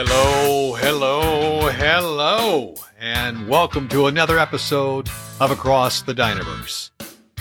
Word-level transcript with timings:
Hello, 0.00 0.74
hello, 0.74 1.70
hello, 1.70 2.74
and 3.00 3.48
welcome 3.48 3.88
to 3.88 4.06
another 4.06 4.38
episode 4.38 5.08
of 5.40 5.50
Across 5.50 6.02
the 6.02 6.14
Dinerverse. 6.14 6.90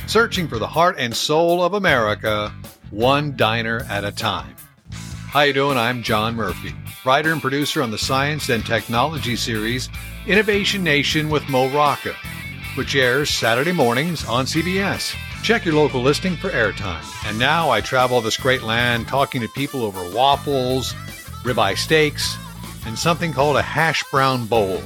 Searching 0.08 0.48
for 0.48 0.58
the 0.58 0.66
heart 0.66 0.96
and 0.98 1.16
soul 1.16 1.64
of 1.64 1.76
America, 1.76 2.52
one 2.90 3.36
diner 3.36 3.86
at 3.92 4.04
a 4.04 4.12
time. 4.12 4.56
How 4.90 5.42
you 5.42 5.54
doing? 5.54 5.78
I'm 5.78 6.02
John 6.02 6.36
Murphy, 6.36 6.74
writer 7.06 7.32
and 7.32 7.44
producer 7.44 7.84
on 7.84 7.92
the 7.92 7.98
science 8.00 8.50
and 8.50 8.66
technology 8.66 9.36
series 9.36 9.88
Innovation 10.26 10.84
Nation 10.84 11.30
with 11.30 11.48
Mo 11.50 11.70
Rocca, 11.70 12.16
which 12.74 12.96
airs 12.96 13.30
Saturday 13.30 13.72
mornings 13.72 14.26
on 14.26 14.46
CBS. 14.46 15.16
Check 15.44 15.64
your 15.64 15.76
local 15.76 16.02
listing 16.02 16.36
for 16.36 16.50
airtime. 16.50 17.06
And 17.30 17.38
now 17.38 17.70
I 17.70 17.82
travel 17.82 18.20
this 18.20 18.36
great 18.36 18.64
land 18.64 19.08
talking 19.08 19.42
to 19.42 19.48
people 19.50 19.84
over 19.84 20.10
waffles, 20.10 20.94
ribeye 21.44 21.78
steaks, 21.78 22.36
and 22.88 22.98
something 22.98 23.34
called 23.34 23.58
a 23.58 23.62
hash 23.62 24.04
brown 24.10 24.48
bowl. 24.48 24.82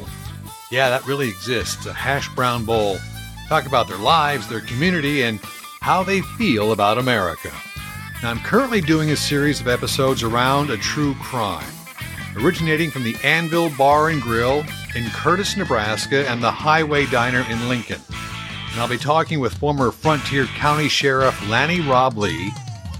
Yeah, 0.71 0.89
that 0.89 1.05
really 1.05 1.29
exists, 1.29 1.85
a 1.85 1.93
hash 1.93 2.27
brown 2.35 2.65
bowl. 2.65 2.97
Talk 3.47 3.67
about 3.67 3.87
their 3.87 3.97
lives, 3.97 4.49
their 4.49 4.61
community, 4.61 5.21
and 5.21 5.39
how 5.81 6.01
they 6.01 6.21
feel 6.21 6.71
about 6.71 6.97
America. 6.97 7.51
Now, 8.23 8.31
I'm 8.31 8.39
currently 8.39 8.81
doing 8.81 9.11
a 9.11 9.15
series 9.15 9.61
of 9.61 9.67
episodes 9.67 10.23
around 10.23 10.69
a 10.69 10.77
true 10.77 11.13
crime, 11.15 11.71
originating 12.37 12.89
from 12.89 13.03
the 13.03 13.15
Anvil 13.23 13.69
Bar 13.77 14.09
and 14.09 14.21
Grill 14.21 14.65
in 14.95 15.09
Curtis, 15.11 15.55
Nebraska, 15.55 16.27
and 16.29 16.41
the 16.41 16.51
Hi-Way 16.51 17.05
Diner 17.07 17.45
in 17.49 17.69
Lincoln. 17.69 18.01
And 18.71 18.79
I'll 18.79 18.87
be 18.87 18.97
talking 18.97 19.39
with 19.39 19.53
former 19.53 19.91
Frontier 19.91 20.45
County 20.45 20.87
Sheriff 20.87 21.49
Lannie 21.49 21.79
Roblee 21.79 22.49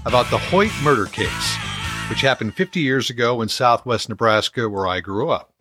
about 0.04 0.30
the 0.30 0.38
Hoyt 0.38 0.72
murder 0.82 1.06
case, 1.06 1.56
which 2.12 2.20
happened 2.20 2.54
50 2.54 2.78
years 2.78 3.08
ago 3.08 3.40
in 3.40 3.48
southwest 3.48 4.10
Nebraska, 4.10 4.68
where 4.68 4.86
I 4.86 5.00
grew 5.00 5.30
up, 5.30 5.54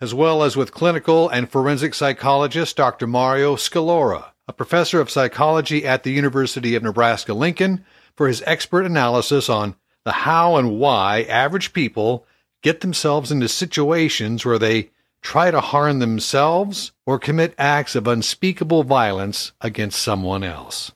as 0.00 0.14
well 0.14 0.44
as 0.44 0.56
with 0.56 0.70
clinical 0.70 1.28
and 1.28 1.50
forensic 1.50 1.92
psychologist 1.92 2.76
Dr. 2.76 3.08
Mario 3.08 3.56
Scalora, 3.56 4.26
a 4.46 4.52
professor 4.52 5.00
of 5.00 5.10
psychology 5.10 5.84
at 5.84 6.04
the 6.04 6.12
University 6.12 6.76
of 6.76 6.84
Nebraska 6.84 7.34
Lincoln, 7.34 7.84
for 8.14 8.28
his 8.28 8.44
expert 8.46 8.86
analysis 8.86 9.48
on 9.48 9.74
the 10.04 10.12
how 10.12 10.54
and 10.54 10.78
why 10.78 11.22
average 11.22 11.72
people 11.72 12.24
get 12.62 12.80
themselves 12.80 13.32
into 13.32 13.48
situations 13.48 14.44
where 14.44 14.60
they 14.60 14.90
try 15.20 15.50
to 15.50 15.60
harm 15.60 15.98
themselves 15.98 16.92
or 17.06 17.18
commit 17.18 17.56
acts 17.58 17.96
of 17.96 18.06
unspeakable 18.06 18.84
violence 18.84 19.50
against 19.60 20.00
someone 20.00 20.44
else. 20.44 20.92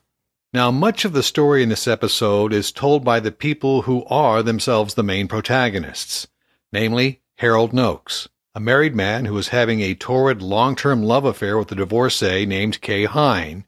Now, 0.53 0.69
much 0.69 1.03
of 1.03 1.13
the 1.13 1.23
story 1.23 1.63
in 1.63 1.69
this 1.69 1.87
episode 1.87 2.53
is 2.53 2.71
told 2.71 3.03
by 3.03 3.19
the 3.19 3.31
people 3.31 3.81
who 3.81 4.05
are 4.05 4.43
themselves 4.43 4.93
the 4.93 5.01
main 5.01 5.27
protagonists, 5.27 6.27
namely 6.71 7.21
Harold 7.37 7.73
Nokes, 7.73 8.27
a 8.53 8.59
married 8.59 8.93
man 8.93 9.25
who 9.25 9.35
is 9.39 9.47
having 9.47 9.81
a 9.81 9.95
torrid 9.95 10.43
long-term 10.43 11.01
love 11.01 11.25
affair 11.25 11.57
with 11.57 11.71
a 11.71 11.75
divorcee 11.75 12.45
named 12.45 12.81
Kay 12.81 13.05
Hein, 13.05 13.65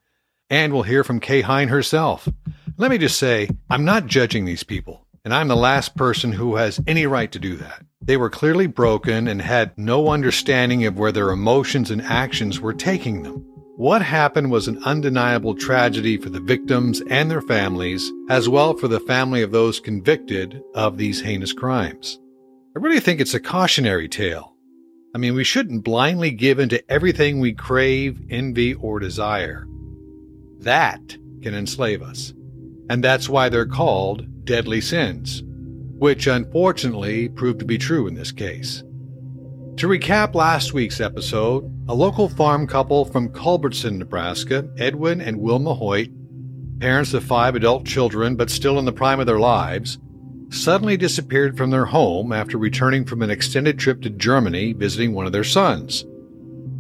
and 0.48 0.72
we'll 0.72 0.84
hear 0.84 1.04
from 1.04 1.20
Kay 1.20 1.42
Hein 1.42 1.70
herself. 1.70 2.30
Let 2.78 2.92
me 2.92 3.00
just 3.00 3.18
say, 3.18 3.50
I'm 3.68 3.84
not 3.84 4.06
judging 4.06 4.46
these 4.46 4.64
people, 4.64 5.08
and 5.24 5.34
I'm 5.34 5.48
the 5.48 5.56
last 5.56 5.96
person 5.96 6.34
who 6.34 6.58
has 6.58 6.80
any 6.86 7.08
right 7.08 7.32
to 7.32 7.40
do 7.40 7.56
that. 7.56 7.84
They 8.00 8.16
were 8.16 8.30
clearly 8.30 8.68
broken 8.68 9.28
and 9.28 9.42
had 9.42 9.76
no 9.76 10.10
understanding 10.10 10.86
of 10.86 11.00
where 11.00 11.12
their 11.12 11.32
emotions 11.32 11.90
and 11.90 12.04
actions 12.04 12.60
were 12.60 12.74
taking 12.74 13.24
them. 13.24 13.55
What 13.78 14.02
happened 14.02 14.52
was 14.52 14.68
an 14.68 14.82
undeniable 14.84 15.56
tragedy 15.56 16.18
for 16.18 16.30
the 16.30 16.40
victims 16.40 17.02
and 17.10 17.30
their 17.30 17.42
families, 17.42 18.12
as 18.30 18.48
well 18.48 18.76
for 18.76 18.88
the 18.88 19.00
family 19.00 19.42
of 19.42 19.52
those 19.52 19.80
convicted 19.80 20.62
of 20.74 20.98
these 20.98 21.22
heinous 21.22 21.54
crimes. 21.54 22.20
I 22.76 22.80
really 22.80 23.00
think 23.00 23.20
it's 23.20 23.34
a 23.34 23.40
cautionary 23.40 24.08
tale. 24.08 24.56
I 25.14 25.18
mean, 25.18 25.34
we 25.34 25.44
shouldn't 25.44 25.84
blindly 25.84 26.32
give 26.32 26.60
in 26.60 26.70
to 26.70 26.92
everything 26.92 27.40
we 27.40 27.54
crave, 27.54 28.22
envy, 28.30 28.74
or 28.74 29.00
desire. 29.00 29.68
That 30.60 31.18
can 31.42 31.54
enslave 31.54 32.02
us. 32.02 32.34
And 32.90 33.04
that's 33.04 33.30
why 33.30 33.50
they're 33.50 33.66
called 33.66 34.46
deadly 34.46 34.82
sins 34.82 35.44
which 35.98 36.28
unfortunately 36.28 37.30
proved 37.30 37.60
to 37.60 37.66
be 37.66 37.78
true 37.78 38.08
in 38.08 38.16
this 38.16 38.32
case. 38.32 38.84
To 39.78 39.88
recap 39.88 40.36
last 40.36 40.74
week's 40.74 41.02
episode, 41.02 41.70
a 41.90 41.94
local 41.94 42.30
farm 42.30 42.66
couple 42.66 43.04
from 43.04 43.28
Culbertson, 43.28 43.98
Nebraska, 43.98 44.70
Edwin 44.78 45.20
and 45.20 45.38
Wilma 45.38 45.74
Hoyt, 45.74 46.12
parents 46.80 47.14
of 47.14 47.26
five 47.26 47.56
adult 47.56 47.86
children 47.86 48.38
but 48.38 48.50
still 48.50 48.80
in 48.80 48.86
the 48.86 48.94
prime 48.94 49.20
of 49.20 49.26
their 49.26 49.38
lives, 49.38 49.98
suddenly 50.50 50.96
disappeared 50.96 51.58
from 51.58 51.72
their 51.72 51.84
home 51.84 52.32
after 52.32 52.58
returning 52.58 53.04
from 53.04 53.22
an 53.22 53.30
extended 53.30 53.78
trip 53.78 54.02
to 54.04 54.10
Germany 54.10 54.72
visiting 54.72 55.14
one 55.14 55.26
of 55.26 55.34
their 55.34 55.44
sons. 55.44 56.06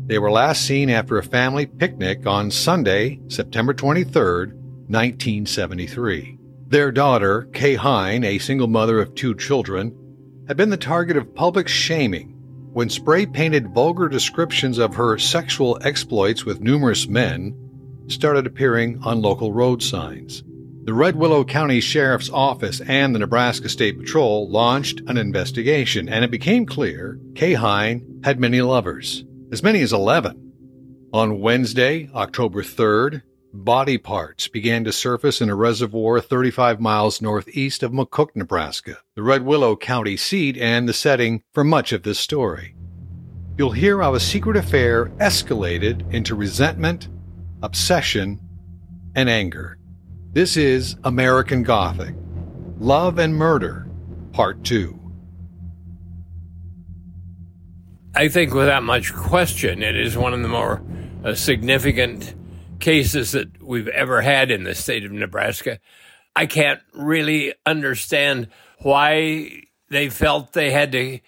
They 0.05 0.17
were 0.17 0.31
last 0.31 0.61
seen 0.61 0.89
after 0.89 1.17
a 1.17 1.23
family 1.23 1.65
picnic 1.65 2.25
on 2.25 2.49
Sunday, 2.49 3.19
September 3.27 3.73
23, 3.73 4.13
1973. 4.13 6.37
Their 6.67 6.93
daughter, 6.93 7.49
Kay 7.51 7.75
Hein, 7.75 8.23
a 8.23 8.39
single 8.39 8.67
mother 8.67 9.01
of 9.01 9.13
two 9.15 9.35
children, 9.35 9.93
had 10.47 10.55
been 10.55 10.69
the 10.69 10.77
target 10.77 11.17
of 11.17 11.35
public 11.35 11.67
shaming 11.67 12.34
when 12.75 12.89
spray 12.89 13.25
painted 13.25 13.69
vulgar 13.69 14.09
descriptions 14.09 14.79
of 14.79 14.95
her 14.95 15.17
sexual 15.17 15.79
exploits 15.81 16.43
with 16.43 16.59
numerous 16.59 17.07
men 17.07 17.55
started 18.07 18.45
appearing 18.45 19.01
on 19.01 19.21
local 19.21 19.53
road 19.53 19.81
signs. 19.81 20.43
The 20.83 20.93
Red 20.93 21.15
Willow 21.15 21.45
County 21.45 21.79
Sheriff's 21.79 22.29
Office 22.29 22.81
and 22.81 23.15
the 23.15 23.19
Nebraska 23.19 23.69
State 23.69 23.97
Patrol 23.97 24.49
launched 24.49 24.99
an 25.07 25.15
investigation, 25.15 26.09
and 26.09 26.25
it 26.25 26.31
became 26.31 26.65
clear 26.65 27.17
Kay 27.33 27.53
Hein 27.53 28.19
had 28.25 28.41
many 28.41 28.61
lovers, 28.61 29.23
as 29.53 29.63
many 29.63 29.79
as 29.79 29.93
11. 29.93 30.51
On 31.13 31.39
Wednesday, 31.39 32.09
October 32.13 32.61
3rd, 32.61 33.21
body 33.63 33.97
parts 33.97 34.47
began 34.47 34.83
to 34.83 34.91
surface 34.91 35.41
in 35.41 35.49
a 35.49 35.55
reservoir 35.55 36.19
35 36.19 36.79
miles 36.81 37.21
northeast 37.21 37.83
of 37.83 37.91
McCook, 37.91 38.35
Nebraska, 38.35 38.97
the 39.15 39.23
Red 39.23 39.43
Willow 39.43 39.75
County 39.75 40.17
seat 40.17 40.57
and 40.57 40.87
the 40.87 40.93
setting 40.93 41.41
for 41.53 41.63
much 41.63 41.93
of 41.93 42.03
this 42.03 42.19
story. 42.19 42.75
You'll 43.57 43.71
hear 43.71 44.01
how 44.01 44.13
a 44.15 44.19
secret 44.19 44.57
affair 44.57 45.05
escalated 45.21 46.13
into 46.13 46.35
resentment, 46.35 47.07
obsession, 47.63 48.41
and 49.15 49.29
anger. 49.29 49.77
This 50.33 50.57
is 50.57 50.97
American 51.05 51.63
Gothic 51.63 52.13
Love 52.77 53.19
and 53.19 53.33
Murder, 53.33 53.87
Part 54.33 54.65
2. 54.65 54.99
I 58.13 58.27
think 58.27 58.53
without 58.53 58.83
much 58.83 59.13
question, 59.13 59.81
it 59.81 59.95
is 59.95 60.17
one 60.17 60.33
of 60.33 60.41
the 60.41 60.49
more 60.49 60.81
uh, 61.23 61.33
significant 61.35 62.35
cases 62.79 63.31
that 63.31 63.61
we've 63.61 63.87
ever 63.87 64.21
had 64.21 64.51
in 64.51 64.63
the 64.63 64.75
state 64.75 65.05
of 65.05 65.11
Nebraska. 65.11 65.79
I 66.35 66.45
can't 66.45 66.81
really 66.93 67.53
understand 67.65 68.49
why 68.79 69.63
they 69.89 70.09
felt 70.09 70.53
they 70.53 70.71
had 70.71 70.91
to 70.91 71.19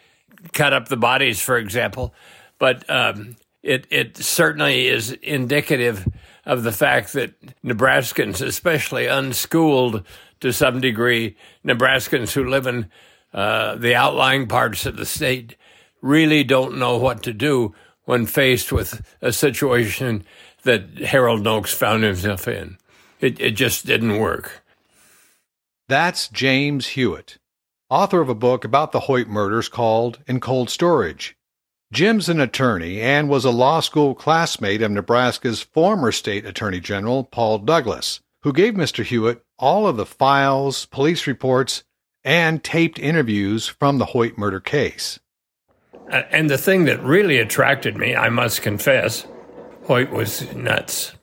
cut 0.53 0.73
up 0.73 0.87
the 0.87 0.97
bodies, 0.97 1.41
for 1.41 1.57
example, 1.57 2.13
but 2.59 2.87
um, 2.89 3.37
it 3.63 3.87
it 3.89 4.17
certainly 4.17 4.87
is 4.87 5.11
indicative 5.11 6.07
of 6.45 6.63
the 6.63 6.71
fact 6.71 7.13
that 7.13 7.33
Nebraskans, 7.63 8.41
especially 8.41 9.07
unschooled 9.07 10.03
to 10.39 10.53
some 10.53 10.79
degree, 10.79 11.35
Nebraskans 11.65 12.33
who 12.33 12.49
live 12.49 12.67
in 12.67 12.89
uh, 13.33 13.75
the 13.75 13.95
outlying 13.95 14.47
parts 14.47 14.85
of 14.85 14.97
the 14.97 15.05
state, 15.05 15.55
really 16.01 16.43
don't 16.43 16.77
know 16.77 16.97
what 16.97 17.23
to 17.23 17.33
do 17.33 17.73
when 18.05 18.25
faced 18.25 18.71
with 18.71 19.05
a 19.21 19.33
situation 19.33 20.23
that 20.63 20.97
Harold 20.97 21.43
Nokes 21.43 21.73
found 21.73 22.03
himself 22.03 22.47
in. 22.47 22.77
It, 23.19 23.39
it 23.39 23.51
just 23.51 23.85
didn't 23.85 24.19
work. 24.19 24.63
That's 25.87 26.27
James 26.27 26.87
Hewitt, 26.87 27.37
author 27.89 28.21
of 28.21 28.29
a 28.29 28.35
book 28.35 28.65
about 28.65 28.91
the 28.91 29.01
Hoyt 29.01 29.27
murders 29.27 29.69
called 29.69 30.19
In 30.27 30.39
Cold 30.39 30.69
Storage. 30.69 31.37
Jim's 31.93 32.27
an 32.27 32.41
attorney 32.41 32.99
and 32.99 33.29
was 33.29 33.45
a 33.45 33.49
law 33.49 33.79
school 33.79 34.13
classmate 34.13 34.81
of 34.81 34.91
Nebraska's 34.91 35.61
former 35.61 36.11
state 36.11 36.45
attorney 36.45 36.81
general, 36.81 37.23
Paul 37.23 37.59
Douglas, 37.59 38.19
who 38.41 38.51
gave 38.51 38.73
Mr. 38.73 39.05
Hewitt 39.05 39.41
all 39.57 39.87
of 39.87 39.95
the 39.95 40.05
files, 40.05 40.85
police 40.87 41.25
reports, 41.25 41.83
and 42.25 42.61
taped 42.61 42.99
interviews 42.99 43.67
from 43.67 43.97
the 43.97 44.07
Hoyt 44.07 44.37
murder 44.37 44.59
case. 44.59 45.19
Uh, 46.11 46.23
and 46.29 46.49
the 46.49 46.57
thing 46.57 46.83
that 46.85 47.01
really 47.01 47.37
attracted 47.39 47.95
me, 47.95 48.15
I 48.15 48.27
must 48.27 48.61
confess, 48.61 49.25
Hoyt 49.87 50.11
was 50.11 50.53
nuts. 50.53 51.13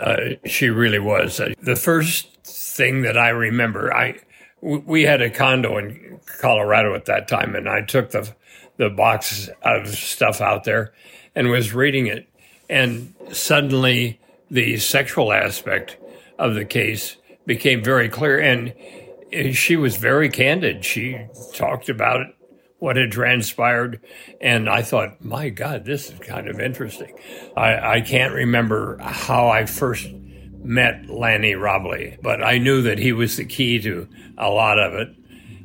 Uh, 0.00 0.16
she 0.46 0.70
really 0.70 0.98
was. 0.98 1.38
Uh, 1.38 1.52
the 1.60 1.76
first 1.76 2.42
thing 2.42 3.02
that 3.02 3.18
I 3.18 3.28
remember, 3.28 3.94
I 3.94 4.18
we 4.62 5.02
had 5.02 5.20
a 5.20 5.28
condo 5.28 5.76
in 5.76 6.18
Colorado 6.40 6.94
at 6.94 7.04
that 7.04 7.28
time, 7.28 7.54
and 7.54 7.68
I 7.68 7.82
took 7.82 8.10
the 8.10 8.34
the 8.78 8.88
box 8.88 9.50
of 9.62 9.88
stuff 9.88 10.40
out 10.40 10.64
there 10.64 10.94
and 11.34 11.50
was 11.50 11.74
reading 11.74 12.06
it, 12.06 12.26
and 12.70 13.14
suddenly 13.30 14.18
the 14.50 14.78
sexual 14.78 15.30
aspect 15.30 15.98
of 16.38 16.54
the 16.54 16.64
case 16.64 17.18
became 17.44 17.84
very 17.84 18.08
clear, 18.08 18.38
and 18.38 18.72
she 19.54 19.76
was 19.76 19.96
very 19.96 20.30
candid. 20.30 20.82
She 20.82 21.26
talked 21.52 21.90
about 21.90 22.24
what 22.82 22.96
had 22.96 23.12
transpired. 23.12 24.00
And 24.40 24.68
I 24.68 24.82
thought, 24.82 25.24
my 25.24 25.50
God, 25.50 25.84
this 25.84 26.10
is 26.10 26.18
kind 26.18 26.48
of 26.48 26.58
interesting. 26.58 27.16
I, 27.56 27.98
I 27.98 28.00
can't 28.00 28.34
remember 28.34 28.98
how 29.00 29.48
I 29.48 29.66
first 29.66 30.10
met 30.64 31.08
Lannie 31.08 31.52
Roblee, 31.52 32.20
but 32.20 32.42
I 32.42 32.58
knew 32.58 32.82
that 32.82 32.98
he 32.98 33.12
was 33.12 33.36
the 33.36 33.44
key 33.44 33.80
to 33.82 34.08
a 34.36 34.50
lot 34.50 34.80
of 34.80 34.94
it. 34.94 35.14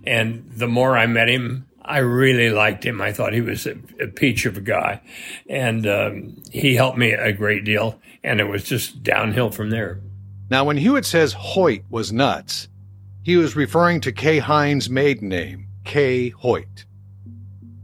And 0.06 0.48
the 0.52 0.68
more 0.68 0.96
I 0.96 1.08
met 1.08 1.28
him, 1.28 1.66
I 1.82 1.98
really 2.00 2.52
liked 2.52 2.86
him. 2.86 3.02
I 3.02 3.12
thought 3.14 3.34
he 3.34 3.42
was 3.42 3.66
a, 3.66 3.78
a 4.00 4.08
peach 4.10 4.46
of 4.46 4.56
a 4.56 4.62
guy. 4.62 5.02
And 5.50 5.88
um, 5.88 6.44
he 6.52 6.76
helped 6.76 7.00
me 7.00 7.14
a 7.14 7.34
great 7.34 7.66
deal. 7.66 8.00
And 8.24 8.40
it 8.40 8.48
was 8.48 8.64
just 8.64 9.02
downhill 9.02 9.50
from 9.50 9.72
there. 9.72 10.02
Now, 10.52 10.66
when 10.66 10.78
Hewitt 10.78 11.06
says 11.06 11.34
Hoyt 11.34 11.82
was 11.90 12.14
nuts, 12.14 12.68
he 13.24 13.38
was 13.38 13.56
referring 13.56 14.02
to 14.02 14.12
Kay 14.12 14.38
Hein's 14.38 14.88
maiden 14.88 15.30
name, 15.30 15.68
Kay 15.84 16.30
Hoyt. 16.30 16.86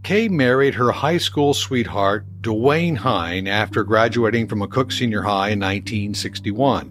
Kay 0.03 0.27
married 0.27 0.75
her 0.75 0.91
high 0.91 1.17
school 1.17 1.53
sweetheart, 1.53 2.25
Dwayne 2.41 2.97
Hein, 2.97 3.47
after 3.47 3.85
graduating 3.85 4.49
from 4.49 4.59
McCook 4.59 4.91
Senior 4.91 5.21
High 5.21 5.51
in 5.51 5.61
1961. 5.61 6.89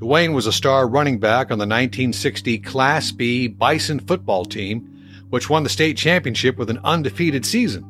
Dwayne 0.00 0.34
was 0.34 0.48
a 0.48 0.52
star 0.52 0.88
running 0.88 1.20
back 1.20 1.52
on 1.52 1.58
the 1.58 1.62
1960 1.62 2.58
Class 2.58 3.12
B 3.12 3.46
Bison 3.46 4.00
football 4.00 4.44
team, 4.44 4.80
which 5.30 5.48
won 5.48 5.62
the 5.62 5.68
state 5.68 5.96
championship 5.96 6.56
with 6.56 6.70
an 6.70 6.80
undefeated 6.82 7.46
season. 7.46 7.84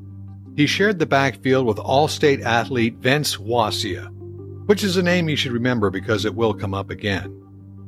He 0.56 0.66
shared 0.66 0.98
the 0.98 1.06
backfield 1.06 1.66
with 1.66 1.78
All-State 1.78 2.42
athlete 2.42 2.96
Vince 2.96 3.36
Wasia, 3.36 4.10
which 4.66 4.84
is 4.84 4.98
a 4.98 5.02
name 5.02 5.30
you 5.30 5.36
should 5.36 5.52
remember 5.52 5.88
because 5.88 6.26
it 6.26 6.34
will 6.34 6.52
come 6.52 6.74
up 6.74 6.90
again. 6.90 7.34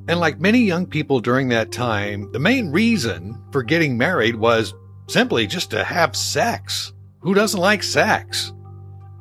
And 0.08 0.18
like 0.18 0.40
many 0.40 0.60
young 0.60 0.86
people 0.86 1.20
during 1.20 1.48
that 1.50 1.70
time, 1.70 2.32
the 2.32 2.38
main 2.38 2.70
reason 2.70 3.38
for 3.52 3.62
getting 3.62 3.98
married 3.98 4.36
was 4.36 4.72
simply 5.10 5.46
just 5.46 5.70
to 5.72 5.84
have 5.84 6.14
sex. 6.16 6.92
Who 7.20 7.34
doesn't 7.34 7.60
like 7.60 7.82
sex? 7.82 8.52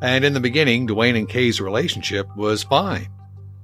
And 0.02 0.24
in 0.24 0.34
the 0.34 0.40
beginning, 0.40 0.88
Dwayne 0.88 1.18
and 1.18 1.28
Kay's 1.28 1.60
relationship 1.60 2.28
was 2.38 2.64
fine. 2.64 3.10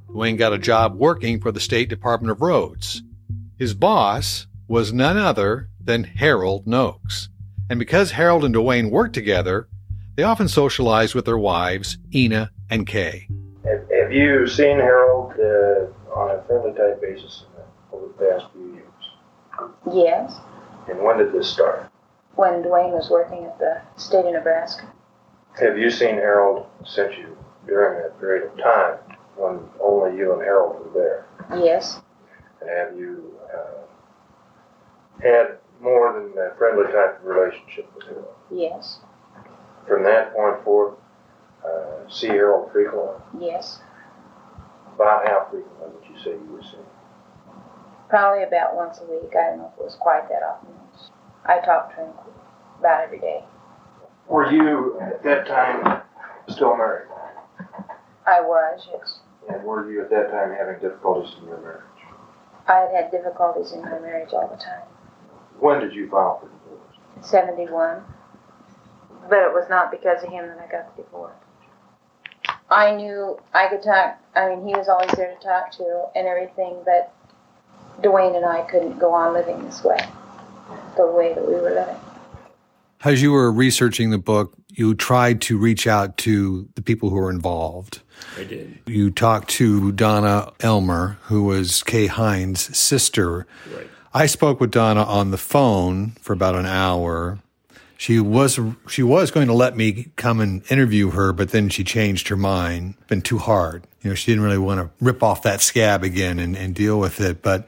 Dwayne 0.09 0.37
got 0.37 0.53
a 0.53 0.57
job 0.57 0.95
working 0.95 1.39
for 1.39 1.51
the 1.51 1.59
State 1.59 1.87
Department 1.87 2.31
of 2.31 2.41
Roads. 2.41 3.03
His 3.57 3.73
boss 3.73 4.47
was 4.67 4.91
none 4.91 5.17
other 5.17 5.69
than 5.81 6.03
Harold 6.03 6.65
Nokes. 6.65 7.29
And 7.69 7.79
because 7.79 8.11
Harold 8.11 8.43
and 8.43 8.53
Dwayne 8.53 8.91
worked 8.91 9.13
together, 9.13 9.67
they 10.15 10.23
often 10.23 10.47
socialized 10.47 11.15
with 11.15 11.25
their 11.25 11.37
wives, 11.37 11.97
Ena 12.13 12.51
and 12.69 12.87
Kay. 12.87 13.27
Have, 13.65 13.89
have 13.91 14.11
you 14.11 14.47
seen 14.47 14.77
Harold 14.77 15.33
uh, 15.33 16.13
on 16.17 16.37
a 16.37 16.43
friendly 16.43 16.73
type 16.73 17.01
basis 17.01 17.45
over 17.91 18.07
the 18.07 18.25
past 18.25 18.51
few 18.53 18.73
years? 18.73 18.85
Yes, 19.93 20.33
And 20.89 21.01
when 21.01 21.17
did 21.17 21.31
this 21.31 21.49
start? 21.49 21.89
When 22.35 22.63
Dwayne 22.63 22.91
was 22.91 23.09
working 23.09 23.45
at 23.45 23.57
the 23.59 23.81
state 23.97 24.25
of 24.25 24.33
Nebraska. 24.33 24.87
Have 25.59 25.77
you 25.77 25.89
seen 25.89 26.15
Harold 26.15 26.67
since 26.85 27.15
you 27.17 27.37
during 27.65 28.01
that 28.03 28.19
period 28.19 28.51
of 28.51 28.57
time 28.57 28.97
when 29.37 29.59
only 29.81 30.17
you 30.17 30.33
and 30.33 30.41
Harold 30.41 30.85
were 30.85 30.99
there? 30.99 31.25
Yes, 31.63 31.99
And 32.61 32.69
have 32.69 32.97
you 32.97 33.33
uh, 33.53 35.21
had 35.21 35.57
more 35.81 36.13
than 36.13 36.33
a 36.37 36.55
friendly 36.57 36.91
type 36.91 37.19
of 37.19 37.25
relationship 37.25 37.89
with 37.95 38.05
Harold? 38.07 38.35
yes, 38.51 38.99
From 39.87 40.03
that 40.03 40.33
point 40.33 40.63
forward, 40.63 40.97
uh, 41.65 42.09
see 42.09 42.27
Harold 42.27 42.71
frequently. 42.71 43.15
yes. 43.39 43.79
About 44.95 45.27
how 45.27 45.47
frequently 45.51 45.87
would 45.89 46.09
you 46.09 46.17
say 46.23 46.31
you 46.31 46.49
were 46.53 46.61
seeing? 46.63 46.85
Probably 48.09 48.43
about 48.43 48.75
once 48.75 48.99
a 48.99 49.03
week. 49.11 49.33
I 49.35 49.49
don't 49.49 49.57
know 49.59 49.71
if 49.73 49.79
it 49.79 49.83
was 49.83 49.95
quite 49.95 50.29
that 50.29 50.41
often. 50.43 50.69
I 51.45 51.59
talked 51.59 51.95
to 51.95 52.03
him 52.03 52.11
about 52.79 53.03
every 53.03 53.19
day. 53.19 53.43
Were 54.27 54.51
you 54.51 54.99
at 54.99 55.23
that 55.23 55.47
time 55.47 56.01
still 56.49 56.75
married? 56.75 57.07
I 58.25 58.41
was, 58.41 58.87
yes. 58.91 59.19
And 59.49 59.63
were 59.63 59.89
you 59.91 60.01
at 60.01 60.09
that 60.09 60.31
time 60.31 60.55
having 60.57 60.79
difficulties 60.81 61.35
in 61.39 61.47
your 61.47 61.59
marriage? 61.61 61.83
I 62.67 62.79
had 62.79 62.89
had 62.91 63.11
difficulties 63.11 63.73
in 63.73 63.81
my 63.81 63.99
marriage 63.99 64.33
all 64.33 64.47
the 64.47 64.61
time. 64.61 64.81
When 65.59 65.79
did 65.79 65.93
you 65.93 66.09
file 66.09 66.39
for 66.39 66.47
divorce? 66.47 67.29
71. 67.29 68.01
But 69.29 69.39
it 69.39 69.53
was 69.53 69.67
not 69.69 69.91
because 69.91 70.23
of 70.23 70.29
him 70.29 70.47
that 70.47 70.57
I 70.57 70.71
got 70.71 70.95
the 70.95 71.03
divorce. 71.03 71.35
I 72.69 72.95
knew 72.95 73.39
I 73.53 73.67
could 73.67 73.83
talk, 73.83 74.17
I 74.35 74.49
mean, 74.49 74.67
he 74.67 74.73
was 74.73 74.89
always 74.89 75.11
there 75.11 75.35
to 75.35 75.43
talk 75.43 75.71
to 75.77 76.05
and 76.15 76.27
everything, 76.27 76.77
but 76.83 77.13
Dwayne 78.01 78.35
and 78.35 78.45
I 78.45 78.63
couldn't 78.63 78.97
go 78.97 79.13
on 79.13 79.33
living 79.33 79.63
this 79.65 79.83
way, 79.83 79.99
the 80.95 81.07
way 81.07 81.33
that 81.33 81.47
we 81.47 81.53
were 81.53 81.71
living. 81.71 81.95
As 83.03 83.21
you 83.21 83.31
were 83.31 83.51
researching 83.51 84.09
the 84.09 84.17
book, 84.17 84.53
you 84.69 84.95
tried 84.95 85.41
to 85.41 85.57
reach 85.57 85.87
out 85.87 86.17
to 86.17 86.67
the 86.75 86.81
people 86.81 87.09
who 87.09 87.15
were 87.15 87.29
involved. 87.29 88.01
I 88.37 88.43
did. 88.43 88.79
You 88.85 89.11
talked 89.11 89.49
to 89.51 89.91
Donna 89.91 90.51
Elmer, 90.59 91.17
who 91.23 91.43
was 91.43 91.83
Kay 91.83 92.07
Hein's 92.07 92.75
sister. 92.75 93.45
Right. 93.73 93.87
I 94.13 94.25
spoke 94.25 94.59
with 94.59 94.71
Donna 94.71 95.03
on 95.03 95.31
the 95.31 95.37
phone 95.37 96.11
for 96.21 96.33
about 96.33 96.55
an 96.55 96.65
hour. 96.65 97.39
She 97.97 98.19
was 98.19 98.59
she 98.89 99.03
was 99.03 99.31
going 99.31 99.47
to 99.47 99.53
let 99.53 99.77
me 99.77 100.11
come 100.15 100.39
and 100.39 100.63
interview 100.69 101.11
her, 101.11 101.31
but 101.31 101.49
then 101.49 101.69
she 101.69 101.83
changed 101.83 102.27
her 102.27 102.35
mind. 102.35 102.95
Been 103.07 103.21
too 103.21 103.37
hard. 103.37 103.87
You 104.01 104.11
know, 104.11 104.15
she 104.15 104.31
didn't 104.31 104.43
really 104.43 104.57
want 104.57 104.79
to 104.79 104.89
rip 105.03 105.23
off 105.23 105.43
that 105.43 105.61
scab 105.61 106.03
again 106.03 106.39
and, 106.39 106.55
and 106.55 106.75
deal 106.75 106.99
with 106.99 107.21
it. 107.21 107.41
But 107.41 107.67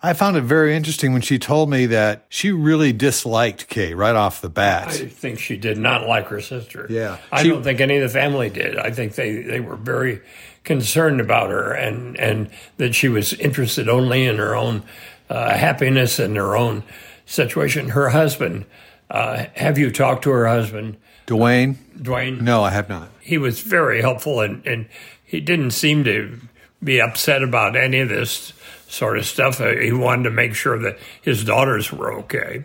I 0.00 0.12
found 0.12 0.36
it 0.36 0.42
very 0.42 0.76
interesting 0.76 1.12
when 1.12 1.22
she 1.22 1.38
told 1.40 1.68
me 1.68 1.86
that 1.86 2.24
she 2.28 2.52
really 2.52 2.92
disliked 2.92 3.68
Kay 3.68 3.94
right 3.94 4.14
off 4.14 4.40
the 4.40 4.48
bat. 4.48 4.88
I 4.88 4.92
think 5.06 5.40
she 5.40 5.56
did 5.56 5.76
not 5.76 6.06
like 6.06 6.28
her 6.28 6.40
sister. 6.40 6.86
Yeah. 6.88 7.18
I 7.32 7.42
She- 7.42 7.48
don't 7.48 7.64
think 7.64 7.80
any 7.80 7.96
of 7.96 8.02
the 8.02 8.08
family 8.08 8.48
did. 8.48 8.78
I 8.78 8.92
think 8.92 9.16
they, 9.16 9.42
they 9.42 9.58
were 9.58 9.74
very 9.76 10.20
concerned 10.62 11.20
about 11.20 11.50
her 11.50 11.72
and, 11.72 12.18
and 12.20 12.48
that 12.76 12.94
she 12.94 13.08
was 13.08 13.32
interested 13.34 13.88
only 13.88 14.24
in 14.24 14.36
her 14.36 14.54
own 14.54 14.84
uh, 15.28 15.56
happiness 15.56 16.18
and 16.20 16.36
her 16.36 16.56
own 16.56 16.84
situation. 17.26 17.88
Her 17.90 18.10
husband, 18.10 18.66
uh, 19.10 19.46
have 19.56 19.78
you 19.78 19.90
talked 19.90 20.22
to 20.24 20.30
her 20.30 20.46
husband, 20.46 20.96
Dwayne? 21.26 21.74
Dwayne? 21.98 22.40
No, 22.40 22.62
I 22.62 22.70
have 22.70 22.88
not. 22.88 23.08
He 23.20 23.36
was 23.36 23.60
very 23.60 24.00
helpful 24.00 24.40
and, 24.40 24.64
and 24.64 24.88
he 25.24 25.40
didn't 25.40 25.72
seem 25.72 26.04
to 26.04 26.38
be 26.84 27.00
upset 27.00 27.42
about 27.42 27.74
any 27.76 27.98
of 27.98 28.08
this 28.08 28.52
sort 28.88 29.18
of 29.18 29.26
stuff. 29.26 29.60
Uh, 29.60 29.76
He 29.76 29.92
wanted 29.92 30.24
to 30.24 30.30
make 30.30 30.54
sure 30.54 30.78
that 30.78 30.98
his 31.22 31.44
daughters 31.44 31.92
were 31.92 32.12
okay. 32.20 32.64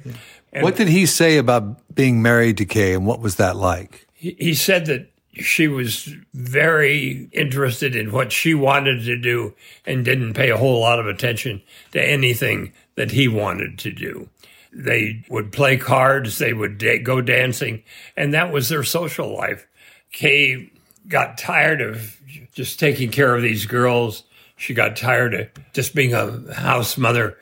And 0.51 0.63
What 0.63 0.75
did 0.75 0.87
he 0.87 1.05
say 1.05 1.37
about 1.37 1.93
being 1.95 2.21
married 2.21 2.57
to 2.57 2.65
Kay 2.65 2.93
and 2.93 3.05
what 3.05 3.19
was 3.19 3.35
that 3.35 3.55
like? 3.55 4.07
he 4.13 4.35
he 4.39 4.53
said 4.53 4.85
that 4.85 5.09
she 5.33 5.67
was 5.67 6.13
very 6.33 7.27
interested 7.31 7.95
in 7.95 8.11
what 8.11 8.31
she 8.31 8.53
wanted 8.53 9.03
to 9.05 9.17
do 9.17 9.53
and 9.85 10.05
didn't 10.05 10.33
pay 10.35 10.49
a 10.51 10.57
whole 10.57 10.79
lot 10.79 10.99
of 10.99 11.07
attention 11.07 11.61
to 11.91 11.99
anything 11.99 12.71
that 12.95 13.11
he 13.11 13.27
wanted 13.27 13.79
to 13.79 13.91
do. 13.91 14.29
They 14.71 15.23
would 15.29 15.51
play 15.51 15.77
cards, 15.77 16.37
they 16.37 16.53
would 16.53 16.77
da- 16.77 16.99
go 16.99 17.19
dancing, 17.19 17.81
and 18.15 18.33
that 18.33 18.51
was 18.51 18.69
their 18.69 18.83
social 18.83 19.35
life. 19.35 19.65
Kay 20.11 20.69
got 21.07 21.37
tired 21.39 21.81
of 21.81 22.15
just 22.53 22.79
taking 22.79 23.09
care 23.09 23.35
of 23.35 23.41
these 23.41 23.65
girls. 23.65 24.23
She 24.63 24.73
got 24.73 24.95
tired 24.95 25.33
of 25.33 25.49
just 25.73 25.93
being 25.93 26.13
a 26.13 26.53
house 26.53 26.97
mother, 26.97 27.37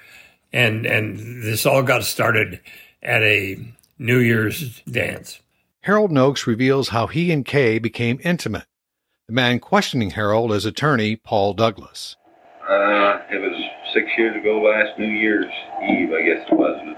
and 0.51 0.87
and 0.87 1.43
this 1.43 1.67
all 1.67 1.83
got 1.83 2.03
started 2.03 2.59
at 3.03 3.21
a 3.21 3.59
New 3.99 4.17
Year's 4.17 4.81
dance. 4.89 5.39
Harold 5.81 6.11
Nokes 6.11 6.47
reveals 6.47 6.89
how 6.89 7.05
he 7.05 7.31
and 7.31 7.45
Kay 7.45 7.77
became 7.77 8.19
intimate. 8.23 8.65
The 9.27 9.35
man 9.35 9.59
questioning 9.59 10.09
Harold 10.09 10.51
is 10.51 10.65
attorney 10.65 11.15
Paul 11.15 11.53
Douglas. 11.53 12.15
Uh, 12.67 13.21
it 13.29 13.39
was 13.39 13.53
six 13.93 14.07
years 14.17 14.35
ago 14.35 14.59
last 14.59 14.97
New 14.97 15.05
Year's 15.05 15.45
Eve, 15.83 16.09
I 16.13 16.21
guess 16.25 16.47
it 16.49 16.57
was. 16.57 16.97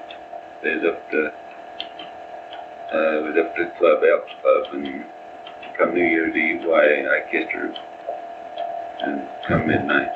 They 0.63 0.75
was 0.75 0.85
up 0.87 1.11
to, 1.11 1.27
uh, 2.95 3.21
was 3.27 3.35
up 3.43 3.55
to 3.57 3.73
Club 3.77 3.99
Elks 4.09 4.31
Club, 4.41 4.73
and 4.73 5.05
come 5.77 5.93
New 5.93 6.07
Year's 6.07 6.33
Eve, 6.33 6.65
why 6.65 6.85
I 6.85 7.29
kissed 7.29 7.51
her, 7.51 7.75
and 9.03 9.27
come 9.48 9.67
midnight. 9.67 10.10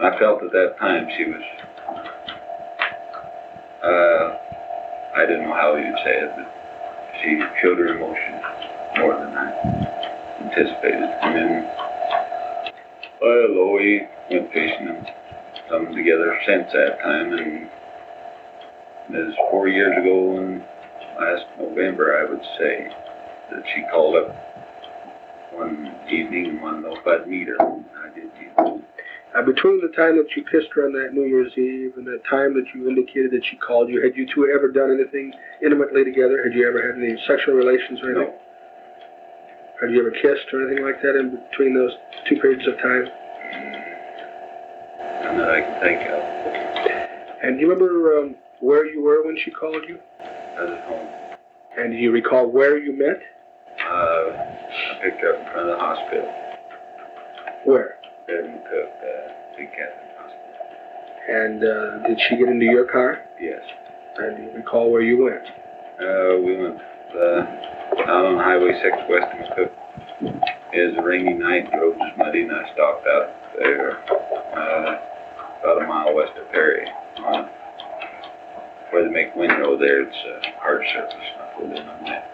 I 0.00 0.18
felt 0.18 0.42
at 0.42 0.52
that 0.52 0.76
time 0.78 1.08
she 1.16 1.24
was, 1.24 1.42
uh, 3.82 4.36
I 5.16 5.26
didn't 5.26 5.44
know 5.44 5.54
how 5.54 5.76
you'd 5.76 5.96
say 6.04 6.18
it, 6.20 6.30
but 6.36 6.48
she 7.22 7.40
showed 7.62 7.78
her 7.78 7.96
emotion 7.96 8.40
more 8.98 9.14
than 9.18 9.32
I 9.32 9.48
anticipated. 10.42 11.08
And 11.22 11.36
then 11.36 11.72
well, 13.22 13.72
we 13.72 14.02
went 14.30 14.52
fishing 14.52 14.88
and 14.88 15.06
come 15.68 15.94
together 15.94 16.36
since 16.46 16.66
that 16.72 16.98
time, 17.00 17.32
and 17.32 17.70
it 19.14 19.26
was 19.26 19.34
four 19.50 19.68
years 19.68 19.96
ago, 19.96 20.36
and 20.38 20.62
last 21.18 21.44
November, 21.58 22.18
I 22.18 22.30
would 22.30 22.42
say, 22.58 22.88
that 23.50 23.62
she 23.74 23.84
called 23.90 24.16
up 24.16 24.51
one 25.52 25.94
evening 26.10 26.46
and 26.46 26.62
wanted 26.62 26.82
to 26.82 26.88
know 26.88 26.96
if 26.96 27.06
I'd 27.06 27.28
meet 27.28 27.48
her. 27.48 27.56
and 27.58 27.84
I 27.96 28.14
did. 28.14 28.30
her. 28.56 28.78
Uh, 29.34 29.42
between 29.46 29.80
the 29.80 29.88
time 29.96 30.16
that 30.18 30.28
you 30.36 30.44
kissed 30.44 30.68
her 30.74 30.84
on 30.84 30.92
that 30.92 31.14
New 31.14 31.24
Year's 31.24 31.56
Eve 31.56 31.96
and 31.96 32.06
the 32.06 32.20
time 32.28 32.52
that 32.54 32.66
you 32.74 32.86
indicated 32.88 33.30
that 33.30 33.42
she 33.50 33.56
called 33.56 33.88
you, 33.88 34.02
had 34.02 34.14
you 34.14 34.26
two 34.26 34.50
ever 34.54 34.68
done 34.68 34.92
anything 34.92 35.32
intimately 35.62 36.04
together? 36.04 36.42
Had 36.44 36.52
you 36.52 36.68
ever 36.68 36.82
had 36.84 37.00
any 37.02 37.16
sexual 37.26 37.54
relations 37.54 38.00
or 38.02 38.10
anything? 38.12 38.28
No. 38.34 38.38
Had 39.80 39.90
you 39.90 40.00
ever 40.00 40.10
kissed 40.10 40.52
or 40.52 40.68
anything 40.68 40.84
like 40.84 41.00
that 41.02 41.16
in 41.18 41.40
between 41.50 41.74
those 41.74 41.92
two 42.28 42.36
periods 42.36 42.66
of 42.68 42.76
time? 42.76 43.08
None 45.24 45.38
that 45.38 45.48
I 45.50 45.60
can 45.60 45.80
think 45.80 46.00
of. 46.12 46.22
And 47.42 47.56
do 47.56 47.62
you 47.64 47.70
remember 47.72 48.18
um, 48.18 48.34
where 48.60 48.84
you 48.86 49.02
were 49.02 49.24
when 49.24 49.36
she 49.42 49.50
called 49.50 49.82
you? 49.88 49.98
I 50.20 50.62
was 50.62 50.70
at 50.72 50.84
home. 50.84 51.08
And 51.78 51.92
do 51.92 51.98
you 51.98 52.10
recall 52.12 52.46
where 52.50 52.76
you 52.78 52.92
met? 52.92 53.20
Uh, 53.80 54.28
picked 55.02 55.24
up 55.24 55.34
in 55.34 55.44
front 55.52 55.68
of 55.68 55.76
the 55.76 55.82
hospital. 55.82 56.30
Where? 57.64 57.98
Beverly 58.26 58.54
Cook, 58.70 58.90
uh, 59.02 59.32
St. 59.56 59.70
Catherine 59.70 60.14
Hospital. 60.14 60.62
And 61.28 61.58
uh, 61.64 62.08
did 62.08 62.20
she 62.28 62.36
get 62.36 62.48
into 62.48 62.66
your 62.66 62.86
car? 62.86 63.18
Yes. 63.40 63.60
And 64.16 64.36
do 64.36 64.42
you 64.44 64.52
recall 64.52 64.92
where 64.92 65.02
you 65.02 65.24
went? 65.24 65.42
Uh, 65.98 66.38
we 66.38 66.56
went 66.56 66.78
uh, 67.14 68.06
out 68.06 68.24
on 68.26 68.38
Highway 68.38 68.78
6 68.80 68.96
west 69.10 69.26
of 69.40 69.56
Cook. 69.56 69.72
It 70.72 70.94
was 70.94 70.98
a 70.98 71.02
rainy 71.02 71.34
night, 71.34 71.70
the 71.70 71.78
road 71.78 71.96
was 71.98 72.12
muddy, 72.16 72.42
and 72.42 72.52
I 72.52 72.62
stopped 72.72 73.06
out 73.06 73.28
there 73.58 73.98
uh, 74.56 74.98
about 75.60 75.82
a 75.82 75.86
mile 75.86 76.14
west 76.14 76.32
of 76.38 76.50
Perry. 76.50 76.86
Uh, 77.18 77.48
where 78.90 79.04
they 79.04 79.10
make 79.10 79.34
windrow 79.34 79.78
there, 79.78 80.02
it's 80.02 80.16
a 80.16 80.60
hard 80.60 80.82
surface. 80.92 81.16
Pulled 81.56 81.72
on 81.72 82.04
that. 82.04 82.31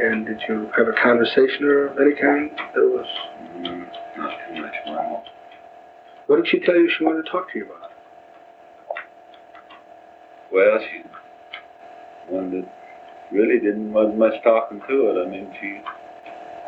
And 0.00 0.26
did 0.26 0.40
you 0.48 0.70
have 0.76 0.88
a 0.88 0.92
conversation 1.02 1.64
of 1.68 1.98
any 1.98 2.14
kind 2.14 2.50
that 2.74 2.80
was 2.80 3.06
Mm, 3.62 3.86
not 4.16 4.32
too 4.48 4.60
much. 4.60 4.74
What 6.26 6.36
did 6.36 6.48
she 6.48 6.58
tell 6.60 6.74
you 6.74 6.90
she 6.90 7.04
wanted 7.04 7.24
to 7.24 7.30
talk 7.30 7.52
to 7.52 7.58
you 7.58 7.66
about? 7.66 7.90
Well, 10.52 10.78
she 10.80 11.02
wanted 12.28 12.68
really 13.30 13.60
didn't 13.60 13.92
want 13.92 14.16
much 14.18 14.34
talking 14.42 14.80
to 14.88 14.94
it. 15.10 15.26
I 15.26 15.30
mean, 15.30 15.54
she 15.60 15.80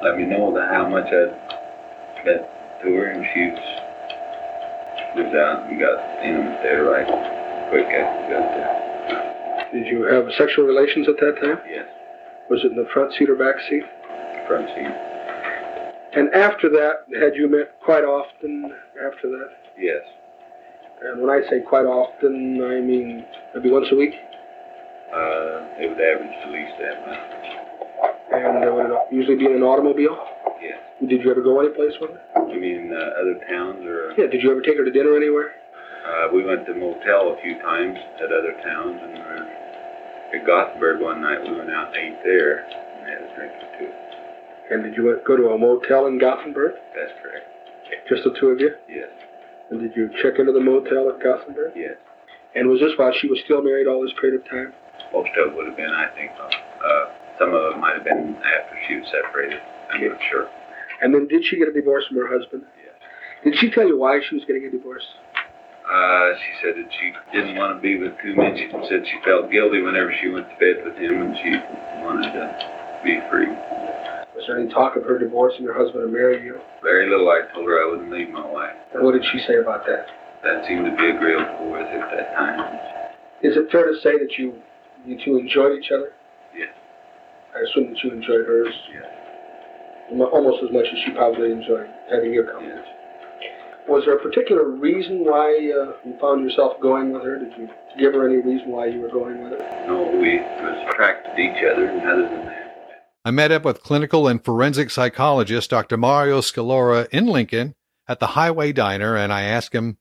let 0.02 0.16
me 0.16 0.24
know 0.24 0.54
that 0.54 0.72
how 0.72 0.88
much 0.88 1.06
I'd 1.06 2.24
meant 2.24 2.42
to 2.82 2.88
her, 2.94 3.10
and 3.10 3.24
she 3.34 3.40
was 3.50 5.16
moved 5.16 5.36
out 5.36 5.70
and 5.70 5.80
got 5.80 6.24
intimate 6.24 6.62
there 6.62 6.84
right 6.84 7.06
quick 7.70 7.86
after 7.86 8.22
we 8.22 8.32
got 8.32 8.46
there. 8.54 9.70
Did 9.72 9.86
you 9.86 10.02
have 10.04 10.26
sexual 10.38 10.64
relations 10.64 11.08
at 11.08 11.16
that 11.20 11.40
time? 11.40 11.58
Yes, 11.68 11.86
Was 12.50 12.60
it 12.64 12.72
in 12.72 12.76
the 12.76 12.88
front 12.92 13.12
seat 13.14 13.30
or 13.30 13.36
back 13.36 13.56
seat? 13.68 13.82
front 14.46 14.68
seat. 14.76 14.92
And 16.16 16.28
after 16.34 16.68
that, 16.68 17.06
had 17.18 17.34
you 17.34 17.48
met 17.48 17.80
quite 17.82 18.04
often 18.04 18.70
after 19.04 19.28
that? 19.30 19.50
Yes, 19.78 20.02
And 21.02 21.20
when 21.20 21.30
I 21.30 21.40
say 21.48 21.60
quite 21.60 21.86
often, 21.86 22.62
I 22.62 22.80
mean 22.80 23.24
maybe 23.54 23.70
once 23.70 23.86
a 23.90 23.96
week? 23.96 24.14
uh, 25.12 25.80
it 25.80 25.88
would 25.88 26.00
average 26.00 26.36
at 26.44 26.50
least 26.52 26.74
that 26.80 27.06
much. 27.06 27.46
And 28.34 28.64
uh, 28.68 28.72
would 28.74 28.86
it 28.90 28.98
usually 29.14 29.36
be 29.36 29.46
in 29.46 29.52
an 29.56 29.62
automobile? 29.62 30.18
Yes. 30.60 30.78
Did 31.08 31.22
you 31.24 31.30
ever 31.30 31.40
go 31.42 31.60
anyplace 31.60 31.94
with 32.00 32.10
her? 32.12 32.20
You 32.52 32.60
mean 32.60 32.92
uh, 32.92 33.20
other 33.20 33.38
towns 33.48 33.84
or? 33.86 34.12
Yeah, 34.18 34.26
did 34.30 34.42
you 34.42 34.50
ever 34.50 34.60
take 34.60 34.76
her 34.76 34.84
to 34.84 34.90
dinner 34.90 35.16
anywhere? 35.16 35.54
Uh, 36.06 36.28
we 36.34 36.44
went 36.44 36.66
to 36.66 36.74
motel 36.74 37.34
a 37.34 37.40
few 37.42 37.58
times 37.62 37.96
at 38.20 38.26
other 38.30 38.52
towns, 38.62 39.00
and 39.02 39.18
uh, 39.18 39.44
at 40.34 40.46
Gothenburg 40.46 41.00
one 41.00 41.20
night 41.20 41.42
we 41.42 41.54
went 41.56 41.70
out 41.70 41.88
and 41.88 41.96
ate 41.96 42.18
there 42.24 42.64
and 42.64 43.08
had 43.08 43.22
a 43.22 43.34
drink 43.36 43.52
or 43.52 43.78
two. 43.78 43.90
And 44.70 44.82
did 44.82 44.96
you 44.96 45.20
go 45.26 45.36
to 45.36 45.50
a 45.50 45.58
motel 45.58 46.06
in 46.06 46.18
Gothenburg? 46.18 46.72
That's 46.96 47.12
correct. 47.22 47.46
Just 48.08 48.24
the 48.24 48.34
two 48.40 48.48
of 48.48 48.60
you? 48.60 48.70
Yes, 48.88 49.08
And 49.70 49.80
did 49.80 49.92
you 49.94 50.08
check 50.22 50.38
into 50.38 50.52
the 50.52 50.60
motel 50.60 51.08
at 51.10 51.22
Gothenburg? 51.22 51.72
yes. 51.76 51.96
And 52.54 52.68
was 52.70 52.78
this 52.80 52.92
while 52.96 53.12
she 53.20 53.26
was 53.28 53.40
still 53.44 53.62
married 53.62 53.86
all 53.88 54.00
this 54.02 54.14
period 54.20 54.40
of 54.40 54.46
time? 54.48 54.72
Most 55.12 55.30
of 55.36 55.50
it 55.50 55.56
would 55.56 55.66
have 55.66 55.76
been, 55.76 55.90
I 55.90 56.06
think. 56.14 56.30
Uh, 56.38 57.04
some 57.38 57.52
of 57.52 57.74
it 57.74 57.78
might 57.78 57.94
have 57.96 58.04
been 58.04 58.36
after 58.36 58.78
she 58.86 58.94
was 58.96 59.06
separated. 59.10 59.58
I'm 59.90 60.06
not 60.08 60.18
sure. 60.30 60.46
And 61.02 61.12
then 61.12 61.26
did 61.26 61.44
she 61.44 61.58
get 61.58 61.66
a 61.68 61.72
divorce 61.72 62.06
from 62.06 62.16
her 62.18 62.28
husband? 62.30 62.62
Yes. 62.78 62.94
Did 63.42 63.58
she 63.58 63.70
tell 63.70 63.86
you 63.88 63.98
why 63.98 64.20
she 64.22 64.36
was 64.36 64.44
getting 64.46 64.64
a 64.66 64.70
divorce? 64.70 65.02
Uh, 65.84 66.32
she 66.40 66.50
said 66.64 66.74
that 66.80 66.88
she 66.96 67.12
didn't 67.36 67.56
want 67.56 67.76
to 67.76 67.80
be 67.80 67.98
with 68.00 68.12
two 68.24 68.34
men. 68.34 68.56
She 68.56 68.68
said 68.88 69.04
she 69.04 69.18
felt 69.24 69.52
guilty 69.52 69.82
whenever 69.84 70.12
she 70.20 70.28
went 70.32 70.48
to 70.48 70.56
bed 70.56 70.80
with 70.84 70.96
him, 70.96 71.20
and 71.20 71.36
she 71.44 71.50
wanted 72.00 72.32
to 72.32 72.44
be 73.04 73.20
free. 73.28 73.52
Was 74.34 74.44
there 74.48 74.58
any 74.58 74.72
talk 74.72 74.96
of 74.96 75.04
her 75.04 75.18
divorcing 75.18 75.64
her 75.66 75.76
husband 75.76 76.04
and 76.04 76.12
marrying 76.12 76.44
you? 76.44 76.56
Very 76.82 77.08
little. 77.08 77.28
I 77.28 77.44
told 77.52 77.68
her 77.68 77.78
I 77.84 77.86
wouldn't 77.90 78.10
leave 78.10 78.30
my 78.30 78.44
wife. 78.44 78.74
And 78.94 79.04
what 79.04 79.12
did 79.12 79.24
she 79.30 79.38
say 79.46 79.60
about 79.60 79.84
that? 79.86 80.08
That 80.42 80.64
seemed 80.66 80.84
to 80.88 80.92
be 80.96 81.08
agreeable 81.12 81.70
with 81.70 81.86
her 81.86 82.00
at 82.00 82.10
that 82.16 82.28
time. 82.34 82.60
Is 83.44 83.56
it 83.56 83.70
fair 83.70 83.86
to 83.86 83.96
say 84.00 84.16
that 84.18 84.32
you 84.38 84.56
you 85.04 85.20
two 85.24 85.36
enjoyed 85.36 85.78
each 85.78 85.92
other? 85.92 86.12
Yes. 86.56 86.72
I 87.54 87.60
assume 87.60 87.92
that 87.92 88.00
you 88.02 88.10
enjoyed 88.10 88.46
hers 88.48 88.72
Yes. 88.92 89.04
almost 90.32 90.64
as 90.64 90.72
much 90.72 90.86
as 90.90 90.98
she 91.04 91.12
probably 91.12 91.52
enjoyed 91.52 91.86
having 92.10 92.32
your 92.32 92.44
company. 92.44 92.72
Yes. 92.72 92.88
Was 93.88 94.04
there 94.06 94.16
a 94.16 94.22
particular 94.22 94.70
reason 94.70 95.24
why 95.24 95.50
uh, 95.50 95.92
you 96.04 96.16
found 96.20 96.42
yourself 96.42 96.80
going 96.80 97.12
with 97.12 97.22
her? 97.22 97.38
Did 97.38 97.52
you 97.58 97.68
give 97.98 98.14
her 98.14 98.26
any 98.26 98.38
reason 98.38 98.70
why 98.70 98.86
you 98.86 99.00
were 99.00 99.10
going 99.10 99.42
with 99.44 99.60
her? 99.60 99.84
No, 99.86 100.10
we 100.20 100.38
was 100.38 100.88
attracted 100.88 101.38
each 101.38 101.62
other, 101.64 101.86
and 101.88 102.00
other 102.00 102.22
than 102.22 102.46
that, 102.46 102.64
I 103.26 103.30
met 103.30 103.52
up 103.52 103.64
with 103.64 103.82
clinical 103.82 104.28
and 104.28 104.44
forensic 104.44 104.90
psychologist 104.90 105.70
Dr. 105.70 105.96
Mario 105.96 106.40
Scalora 106.40 107.08
in 107.10 107.26
Lincoln 107.26 107.74
at 108.06 108.20
the 108.20 108.28
Hi-Way 108.28 108.72
Diner, 108.72 109.16
and 109.16 109.32
I 109.32 109.42
asked 109.42 109.74
him 109.74 109.96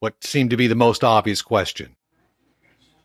what 0.00 0.22
seemed 0.22 0.50
to 0.50 0.58
be 0.58 0.66
the 0.66 0.74
most 0.74 1.02
obvious 1.02 1.40
question. 1.40 1.96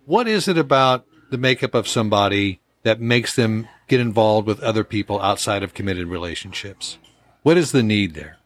What 0.05 0.27
is 0.27 0.47
it 0.47 0.57
about 0.57 1.05
the 1.29 1.37
makeup 1.37 1.73
of 1.73 1.87
somebody 1.87 2.59
that 2.83 2.99
makes 2.99 3.35
them 3.35 3.67
get 3.87 4.01
involved 4.01 4.45
with 4.45 4.61
other 4.61 4.83
people 4.83 5.21
outside 5.21 5.63
of 5.63 5.73
committed 5.73 6.07
relationships? 6.07 6.97
What 7.43 7.57
is 7.57 7.71
the 7.71 7.83
need 7.83 8.13
there? 8.13 8.37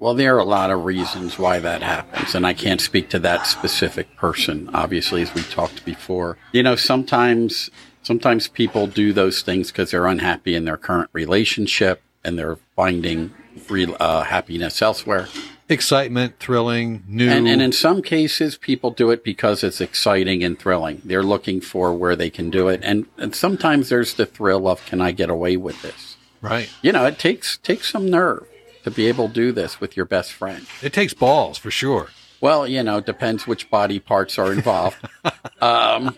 Well, 0.00 0.14
there 0.14 0.36
are 0.36 0.38
a 0.38 0.44
lot 0.44 0.70
of 0.70 0.84
reasons 0.84 1.38
why 1.38 1.58
that 1.58 1.82
happens, 1.82 2.34
and 2.36 2.46
I 2.46 2.54
can't 2.54 2.80
speak 2.80 3.08
to 3.10 3.18
that 3.20 3.46
specific 3.46 4.14
person, 4.16 4.70
obviously, 4.72 5.22
as 5.22 5.34
we 5.34 5.42
talked 5.42 5.84
before. 5.84 6.38
You 6.52 6.62
know, 6.62 6.76
sometimes, 6.76 7.68
sometimes 8.02 8.46
people 8.46 8.86
do 8.86 9.12
those 9.12 9.42
things 9.42 9.72
because 9.72 9.90
they're 9.90 10.06
unhappy 10.06 10.54
in 10.54 10.66
their 10.66 10.76
current 10.76 11.10
relationship 11.12 12.00
and 12.22 12.38
they're 12.38 12.58
finding 12.76 13.34
real 13.68 13.96
uh, 13.98 14.22
happiness 14.22 14.80
elsewhere. 14.80 15.26
Excitement, 15.68 16.38
thrilling, 16.38 17.02
new. 17.08 17.28
And, 17.28 17.48
and 17.48 17.60
in 17.60 17.72
some 17.72 18.00
cases, 18.00 18.56
people 18.56 18.92
do 18.92 19.10
it 19.10 19.24
because 19.24 19.64
it's 19.64 19.80
exciting 19.80 20.44
and 20.44 20.56
thrilling. 20.56 21.02
They're 21.04 21.24
looking 21.24 21.60
for 21.60 21.92
where 21.92 22.14
they 22.14 22.30
can 22.30 22.50
do 22.50 22.68
it, 22.68 22.80
and, 22.84 23.06
and 23.16 23.34
sometimes 23.34 23.88
there's 23.88 24.14
the 24.14 24.26
thrill 24.26 24.68
of, 24.68 24.84
can 24.86 25.00
I 25.00 25.10
get 25.10 25.28
away 25.28 25.56
with 25.56 25.82
this? 25.82 26.16
right. 26.40 26.70
You 26.82 26.92
know, 26.92 27.04
it 27.04 27.18
takes 27.18 27.56
takes 27.58 27.90
some 27.90 28.08
nerve 28.08 28.46
to 28.84 28.90
be 28.90 29.06
able 29.06 29.28
to 29.28 29.34
do 29.34 29.52
this 29.52 29.80
with 29.80 29.96
your 29.96 30.06
best 30.06 30.32
friend. 30.32 30.66
It 30.82 30.92
takes 30.92 31.14
balls 31.14 31.58
for 31.58 31.70
sure. 31.70 32.08
Well, 32.40 32.66
you 32.66 32.82
know, 32.82 33.00
depends 33.00 33.46
which 33.46 33.70
body 33.70 33.98
parts 33.98 34.38
are 34.38 34.52
involved. 34.52 34.96
um, 35.60 36.16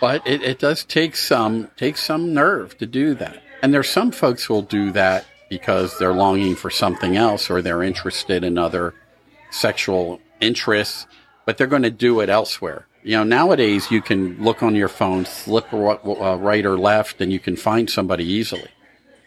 but 0.00 0.26
it, 0.26 0.42
it 0.42 0.58
does 0.58 0.84
take 0.84 1.16
some 1.16 1.70
take 1.76 1.96
some 1.96 2.34
nerve 2.34 2.76
to 2.78 2.86
do 2.86 3.14
that. 3.14 3.42
And 3.62 3.74
there's 3.74 3.88
some 3.88 4.10
folks 4.10 4.44
who'll 4.44 4.62
do 4.62 4.90
that 4.92 5.26
because 5.50 5.98
they're 5.98 6.14
longing 6.14 6.56
for 6.56 6.70
something 6.70 7.16
else 7.16 7.50
or 7.50 7.60
they're 7.60 7.82
interested 7.82 8.44
in 8.44 8.56
other 8.56 8.94
sexual 9.50 10.20
interests, 10.40 11.06
but 11.44 11.58
they're 11.58 11.66
going 11.66 11.82
to 11.82 11.90
do 11.90 12.20
it 12.20 12.28
elsewhere. 12.28 12.86
You 13.02 13.16
know, 13.16 13.24
nowadays 13.24 13.90
you 13.90 14.00
can 14.00 14.42
look 14.42 14.62
on 14.62 14.74
your 14.74 14.88
phone, 14.88 15.24
flip 15.24 15.72
uh, 15.72 16.36
right 16.38 16.64
or 16.64 16.78
left, 16.78 17.20
and 17.20 17.32
you 17.32 17.40
can 17.40 17.56
find 17.56 17.90
somebody 17.90 18.24
easily. 18.24 18.68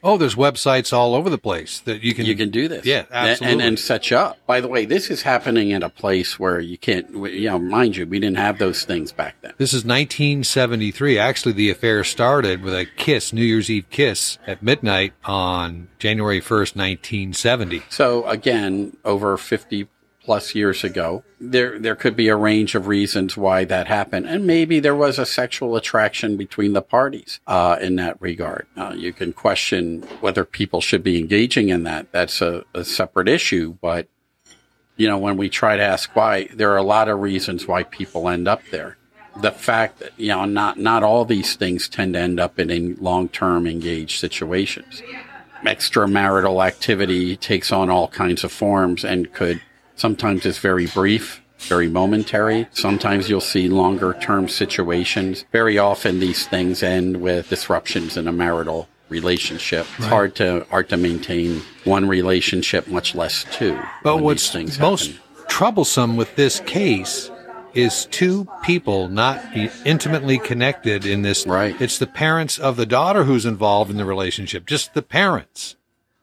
Oh, 0.03 0.17
there's 0.17 0.35
websites 0.35 0.91
all 0.91 1.15
over 1.15 1.29
the 1.29 1.37
place 1.37 1.79
that 1.81 2.03
you 2.03 2.13
can 2.13 2.25
you 2.25 2.35
can 2.35 2.49
do 2.49 2.67
this. 2.67 2.85
Yeah, 2.85 3.05
And- 3.09 3.29
absolutely. 3.29 3.53
And, 3.53 3.61
and 3.61 3.79
set 3.79 4.11
you 4.11 4.17
up. 4.17 4.37
By 4.45 4.59
the 4.59 4.67
way, 4.67 4.83
this 4.85 5.09
is 5.09 5.21
happening 5.21 5.69
in 5.69 5.81
a 5.81 5.89
place 5.89 6.37
where 6.37 6.59
you 6.59 6.77
can't, 6.77 7.09
you 7.11 7.49
know, 7.49 7.57
mind 7.57 7.95
you, 7.95 8.05
we 8.05 8.19
didn't 8.19 8.37
have 8.37 8.57
those 8.59 8.83
things 8.83 9.13
back 9.13 9.35
then. 9.41 9.53
This 9.57 9.71
is 9.73 9.85
1973. 9.85 11.17
Actually, 11.17 11.53
the 11.53 11.69
affair 11.69 12.03
started 12.03 12.61
with 12.63 12.73
a 12.73 12.85
kiss, 12.85 13.31
New 13.31 13.43
Year's 13.43 13.69
Eve 13.69 13.85
kiss 13.89 14.37
at 14.45 14.61
midnight 14.61 15.13
on 15.23 15.87
January 15.99 16.41
1st, 16.41 16.75
1970. 16.75 17.83
So 17.89 18.27
again, 18.27 18.97
over 19.05 19.37
50 19.37 19.87
plus 20.23 20.55
years 20.55 20.83
ago, 20.83 21.23
there, 21.39 21.77
there 21.77 21.95
could 21.95 22.15
be 22.15 22.29
a 22.29 22.35
range 22.35 22.75
of 22.75 22.87
reasons 22.87 23.35
why 23.35 23.65
that 23.65 23.87
happened. 23.87 24.25
And 24.25 24.47
maybe 24.47 24.79
there 24.79 24.95
was 24.95 25.19
a 25.19 25.25
sexual 25.25 25.75
attraction 25.75 26.37
between 26.37 26.73
the 26.73 26.81
parties, 26.81 27.39
uh, 27.45 27.77
in 27.81 27.97
that 27.97 28.21
regard. 28.21 28.65
Uh, 28.77 28.93
you 28.95 29.11
can 29.11 29.33
question 29.33 30.01
whether 30.21 30.45
people 30.45 30.81
should 30.81 31.03
be 31.03 31.17
engaging 31.17 31.69
in 31.69 31.83
that. 31.83 32.11
That's 32.11 32.41
a, 32.41 32.63
a 32.73 32.85
separate 32.85 33.27
issue, 33.27 33.77
but 33.81 34.07
you 34.95 35.07
know, 35.07 35.17
when 35.17 35.37
we 35.37 35.49
try 35.49 35.75
to 35.75 35.83
ask 35.83 36.15
why, 36.15 36.47
there 36.53 36.71
are 36.71 36.77
a 36.77 36.83
lot 36.83 37.09
of 37.09 37.19
reasons 37.19 37.67
why 37.67 37.83
people 37.83 38.29
end 38.29 38.47
up 38.47 38.61
there. 38.71 38.97
The 39.41 39.51
fact 39.51 39.99
that, 39.99 40.11
you 40.17 40.27
know, 40.27 40.45
not, 40.45 40.77
not 40.77 41.01
all 41.01 41.25
these 41.25 41.55
things 41.55 41.89
tend 41.89 42.13
to 42.13 42.19
end 42.19 42.39
up 42.39 42.59
in, 42.59 42.69
in 42.69 42.97
long-term 43.01 43.65
engaged 43.65 44.19
situations. 44.19 45.01
Extramarital 45.63 46.63
activity 46.63 47.35
takes 47.35 47.71
on 47.71 47.89
all 47.89 48.07
kinds 48.07 48.43
of 48.43 48.51
forms 48.51 49.03
and 49.03 49.33
could 49.33 49.59
Sometimes 49.95 50.45
it's 50.45 50.57
very 50.57 50.87
brief, 50.87 51.41
very 51.59 51.87
momentary. 51.87 52.67
Sometimes 52.71 53.29
you'll 53.29 53.41
see 53.41 53.67
longer 53.67 54.13
term 54.13 54.47
situations. 54.47 55.45
Very 55.51 55.77
often 55.77 56.19
these 56.19 56.47
things 56.47 56.83
end 56.83 57.21
with 57.21 57.49
disruptions 57.49 58.17
in 58.17 58.27
a 58.27 58.31
marital 58.31 58.89
relationship. 59.09 59.85
It's 59.97 60.07
hard 60.07 60.35
to 60.35 60.65
hard 60.69 60.89
to 60.89 60.97
maintain 60.97 61.61
one 61.83 62.07
relationship, 62.07 62.87
much 62.87 63.15
less 63.15 63.45
two. 63.51 63.79
But 64.03 64.17
what's 64.17 64.53
most 64.79 65.11
happen. 65.11 65.21
troublesome 65.47 66.17
with 66.17 66.35
this 66.35 66.59
case 66.61 67.29
is 67.73 68.05
two 68.11 68.47
people 68.61 69.07
not 69.07 69.43
intimately 69.85 70.37
connected 70.37 71.05
in 71.05 71.21
this. 71.21 71.45
Right. 71.45 71.79
It's 71.81 71.97
the 71.97 72.07
parents 72.07 72.59
of 72.59 72.75
the 72.75 72.85
daughter 72.85 73.23
who's 73.23 73.45
involved 73.45 73.89
in 73.89 73.97
the 73.97 74.05
relationship, 74.05 74.65
just 74.65 74.93
the 74.93 75.01
parents. 75.01 75.75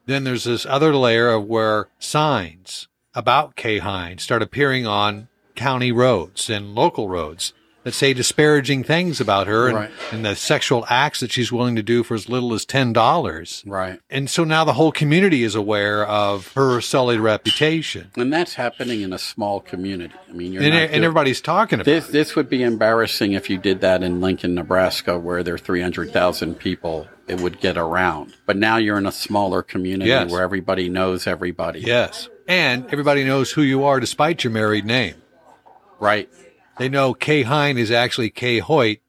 Then 0.07 0.25
there's 0.25 0.45
this 0.45 0.67
other 0.67 0.95
layer 0.95 1.29
of 1.29 1.45
where 1.45 1.89
signs 1.99 2.89
about 3.14 3.57
Kay 3.57 3.81
Heins 3.81 4.21
start 4.21 4.43
appearing 4.43 4.87
on 4.87 5.29
county 5.57 5.90
roads 5.90 6.49
and 6.49 6.75
local 6.75 7.09
roads 7.09 7.52
that 7.83 7.95
say 7.95 8.13
disparaging 8.13 8.85
things 8.85 9.21
about 9.23 9.47
her 9.47 9.67
and, 9.69 9.77
Right. 9.77 9.91
and 10.13 10.23
the 10.25 10.37
sexual 10.37 10.85
acts 10.91 11.21
that 11.21 11.33
she's 11.33 11.51
willing 11.51 11.77
to 11.77 11.83
do 11.83 12.03
for 12.03 12.15
as 12.15 12.29
little 12.29 12.53
as 12.53 12.65
ten 12.67 12.93
dollars. 12.93 13.63
right. 13.67 13.99
And 14.11 14.29
so 14.29 14.45
now 14.45 14.65
the 14.65 14.75
whole 14.75 14.93
community 14.93 15.45
is 15.45 15.55
aware 15.55 16.05
of 16.07 16.53
her 16.53 16.81
sullied 16.83 17.21
reputation. 17.21 18.11
And 18.17 18.31
that's 18.33 18.55
happening 18.55 19.01
in 19.01 19.13
a 19.15 19.19
small 19.19 19.61
community. 19.61 20.15
I 20.29 20.33
mean, 20.33 20.53
you're 20.53 20.63
And, 20.63 20.75
and 20.75 20.91
doing- 20.91 21.05
everybody's 21.05 21.41
talking 21.41 21.77
about 21.81 21.87
This 21.87 22.09
it. 22.09 22.13
this 22.13 22.37
would 22.37 22.51
be 22.51 22.63
embarrassing 22.63 23.33
if 23.33 23.49
you 23.49 23.57
did 23.57 23.81
that 23.81 24.03
in 24.03 24.21
Lincoln, 24.21 24.55
Nebraska, 24.55 25.19
where 25.19 25.43
there 25.43 25.55
are 25.55 25.59
three 25.59 25.81
hundred 25.81 26.13
thousand 26.13 26.57
people. 26.59 27.09
It 27.29 27.41
would 27.41 27.61
get 27.61 27.79
around. 27.79 28.35
But 28.45 28.57
now 28.57 28.77
you're 28.77 28.99
in 28.99 29.07
a 29.07 29.13
smaller 29.13 29.63
community 29.63 30.09
Yes. 30.11 30.31
where 30.31 30.43
everybody 30.43 30.89
knows 30.89 31.27
everybody. 31.29 31.81
Yes. 31.81 32.29
And 32.49 32.85
everybody 32.93 33.23
knows 33.25 33.53
who 33.53 33.63
you 33.63 33.85
are 33.85 34.01
despite 34.01 34.43
your 34.45 34.53
married 34.53 34.85
name. 34.85 35.15
Right. 36.01 36.29
They 36.81 36.89
know 36.89 37.13
Kay 37.13 37.43
Hein 37.43 37.77
is 37.77 37.91
actually 37.91 38.31
Kay 38.31 38.59
Hoyt, 38.59 39.01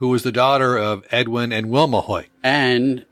who 0.00 0.08
was 0.08 0.22
the 0.22 0.30
daughter 0.30 0.76
of 0.76 1.02
Edwin 1.10 1.50
and 1.50 1.70
Wilma 1.70 2.02
Hoyt. 2.02 2.26
And 2.42 3.06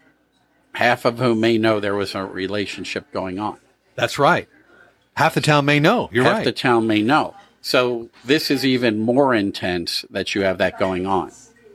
half 0.75 1.07
of 1.07 1.19
whom 1.19 1.41
may 1.41 1.57
know 1.57 1.81
there 1.81 1.95
was 1.95 2.15
a 2.15 2.23
relationship 2.23 3.11
going 3.13 3.39
on. 3.39 3.57
That's 3.95 4.19
right. 4.19 4.47
Half 5.17 5.33
the 5.33 5.41
town 5.41 5.65
may 5.65 5.81
know. 5.81 6.11
You're 6.13 6.23
right. 6.23 6.29
half 6.29 6.39
right. 6.41 6.45
the 6.45 6.53
town 6.53 6.87
may 6.87 7.01
know. 7.01 7.35
So 7.63 8.11
this 8.23 8.51
is 8.51 8.67
even 8.67 8.99
more 8.99 9.35
intense 9.35 10.05
that 10.11 10.35
you 10.35 10.43
have 10.43 10.59
that 10.59 10.79
going 10.79 11.07
on. 11.07 11.33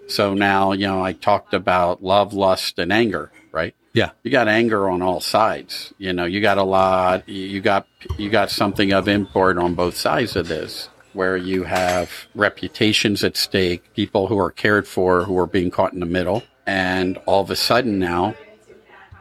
So 0.07 0.35
now, 0.35 0.73
you 0.73 0.85
know, 0.85 1.03
I 1.03 1.13
talked 1.13 1.55
about 1.55 2.03
love, 2.03 2.31
lust, 2.31 2.77
and 2.77 2.93
anger, 2.93 3.31
right? 3.51 3.73
yeah. 3.93 4.11
you 4.21 4.29
got 4.29 4.47
anger 4.47 4.87
on 4.87 5.01
all 5.01 5.19
sides. 5.19 5.95
You 5.97 6.13
know, 6.13 6.25
you 6.25 6.41
got 6.41 6.59
a 6.59 6.63
lot. 6.63 7.27
You 7.27 7.59
got 7.59 7.87
you 8.19 8.29
got 8.29 8.51
something 8.51 8.93
of 8.93 9.07
import 9.07 9.57
on 9.57 9.73
both 9.73 9.95
sides 9.97 10.35
of 10.35 10.47
this, 10.47 10.89
where 11.13 11.37
you 11.37 11.63
have 11.63 12.27
reputations 12.35 13.23
at 13.23 13.35
stake, 13.35 13.93
people 13.93 14.27
who 14.27 14.37
are 14.37 14.51
cared 14.51 14.87
for 14.87 15.23
who 15.23 15.37
are 15.37 15.47
being 15.47 15.71
caught 15.71 15.93
in 15.93 15.99
the 15.99 16.05
middle, 16.05 16.43
and 16.65 17.17
all 17.25 17.41
of 17.41 17.49
a 17.49 17.55
sudden 17.55 17.99
now, 17.99 18.35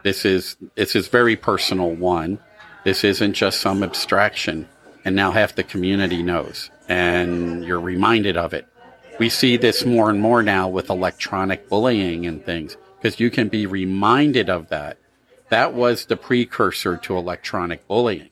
this 0.03 0.25
is 0.25 0.55
this 0.75 0.95
is 0.95 1.07
very 1.07 1.35
personal. 1.35 1.89
One, 1.91 2.39
this 2.83 3.03
isn't 3.03 3.33
just 3.33 3.59
some 3.59 3.83
abstraction, 3.83 4.67
and 5.03 5.15
now 5.15 5.31
half 5.31 5.55
the 5.55 5.63
community 5.63 6.23
knows, 6.23 6.69
and 6.87 7.63
you're 7.65 7.79
reminded 7.79 8.37
of 8.37 8.53
it. 8.53 8.67
We 9.19 9.29
see 9.29 9.57
this 9.57 9.85
more 9.85 10.09
and 10.09 10.21
more 10.21 10.41
now 10.41 10.69
with 10.69 10.89
electronic 10.89 11.67
bullying 11.67 12.25
and 12.25 12.43
things 12.45 12.77
because 12.97 13.19
you 13.19 13.29
can 13.29 13.49
be 13.49 13.65
reminded 13.65 14.49
of 14.49 14.69
that. 14.69 14.97
That 15.49 15.73
was 15.73 16.05
the 16.05 16.15
precursor 16.15 16.95
to 16.97 17.17
electronic 17.17 17.87
bullying. 17.87 18.29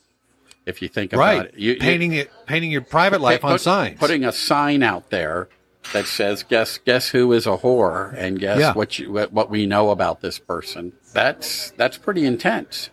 If 0.67 0.81
you 0.81 0.88
think 0.89 1.13
about 1.13 1.45
it, 1.47 1.53
You- 1.57 1.74
you- 1.74 1.79
painting 1.79 2.12
it, 2.13 2.29
painting 2.45 2.71
your 2.71 2.81
private 2.81 3.21
life 3.21 3.43
on 3.45 3.53
put- 3.53 3.62
signs. 3.62 3.97
Putting 4.00 4.25
a 4.25 4.31
sign 4.33 4.83
out 4.83 5.09
there 5.09 5.47
that 5.93 6.05
says 6.05 6.43
"Guess 6.43 6.79
guess 6.79 7.09
who 7.09 7.31
is 7.31 7.47
a 7.47 7.57
whore" 7.57 8.13
and 8.17 8.38
guess 8.39 8.59
Yeah. 8.59 8.73
what 8.73 8.99
you 8.99 9.12
what, 9.12 9.32
what 9.32 9.49
we 9.49 9.65
know 9.65 9.89
about 9.91 10.19
this 10.21 10.38
person. 10.39 10.91
That's 11.13 11.71
that's 11.77 11.97
pretty 11.97 12.25
intense. 12.25 12.89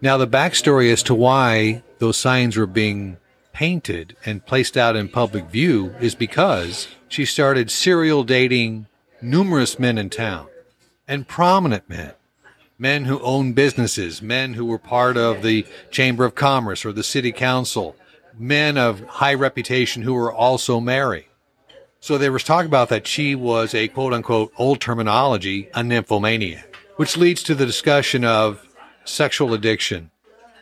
Now, 0.00 0.16
the 0.18 0.26
backstory 0.28 0.92
as 0.92 1.02
to 1.04 1.14
why 1.14 1.82
those 1.98 2.16
signs 2.16 2.56
were 2.56 2.66
being 2.66 3.16
painted 3.52 4.14
and 4.24 4.44
placed 4.46 4.76
out 4.76 4.94
in 4.94 5.08
public 5.08 5.46
view 5.46 5.94
is 6.00 6.14
because 6.14 6.86
she 7.08 7.24
started 7.24 7.70
serial 7.70 8.22
dating 8.22 8.86
numerous 9.22 9.78
men 9.78 9.96
in 9.98 10.10
town 10.10 10.46
and 11.08 11.26
prominent 11.26 11.88
men. 11.88 12.12
Men 12.78 13.06
who 13.06 13.20
own 13.20 13.52
businesses, 13.52 14.20
men 14.20 14.54
who 14.54 14.66
were 14.66 14.78
part 14.78 15.16
of 15.16 15.42
the 15.42 15.66
Chamber 15.90 16.24
of 16.24 16.34
Commerce 16.34 16.84
or 16.84 16.92
the 16.92 17.02
City 17.02 17.32
Council, 17.32 17.96
men 18.38 18.76
of 18.76 19.00
high 19.04 19.34
reputation 19.34 20.02
who 20.02 20.14
were 20.14 20.32
also 20.32 20.80
married. 20.80 21.26
So 22.00 22.18
there 22.18 22.32
was 22.32 22.44
talk 22.44 22.66
about 22.66 22.88
that 22.90 23.06
she 23.06 23.34
was 23.34 23.74
a 23.74 23.88
quote 23.88 24.12
unquote 24.12 24.52
old 24.58 24.80
terminology, 24.80 25.68
a 25.74 25.82
nymphomaniac, 25.82 26.76
which 26.96 27.16
leads 27.16 27.42
to 27.44 27.54
the 27.54 27.66
discussion 27.66 28.24
of 28.24 28.68
sexual 29.04 29.54
addiction. 29.54 30.10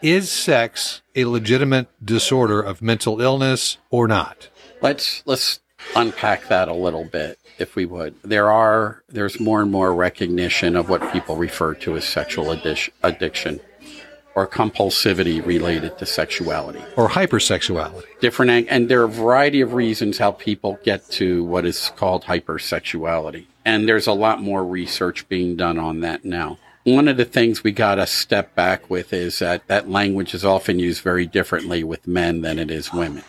Is 0.01 0.31
sex 0.31 1.03
a 1.15 1.25
legitimate 1.25 1.89
disorder 2.05 2.61
of 2.61 2.83
mental 2.83 3.21
illness 3.21 3.79
or 3.91 4.07
not? 4.07 4.49
Let's 4.81 5.23
let's 5.27 5.61
unpack 5.97 6.49
that 6.49 6.69
a 6.69 6.75
little 6.75 7.05
bit, 7.05 7.39
if 7.59 7.77
we 7.77 7.85
would. 7.87 8.15
There 8.23 8.51
are 8.51 9.03
there's 9.09 9.41
more 9.41 9.63
and 9.63 9.71
more 9.71 9.95
recognition 9.95 10.77
of 10.77 10.89
what 10.89 11.13
people 11.13 11.37
refer 11.37 11.75
to 11.75 11.97
as 11.97 12.05
sexual 12.05 12.47
addic- 12.47 12.91
addiction 13.03 13.61
or 14.37 14.49
compulsivity 14.49 15.45
related 15.47 15.97
to 15.99 16.07
sexuality. 16.07 16.83
Or 16.97 17.09
hypersexuality? 17.09 18.05
different 18.21 18.51
ang- 18.51 18.69
and 18.69 18.89
there 18.89 19.01
are 19.03 19.05
a 19.05 19.09
variety 19.09 19.61
of 19.61 19.75
reasons 19.75 20.19
how 20.19 20.33
people 20.33 20.79
get 20.85 21.09
to 21.11 21.45
what 21.45 21.65
is 21.65 21.93
called 21.97 22.25
hypersexuality 22.25 23.45
and 23.65 23.89
there's 23.89 24.07
a 24.07 24.13
lot 24.13 24.41
more 24.43 24.65
research 24.65 25.29
being 25.29 25.57
done 25.57 25.79
on 25.79 26.01
that 26.01 26.25
now 26.25 26.59
one 26.85 27.07
of 27.09 27.17
the 27.17 27.25
things 27.25 27.63
we 27.65 27.73
got 27.73 27.95
to 27.95 28.07
step 28.07 28.55
back 28.55 28.91
with 28.91 29.13
is 29.13 29.39
that 29.39 29.67
that 29.69 29.89
language 29.89 30.35
is 30.35 30.45
often 30.45 30.79
used 30.79 31.03
very 31.03 31.27
differently 31.27 31.83
with 31.85 32.07
men 32.07 32.41
than 32.43 32.59
it 32.59 32.71
is 32.71 32.93
women 32.93 33.23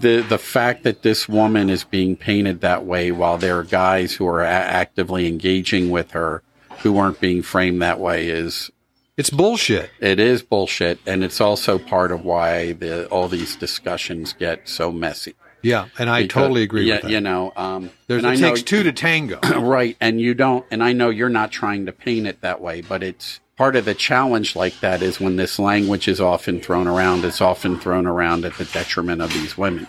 the 0.00 0.22
the 0.28 0.38
fact 0.38 0.82
that 0.84 1.02
this 1.02 1.28
woman 1.28 1.70
is 1.70 1.84
being 1.84 2.16
painted 2.16 2.60
that 2.60 2.84
way 2.84 3.12
while 3.12 3.38
there 3.38 3.58
are 3.58 3.64
guys 3.64 4.14
who 4.14 4.26
are 4.26 4.42
a- 4.42 4.46
actively 4.48 5.26
engaging 5.26 5.90
with 5.90 6.12
her 6.12 6.42
who 6.82 6.98
aren't 6.98 7.20
being 7.20 7.42
framed 7.42 7.80
that 7.82 7.98
way 8.00 8.28
is 8.28 8.70
It's 9.16 9.30
bullshit. 9.30 9.90
it 10.00 10.18
is 10.20 10.42
bullshit 10.42 10.98
and 11.06 11.24
it's 11.24 11.40
also 11.40 11.78
part 11.78 12.12
of 12.12 12.24
why 12.24 12.72
the 12.72 13.06
all 13.08 13.28
these 13.28 13.56
discussions 13.56 14.32
get 14.32 14.68
so 14.68 14.92
messy 14.92 15.34
Yeah, 15.62 15.86
and 15.98 16.08
I 16.10 16.22
because- 16.22 16.42
totally 16.42 16.62
agree 16.62 16.84
yeah, 16.84 16.94
with 16.96 17.02
that. 17.04 17.10
You 17.10 17.20
know, 17.20 17.52
um, 17.56 17.90
There's, 18.06 18.22
it 18.24 18.38
know- 18.40 18.48
takes 18.50 18.62
two 18.62 18.82
to 18.84 18.92
tango. 18.92 19.40
right, 19.60 19.96
and 20.00 20.20
you 20.20 20.34
don't, 20.34 20.64
and 20.70 20.82
I 20.84 20.92
know 20.92 21.08
you're 21.10 21.28
not 21.30 21.50
trying 21.50 21.86
to 21.86 21.92
paint 21.92 22.26
it 22.26 22.40
that 22.42 22.60
way, 22.60 22.82
but 22.82 23.02
it's 23.02 23.40
part 23.56 23.76
of 23.76 23.84
the 23.84 23.94
challenge. 23.94 24.54
Like 24.54 24.80
that 24.80 25.02
is 25.02 25.20
when 25.20 25.36
this 25.36 25.58
language 25.58 26.08
is 26.08 26.20
often 26.20 26.60
thrown 26.60 26.86
around. 26.86 27.24
It's 27.24 27.40
often 27.40 27.78
thrown 27.80 28.06
around 28.06 28.44
at 28.44 28.54
the 28.54 28.64
detriment 28.64 29.22
of 29.22 29.32
these 29.32 29.58
women. 29.58 29.86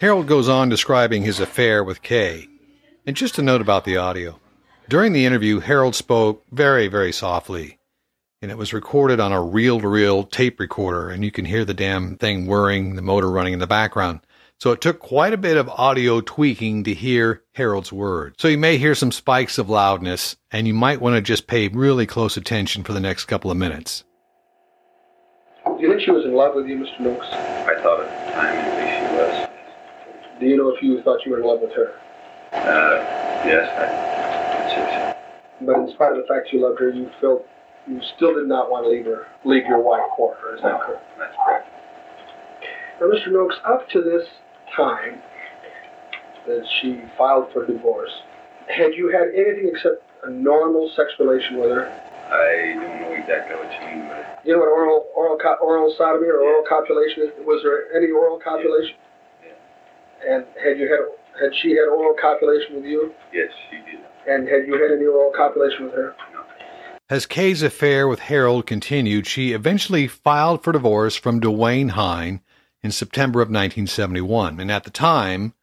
Harold 0.00 0.26
goes 0.26 0.48
on 0.48 0.68
describing 0.68 1.22
his 1.22 1.40
affair 1.40 1.84
with 1.84 2.02
Kay. 2.02 2.46
And 3.06 3.16
just 3.16 3.38
a 3.38 3.42
note 3.42 3.60
about 3.60 3.84
the 3.84 3.96
audio. 3.96 4.38
During 4.88 5.12
the 5.12 5.24
interview, 5.24 5.60
Harold 5.60 5.94
spoke 5.94 6.44
very, 6.50 6.88
very 6.88 7.12
softly, 7.12 7.78
and 8.42 8.50
it 8.50 8.58
was 8.58 8.72
recorded 8.72 9.20
on 9.20 9.32
a 9.32 9.42
reel 9.42 9.80
to 9.80 9.88
reel 9.88 10.24
tape 10.24 10.58
recorder, 10.58 11.10
and 11.10 11.24
you 11.24 11.30
can 11.30 11.44
hear 11.44 11.64
the 11.64 11.74
damn 11.74 12.16
thing 12.16 12.46
whirring, 12.46 12.96
the 12.96 13.02
motor 13.02 13.30
running 13.30 13.52
in 13.52 13.58
the 13.58 13.66
background. 13.66 14.20
So 14.60 14.72
it 14.72 14.82
took 14.82 14.98
quite 14.98 15.32
a 15.32 15.38
bit 15.38 15.56
of 15.56 15.70
audio 15.70 16.20
tweaking 16.20 16.84
to 16.84 16.92
hear 16.92 17.42
Harold's 17.54 17.90
words. 17.90 18.36
So 18.38 18.46
you 18.46 18.58
may 18.58 18.76
hear 18.76 18.94
some 18.94 19.10
spikes 19.10 19.56
of 19.56 19.70
loudness, 19.70 20.36
and 20.52 20.66
you 20.66 20.74
might 20.74 21.00
want 21.00 21.16
to 21.16 21.22
just 21.22 21.46
pay 21.46 21.68
really 21.68 22.04
close 22.04 22.36
attention 22.36 22.84
for 22.84 22.92
the 22.92 23.00
next 23.00 23.24
couple 23.24 23.50
of 23.50 23.56
minutes. 23.56 24.04
Do 25.64 25.78
you 25.80 25.88
think 25.88 26.02
she 26.02 26.10
was 26.10 26.26
in 26.26 26.34
love 26.34 26.54
with 26.54 26.66
you, 26.66 26.76
Mr. 26.76 27.00
Nokes? 27.00 27.24
I 27.32 27.82
thought 27.82 28.04
at 28.04 28.26
the 28.26 28.32
time 28.32 28.54
anyway 28.54 28.98
she 29.00 29.16
was. 29.16 29.48
Do 30.40 30.46
you 30.46 30.58
know 30.58 30.68
if 30.68 30.82
you 30.82 31.00
thought 31.04 31.24
you 31.24 31.32
were 31.32 31.40
in 31.40 31.46
love 31.46 31.60
with 31.62 31.72
her? 31.72 31.94
Uh, 32.52 33.00
yes, 33.48 33.64
I 33.64 34.60
would 34.60 34.70
say 34.72 35.16
But 35.64 35.76
in 35.76 35.90
spite 35.94 36.12
of 36.12 36.18
the 36.18 36.28
fact 36.28 36.52
you 36.52 36.60
loved 36.60 36.80
her, 36.80 36.90
you 36.90 37.08
felt 37.18 37.46
you 37.88 37.98
still 38.14 38.34
did 38.34 38.46
not 38.46 38.70
want 38.70 38.84
to 38.84 38.90
leave 38.90 39.06
her, 39.06 39.26
leave 39.46 39.64
your 39.64 39.80
wife 39.80 40.04
for 40.18 40.34
her. 40.34 40.56
Is 40.56 40.60
so. 40.60 40.68
that 40.68 40.80
correct? 40.82 41.04
that's 41.18 41.36
correct. 41.46 41.68
Now, 43.00 43.06
Mr. 43.06 43.32
Nokes, 43.32 43.56
up 43.64 43.88
to 43.96 44.02
this 44.02 44.28
time 44.76 45.20
that 46.46 46.64
she 46.80 47.02
filed 47.18 47.52
for 47.52 47.66
divorce, 47.66 48.10
had 48.68 48.94
you 48.94 49.10
had 49.10 49.28
anything 49.34 49.70
except 49.74 50.02
a 50.24 50.30
normal 50.30 50.90
sex 50.96 51.10
relation 51.18 51.58
with 51.58 51.70
her? 51.70 51.86
I 52.30 52.74
don't 52.74 53.00
know 53.02 53.12
exactly 53.14 53.56
what 53.56 53.72
you 53.72 53.96
mean, 53.96 54.08
but 54.08 54.40
You 54.44 54.54
know 54.54 54.60
what 54.60 54.68
oral 54.68 55.06
oral 55.16 55.38
oral 55.60 55.94
sodomy 55.98 56.28
or 56.28 56.40
oral 56.40 56.64
copulation 56.68 57.24
is? 57.24 57.30
Was 57.44 57.62
there 57.62 57.92
any 57.96 58.10
oral 58.12 58.38
copulation? 58.38 58.94
Yeah. 59.44 60.34
And 60.36 60.44
had 60.62 60.78
you 60.78 60.88
had 60.88 61.00
had 61.40 61.56
she 61.60 61.70
had 61.70 61.88
oral 61.88 62.14
copulation 62.20 62.76
with 62.76 62.84
you? 62.84 63.12
yes, 63.32 63.50
she 63.70 63.76
did. 63.78 64.00
And 64.28 64.46
had 64.46 64.66
you 64.66 64.74
had 64.74 64.92
any 64.92 65.06
oral 65.06 65.32
copulation 65.34 65.86
with 65.86 65.94
her? 65.94 66.14
No. 66.32 66.40
As 67.08 67.26
Kay's 67.26 67.62
affair 67.62 68.06
with 68.06 68.20
Harold 68.20 68.66
continued, 68.66 69.26
she 69.26 69.52
eventually 69.52 70.06
filed 70.06 70.62
for 70.62 70.70
divorce 70.72 71.16
from 71.16 71.40
Dwayne 71.40 71.90
Hein 71.90 72.40
in 72.82 72.90
September 72.90 73.40
of 73.40 73.48
1971. 73.48 74.60
And 74.60 74.70
at 74.70 74.84
the 74.84 74.90
time, 74.90 75.54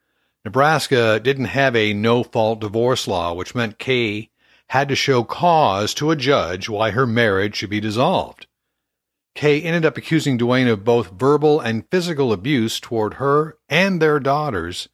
Nebraska 0.46 1.20
didn't 1.20 1.46
have 1.46 1.76
a 1.76 1.94
no 1.94 2.24
fault 2.24 2.62
divorce 2.62 3.08
law, 3.08 3.34
which 3.34 3.56
meant 3.56 3.80
Kay 3.80 4.30
had 4.70 4.90
to 4.90 4.96
show 4.96 5.24
cause 5.24 5.94
to 5.96 6.12
a 6.12 6.16
judge 6.16 6.70
why 6.70 6.92
her 6.92 7.08
marriage 7.08 7.56
should 7.56 7.70
be 7.70 7.80
dissolved. 7.80 8.48
Kay 9.36 9.62
ended 9.62 9.86
up 9.86 9.98
accusing 9.98 10.38
Dwayne 10.38 10.72
of 10.72 10.84
both 10.84 11.12
verbal 11.12 11.60
and 11.60 11.88
physical 11.90 12.34
abuse 12.34 12.80
toward 12.80 13.16
her 13.16 13.58
and 13.70 14.02
their 14.02 14.20
daughters, 14.20 14.90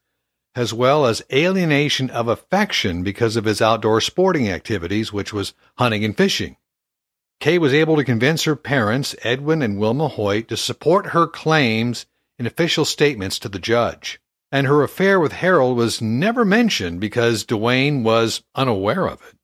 as 0.55 0.73
well 0.73 1.05
as 1.05 1.23
alienation 1.31 2.09
of 2.09 2.27
affection 2.27 3.03
because 3.03 3.35
of 3.35 3.45
his 3.45 3.61
outdoor 3.61 4.01
sporting 4.01 4.49
activities, 4.49 5.13
which 5.13 5.33
was 5.33 5.53
hunting 5.77 6.03
and 6.03 6.17
fishing. 6.17 6.57
Kay 7.39 7.57
was 7.57 7.73
able 7.73 7.95
to 7.95 8.03
convince 8.03 8.43
her 8.43 8.55
parents, 8.55 9.15
Edwin 9.23 9.61
and 9.61 9.79
Wilma 9.79 10.07
Hoyt, 10.07 10.47
to 10.49 10.57
support 10.57 11.07
her 11.07 11.27
claims 11.27 12.05
in 12.43 12.47
official 12.47 12.83
statements 12.83 13.39
to 13.39 13.47
the 13.47 13.57
judge. 13.57 14.19
And 14.51 14.67
her 14.67 14.83
affair 14.83 15.17
with 15.17 15.31
Harold 15.31 15.77
was 15.77 16.01
never 16.01 16.43
mentioned 16.43 16.99
because 16.99 17.45
Dwayne 17.45 18.03
was 18.03 18.43
unaware 18.53 19.07
of 19.07 19.21
it. 19.21 19.37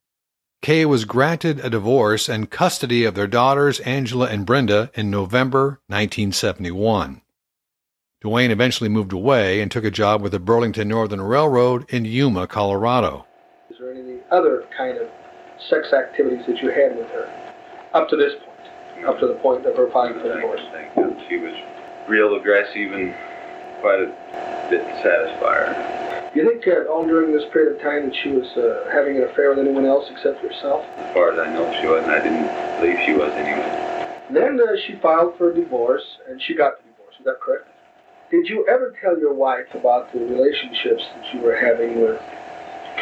Kay 0.61 0.85
was 0.85 1.05
granted 1.05 1.61
a 1.61 1.69
divorce 1.69 2.27
and 2.27 2.49
custody 2.51 3.05
of 3.05 3.15
their 3.15 3.25
daughters, 3.25 3.79
Angela 3.79 4.27
and 4.27 4.45
Brenda, 4.45 4.91
in 4.95 5.09
November 5.09 5.79
1971. 5.87 7.21
Dwayne 8.21 8.49
eventually 8.49 8.89
moved 8.89 9.13
away 9.13 9.61
and 9.61 9.71
took 9.71 9.85
a 9.85 9.91
job 9.91 10.21
with 10.21 10.33
the 10.33 10.39
Burlington 10.39 10.89
Northern 10.89 11.21
Railroad 11.21 11.89
in 11.89 12.03
Yuma, 12.03 12.47
Colorado. 12.47 13.25
Is 13.69 13.77
there 13.79 13.93
any 13.93 14.19
other 14.29 14.65
kind 14.77 14.97
of 14.97 15.07
sex 15.69 15.93
activities 15.93 16.45
that 16.47 16.61
you 16.61 16.69
had 16.69 16.97
with 16.97 17.07
her 17.11 17.63
up 17.93 18.09
to 18.09 18.17
this 18.17 18.33
point, 18.43 19.07
up 19.07 19.19
to 19.21 19.27
the 19.27 19.35
point 19.35 19.65
of 19.65 19.77
her 19.77 19.89
filing 19.93 20.19
for 20.19 20.35
divorce? 20.35 20.59
I 20.59 20.91
think 20.91 20.95
that 20.95 21.25
she 21.29 21.37
was 21.37 21.55
real 22.09 22.35
aggressive 22.35 22.91
and 22.91 23.13
quite 23.79 24.01
a 24.01 24.67
bit 24.69 24.83
her. 24.83 26.31
Do 26.33 26.41
you 26.41 26.49
think 26.49 26.67
uh, 26.67 26.91
all 26.91 27.05
during 27.05 27.31
this 27.31 27.45
period 27.53 27.75
of 27.75 27.81
time 27.81 28.09
that 28.09 28.15
she 28.15 28.29
was 28.29 28.45
uh, 28.57 28.89
having 28.91 29.17
an 29.17 29.23
affair 29.23 29.49
with 29.49 29.59
anyone 29.59 29.85
else 29.85 30.09
except 30.11 30.43
yourself? 30.43 30.85
As 30.97 31.13
far 31.13 31.31
as 31.31 31.39
I 31.39 31.51
know, 31.53 31.71
she 31.79 31.87
wasn't. 31.87 32.11
I 32.11 32.21
didn't 32.21 32.49
believe 32.79 32.99
she 33.05 33.13
was 33.13 33.31
anyway. 33.33 33.89
Then 34.31 34.59
uh, 34.61 34.75
she 34.85 34.95
filed 35.01 35.37
for 35.37 35.51
a 35.51 35.55
divorce, 35.55 36.05
and 36.27 36.41
she 36.41 36.53
got 36.53 36.77
the 36.77 36.89
divorce. 36.89 37.15
Is 37.19 37.25
that 37.25 37.39
correct? 37.41 37.67
Did 38.29 38.47
you 38.47 38.67
ever 38.69 38.93
tell 39.01 39.17
your 39.17 39.33
wife 39.33 39.73
about 39.73 40.13
the 40.13 40.19
relationships 40.19 41.03
that 41.15 41.33
you 41.33 41.41
were 41.41 41.55
having 41.55 41.99
with 42.01 42.21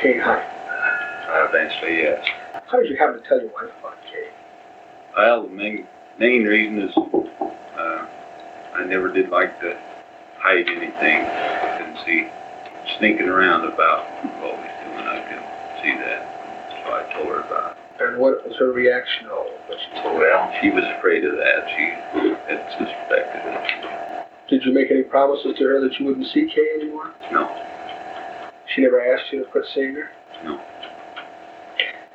Kay 0.02 0.20
Hein? 0.20 0.40
Uh, 0.40 1.48
eventually, 1.50 1.98
yes. 1.98 2.26
How 2.68 2.80
did 2.80 2.90
you 2.90 2.96
happen 2.96 3.22
to 3.22 3.28
tell 3.28 3.42
your 3.42 3.52
wife 3.52 3.72
about 3.80 3.98
Kay? 4.06 4.30
Well, 5.18 5.44
the 5.44 5.50
main, 5.50 5.86
main 6.18 6.44
reason 6.44 6.80
is 6.80 6.96
uh, 6.96 8.08
I 8.78 8.86
never 8.86 9.12
did 9.12 9.30
like 9.30 9.60
to 9.62 9.78
hide 10.40 10.68
anything. 10.70 11.26
I 11.26 11.78
didn't 11.80 11.98
see 12.06 12.28
sneaking 13.00 13.28
around 13.28 13.66
about 13.66 14.06
what 14.40 14.54
we 14.58 14.64
was 14.64 14.78
doing. 14.86 15.08
I 15.08 15.20
could 15.28 15.44
see 15.84 15.94
that. 15.98 16.22
So 16.86 16.94
I 16.94 17.14
told 17.14 17.28
her 17.28 17.42
about 17.42 17.72
it. 17.72 17.78
And 18.00 18.20
what 18.22 18.46
was 18.48 18.56
her 18.58 18.72
reaction 18.72 19.26
to 19.26 19.32
all 19.34 19.48
of 19.48 19.58
what 19.68 19.80
told 20.04 20.14
you? 20.14 20.20
Well, 20.22 20.54
she 20.62 20.70
was 20.70 20.84
afraid 20.98 21.26
of 21.26 21.34
that. 21.36 21.66
She 21.76 21.86
had 22.48 22.62
suspected 22.78 23.42
it. 23.44 24.28
Did 24.48 24.64
you 24.64 24.72
make 24.72 24.92
any 24.92 25.04
promises 25.04 25.58
to 25.58 25.64
her 25.66 25.82
that 25.82 26.00
you 26.00 26.06
wouldn't 26.06 26.28
see 26.28 26.48
Kay 26.48 26.68
anymore? 26.80 27.12
No, 27.34 27.50
She 28.74 28.82
never 28.82 29.02
asked 29.02 29.34
you 29.34 29.44
to 29.44 29.50
quit 29.52 29.66
seeing 29.74 29.96
her? 29.96 30.10
no, 30.46 30.62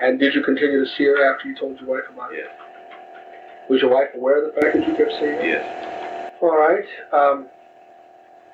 And 0.01 0.18
did 0.18 0.35
you 0.35 0.42
continue 0.42 0.83
to 0.83 0.90
see 0.96 1.05
her 1.05 1.18
after 1.35 1.48
you 1.48 1.57
told 1.59 1.79
your 1.81 1.90
wife 1.90 2.09
about 2.11 2.33
it? 2.33 2.46
yes, 2.46 3.68
Was 3.68 3.83
your 3.83 3.90
wife 3.90 4.09
aware 4.14 4.38
of 4.46 4.55
the 4.55 4.61
fact 4.62 4.77
that 4.77 4.87
you 4.88 4.94
kept 4.94 5.11
seeing 5.20 5.35
her? 5.35 5.44
yes. 5.44 5.88
All 6.42 6.59
right. 6.59 6.85
Um, 7.14 7.46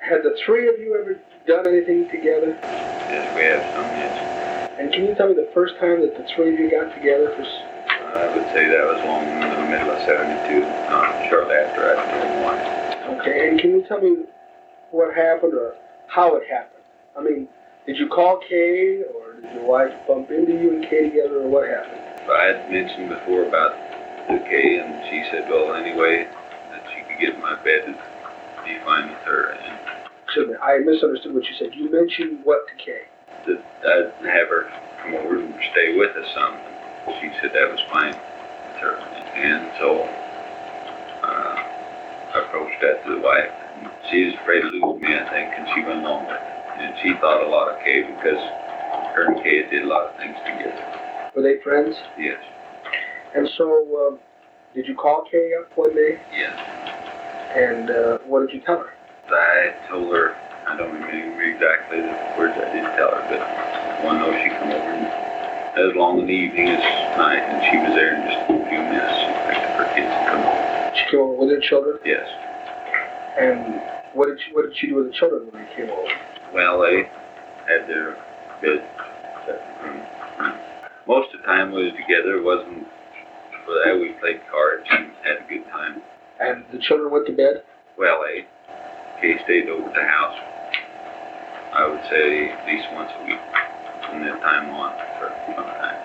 had 0.05 0.20
the 0.22 0.37
three 0.44 0.68
of 0.68 0.79
you 0.79 0.92
ever 1.01 1.16
done 1.48 1.66
anything 1.66 2.05
together? 2.12 2.53
Yes, 3.09 3.24
we 3.35 3.40
have 3.48 3.64
some, 3.72 3.88
yes. 3.96 4.12
And 4.79 4.92
can 4.92 5.09
you 5.09 5.14
tell 5.14 5.29
me 5.29 5.35
the 5.35 5.48
first 5.55 5.72
time 5.81 6.05
that 6.05 6.12
the 6.12 6.29
three 6.37 6.53
of 6.53 6.61
you 6.61 6.70
got 6.70 6.94
together? 6.94 7.33
For, 7.33 7.48
I 8.12 8.29
would 8.37 8.44
say 8.53 8.68
that 8.68 8.85
was 8.85 9.01
long 9.09 9.24
in 9.24 9.40
the 9.40 9.70
middle 9.72 9.88
of 9.88 10.05
72, 10.05 10.61
not 10.92 11.16
shortly 11.33 11.57
after 11.57 11.88
I 11.88 11.96
turned 12.12 12.44
one. 12.44 12.61
okay. 13.20 13.48
And 13.48 13.59
can 13.59 13.70
you 13.70 13.85
tell 13.88 14.03
me 14.03 14.29
what 14.92 15.16
happened 15.16 15.55
or 15.55 15.74
how 16.09 16.37
it 16.37 16.44
happened? 16.44 16.85
I 17.16 17.22
mean, 17.22 17.48
did 17.87 17.96
you 17.96 18.09
call 18.09 18.38
Kay 18.46 19.01
or 19.01 19.40
did 19.40 19.51
your 19.55 19.64
wife 19.64 19.96
bump 20.07 20.31
into 20.31 20.53
you 20.53 20.77
and 20.77 20.85
Kay 20.85 21.09
together 21.09 21.40
or 21.40 21.48
what 21.48 21.66
happened? 21.66 22.05
I 22.29 22.53
had 22.53 22.70
mentioned 22.70 23.09
before 23.09 23.48
about 23.48 23.72
the 24.29 24.44
K, 24.44 24.77
and 24.77 24.92
she 25.09 25.24
said, 25.33 25.48
well, 25.48 25.72
anyway, 25.72 26.29
get 27.20 27.35
in 27.35 27.40
my 27.40 27.57
bed 27.62 27.83
and 27.87 27.96
be 28.64 28.78
fine 28.85 29.09
with 29.11 29.22
her, 29.26 29.50
and 29.52 30.48
me, 30.48 30.54
I 30.62 30.78
misunderstood 30.78 31.35
what 31.35 31.44
you 31.44 31.54
said. 31.59 31.74
You 31.74 31.90
mentioned 31.90 32.40
what 32.44 32.66
to 32.68 32.74
Kay? 32.85 33.02
that 33.46 33.59
I'd 33.87 34.26
have 34.28 34.48
her 34.48 34.68
come 35.02 35.14
over 35.14 35.38
and 35.40 35.54
stay 35.72 35.96
with 35.96 36.14
us 36.16 36.26
some. 36.35 36.54
She 37.20 37.31
said 37.40 37.50
that 37.54 37.70
was 37.70 37.81
fine 37.90 38.12
with 38.12 38.78
her, 38.83 38.96
and 39.35 39.70
so 39.81 40.04
uh, 41.24 41.57
I 42.35 42.44
approached 42.44 42.76
that 42.83 43.04
to 43.07 43.16
the 43.16 43.20
wife. 43.22 43.50
She 44.11 44.24
was 44.26 44.35
afraid 44.42 44.61
to 44.62 44.68
lose 44.68 45.00
me, 45.00 45.09
I 45.14 45.24
think, 45.31 45.48
and 45.57 45.66
she 45.74 45.81
went 45.87 46.04
along 46.04 46.26
with 46.26 46.37
it. 46.37 46.42
And 46.78 46.94
she 47.02 47.12
thought 47.20 47.42
a 47.42 47.48
lot 47.48 47.72
of 47.72 47.78
Kay 47.85 48.02
because 48.02 48.38
her 49.14 49.33
and 49.33 49.42
Kay 49.42 49.68
did 49.70 49.83
a 49.85 49.87
lot 49.87 50.11
of 50.11 50.16
things 50.18 50.37
together. 50.44 51.31
Were 51.35 51.42
they 51.42 51.59
friends? 51.62 51.96
Yes, 52.18 52.38
And 53.35 53.48
so, 53.57 53.64
um, 54.07 54.18
did 54.74 54.87
you 54.87 54.94
call 54.94 55.24
Kay 55.31 55.50
up 55.59 55.70
one 55.76 55.94
day? 55.94 56.18
yes. 56.37 56.54
And 57.56 57.90
uh, 57.90 58.18
what 58.26 58.46
did 58.46 58.54
you 58.54 58.61
tell 58.62 58.78
her? 58.78 58.90
I 59.30 59.72
told 59.90 60.14
her, 60.14 60.37
I 60.66 60.76
don't 60.76 60.92
remember 60.92 61.42
exactly 61.42 62.00
the 62.02 62.16
words 62.37 62.56
I 62.61 62.72
did 62.72 62.84
tell 62.96 63.11
her, 63.12 63.24
but 63.28 64.04
one 64.04 64.18
know 64.18 64.32
she 64.42 64.50
come 64.58 64.72
over 64.72 64.92
and 64.92 65.06
as 65.76 65.94
long 65.94 66.18
in 66.20 66.26
the 66.26 66.32
evening 66.32 66.68
as 66.74 66.82
night, 67.16 67.42
and 67.48 67.62
she 67.70 67.78
was 67.78 67.94
there 67.94 68.16
in 68.16 68.26
just 68.26 68.38
a 68.50 68.68
few 68.68 68.82
minutes. 68.82 69.14
She 69.24 69.32
picked 69.46 69.64
up 69.64 69.76
her 69.76 69.87
kids 69.94 70.11
and 70.16 70.26
come 70.26 70.44
over. 70.46 70.64
She 70.94 71.04
came 71.11 71.20
over 71.20 71.37
with 71.38 71.50
her 71.50 71.61
children. 71.61 71.98
Yes. 72.04 72.26
And 73.38 73.80
what 74.14 74.26
did 74.26 74.38
she, 74.40 74.52
what 74.54 74.66
did 74.66 74.76
she 74.76 74.88
do 74.88 74.96
with 74.96 75.06
the 75.12 75.16
children 75.16 75.48
when 75.52 75.62
they 75.62 75.70
came 75.76 75.90
over? 75.90 76.08
Well, 76.52 76.80
they 76.82 77.06
had 77.70 77.87
their 77.87 78.16
bed. 78.61 78.82
set. 79.46 79.61
Most 81.06 81.32
of 81.34 81.40
the 81.40 81.46
time 81.46 81.72
we 81.72 81.84
was 81.84 81.94
together. 81.94 82.37
It 82.38 82.44
wasn't 82.44 82.84
for 83.64 83.74
that. 83.84 83.94
We 84.00 84.12
played 84.20 84.40
cards 84.50 84.87
and 84.90 85.12
had 85.22 85.44
a 85.44 85.48
good 85.48 85.64
time. 85.70 86.02
And 86.40 86.64
the 86.72 86.79
children 86.79 87.11
went 87.11 87.27
to 87.27 87.33
bed. 87.35 87.62
Well, 87.98 88.22
they 88.24 88.46
Kay 89.20 89.35
stayed 89.44 89.68
over 89.68 89.88
at 89.88 89.94
the 89.94 90.07
house. 90.07 90.38
I 91.74 91.83
would 91.87 92.01
say 92.11 92.48
at 92.55 92.66
least 92.66 92.87
once 92.94 93.11
a 93.18 93.20
week 93.27 93.42
from 94.07 94.22
that 94.24 94.40
time 94.40 94.70
on 94.70 94.94
for 95.18 95.29
some 95.55 95.66
time. 95.66 95.98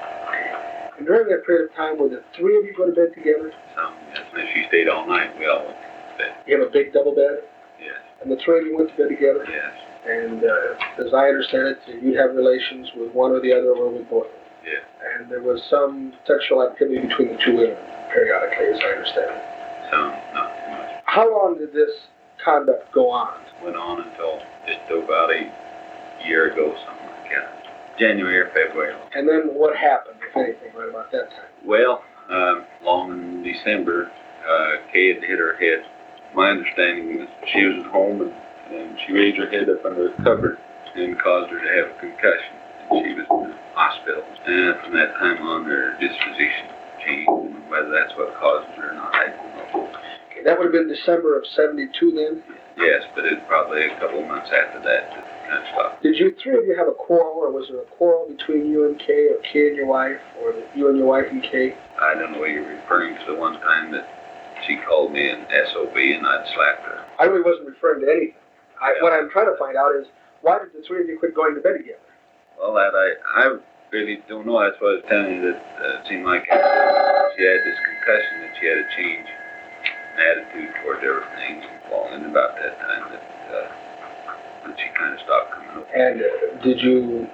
And 0.98 1.06
during 1.08 1.30
that 1.30 1.46
period 1.46 1.70
of 1.70 1.76
time, 1.76 1.98
would 2.00 2.12
the 2.12 2.24
three 2.36 2.58
of 2.60 2.66
you 2.66 2.74
go 2.76 2.86
to 2.86 2.92
bed 2.94 3.14
together? 3.14 3.54
Some, 3.78 3.94
yes. 4.14 4.26
And 4.34 4.48
she 4.54 4.66
stayed 4.68 4.90
all 4.90 5.08
night, 5.08 5.38
we 5.40 5.46
all 5.48 5.66
went 5.66 5.78
to 5.78 6.18
bed. 6.18 6.34
You 6.48 6.60
have 6.60 6.68
a 6.68 6.72
big 6.72 6.94
double 6.94 7.16
bed, 7.16 7.46
Yes, 7.80 7.98
and 8.22 8.32
the 8.32 8.38
three 8.44 8.60
of 8.60 8.66
you 8.66 8.76
went 8.78 8.90
to 8.90 8.98
bed 8.98 9.10
together. 9.10 9.46
yes, 9.50 9.74
And 10.06 10.44
uh, 10.44 11.06
as 11.06 11.14
I 11.14 11.30
understand 11.30 11.74
it, 11.74 11.78
you'd 12.02 12.18
have 12.18 12.36
relations 12.36 12.90
with 12.98 13.14
one 13.14 13.32
or 13.32 13.42
the 13.42 13.54
other, 13.54 13.74
or 13.74 13.90
with 13.90 14.10
both. 14.10 14.28
yes. 14.66 14.82
And 15.18 15.30
there 15.32 15.42
was 15.42 15.62
some 15.70 16.14
sexual 16.28 16.62
activity 16.66 17.02
between 17.08 17.30
the 17.34 17.40
two 17.44 17.56
women 17.58 17.78
periodically, 18.14 18.68
as 18.74 18.80
I 18.82 18.90
understand 18.98 19.32
it. 19.38 19.44
Not 20.34 20.50
too 20.66 20.72
much. 20.72 20.90
How 21.06 21.30
long 21.30 21.58
did 21.58 21.74
this 21.74 21.92
conduct 22.44 22.92
go 22.94 23.10
on? 23.10 23.40
Went 23.64 23.76
on 23.76 24.02
until 24.02 24.40
just 24.68 24.80
about 24.92 25.32
a 25.32 25.52
year 26.26 26.52
ago, 26.52 26.76
something 26.86 27.08
like 27.08 27.32
that. 27.32 28.00
January 28.00 28.40
or 28.40 28.48
February. 28.48 28.96
And 29.14 29.28
then 29.28 29.54
what 29.54 29.76
happened, 29.76 30.18
if 30.28 30.36
anything, 30.36 30.74
right 30.76 30.90
about 30.90 31.12
that 31.12 31.30
time? 31.30 31.52
Well, 31.66 32.04
um, 32.30 32.66
long 32.84 33.12
in 33.12 33.44
December, 33.44 34.12
uh, 34.48 34.92
Kay 34.92 35.14
had 35.14 35.24
hit 35.24 35.40
her 35.40 35.56
head. 35.58 35.86
My 36.36 36.50
understanding 36.50 37.20
was 37.20 37.28
she 37.54 37.64
was 37.66 37.86
at 37.86 37.92
home 37.92 38.22
and, 38.22 38.34
and 38.74 38.98
she 39.06 39.14
raised 39.14 39.38
her 39.38 39.50
head 39.50 39.70
up 39.70 39.86
under 39.86 40.10
the 40.10 40.24
cupboard 40.24 40.58
and 40.96 41.20
caused 41.22 41.52
her 41.52 41.60
to 41.62 41.70
have 41.70 41.96
a 41.96 42.00
concussion. 42.00 42.54
And 42.90 43.06
she 43.06 43.14
was 43.14 43.28
in 43.30 43.50
the 43.52 43.58
hospital. 43.76 44.24
And 44.48 44.82
from 44.82 44.94
that 44.94 45.14
time 45.22 45.42
on, 45.46 45.66
her 45.66 45.94
disposition 46.02 46.74
changed. 47.06 47.30
And 47.30 47.70
whether 47.70 47.92
that's 47.92 48.18
what 48.18 48.34
caused 48.42 48.68
it 48.74 48.84
or 48.84 48.94
not, 48.94 49.14
I 49.14 49.28
don't 49.30 49.38
know. 49.38 49.53
Okay, 49.74 50.44
that 50.44 50.58
would 50.58 50.66
have 50.66 50.74
been 50.74 50.88
December 50.88 51.38
of 51.38 51.46
72 51.48 51.90
then. 52.12 52.44
Yes, 52.78 53.04
but 53.16 53.26
it's 53.26 53.42
probably 53.48 53.86
a 53.86 54.00
couple 54.00 54.22
of 54.22 54.28
months 54.28 54.50
after 54.50 54.80
that 54.82 55.10
that 55.14 55.26
kind 55.46 55.62
of 55.62 55.68
stopped. 55.74 56.04
Did 56.04 56.18
you 56.18 56.36
three 56.42 56.58
of 56.58 56.66
you 56.66 56.76
have 56.78 56.88
a 56.88 56.98
quarrel, 56.98 57.38
or 57.46 57.52
was 57.52 57.70
there 57.70 57.82
a 57.82 57.90
quarrel 57.98 58.26
between 58.28 58.66
you 58.66 58.88
and 58.88 58.98
Kay, 58.98 59.30
or 59.30 59.38
Kay 59.46 59.70
and 59.70 59.78
your 59.78 59.86
wife, 59.86 60.18
or 60.42 60.54
you 60.76 60.90
and 60.90 60.98
your 60.98 61.08
wife 61.08 61.26
and 61.30 61.44
Kay? 61.44 61.78
I 62.02 62.16
don't 62.16 62.34
know 62.34 62.40
what 62.40 62.50
you're 62.50 62.66
referring 62.66 63.16
to 63.16 63.34
the 63.34 63.38
one 63.38 63.60
time 63.62 63.92
that 63.92 64.08
she 64.66 64.78
called 64.88 65.12
me 65.12 65.30
an 65.30 65.46
SOB 65.74 65.96
and 65.96 66.26
I'd 66.26 66.46
slapped 66.56 66.84
her. 66.88 67.06
I 67.20 67.26
really 67.26 67.44
wasn't 67.44 67.70
referring 67.70 68.02
to 68.02 68.10
anything. 68.10 68.40
I, 68.82 68.96
what 69.02 69.14
I'm 69.14 69.30
trying 69.30 69.52
to 69.52 69.58
find 69.60 69.78
out 69.78 69.96
is 69.96 70.08
why 70.42 70.60
did 70.60 70.74
the 70.74 70.86
three 70.88 71.02
of 71.02 71.08
you 71.08 71.20
quit 71.20 71.36
going 71.36 71.56
to 71.56 71.62
bed 71.62 71.78
together? 71.78 72.10
Well, 72.58 72.74
that 72.74 72.96
I, 72.96 73.44
I 73.44 73.58
really 73.92 74.20
don't 74.28 74.46
know. 74.46 74.60
That's 74.60 74.80
why 74.80 74.90
I 74.90 74.94
was 75.00 75.06
telling 75.10 75.36
you 75.36 75.42
that 75.52 75.60
uh, 75.60 76.00
it 76.00 76.08
seemed 76.10 76.26
like 76.26 76.44
she 76.48 77.44
had 77.44 77.60
this 77.64 77.80
concussion 77.86 78.34
that 78.42 78.54
she 78.60 78.66
had 78.68 78.78
a 78.82 78.88
change 78.98 79.28
in 80.14 80.20
attitude 80.22 80.74
towards 80.84 81.04
everything. 81.04 81.74
And 82.14 82.26
about 82.28 82.56
that 82.56 82.80
time 82.80 83.12
that, 83.12 83.24
uh, 83.54 84.68
that 84.68 84.78
she 84.78 84.86
kind 84.98 85.14
of 85.14 85.20
stopped 85.22 85.52
coming 85.52 85.70
over. 85.70 85.86
And 85.96 86.22
uh, 86.22 86.64
did 86.64 86.80
you 86.82 87.28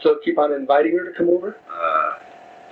still 0.00 0.16
keep 0.24 0.38
on 0.38 0.52
inviting 0.52 0.96
her 0.98 1.12
to 1.12 1.16
come 1.16 1.28
over? 1.28 1.56
Uh, 1.70 2.12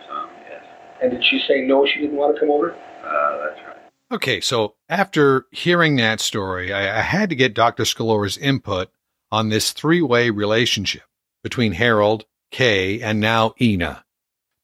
some, 0.08 0.30
yes. 0.48 0.62
And 1.02 1.10
did 1.12 1.24
she 1.24 1.40
say 1.46 1.60
no, 1.60 1.86
she 1.86 2.00
didn't 2.00 2.16
want 2.16 2.34
to 2.34 2.40
come 2.40 2.50
over? 2.50 2.72
Uh, 2.72 3.38
that's 3.44 3.60
right. 3.66 3.76
Okay, 4.12 4.40
so 4.40 4.74
after 4.88 5.46
hearing 5.52 5.96
that 5.96 6.20
story, 6.20 6.72
I, 6.72 6.98
I 6.98 7.02
had 7.02 7.30
to 7.30 7.36
get 7.36 7.54
Dr. 7.54 7.84
Scalora's 7.84 8.36
input 8.36 8.90
on 9.30 9.48
this 9.48 9.72
three 9.72 10.02
way 10.02 10.30
relationship 10.30 11.04
between 11.42 11.72
Harold, 11.72 12.24
Kay, 12.50 13.00
and 13.00 13.20
now 13.20 13.54
Ena. 13.60 14.04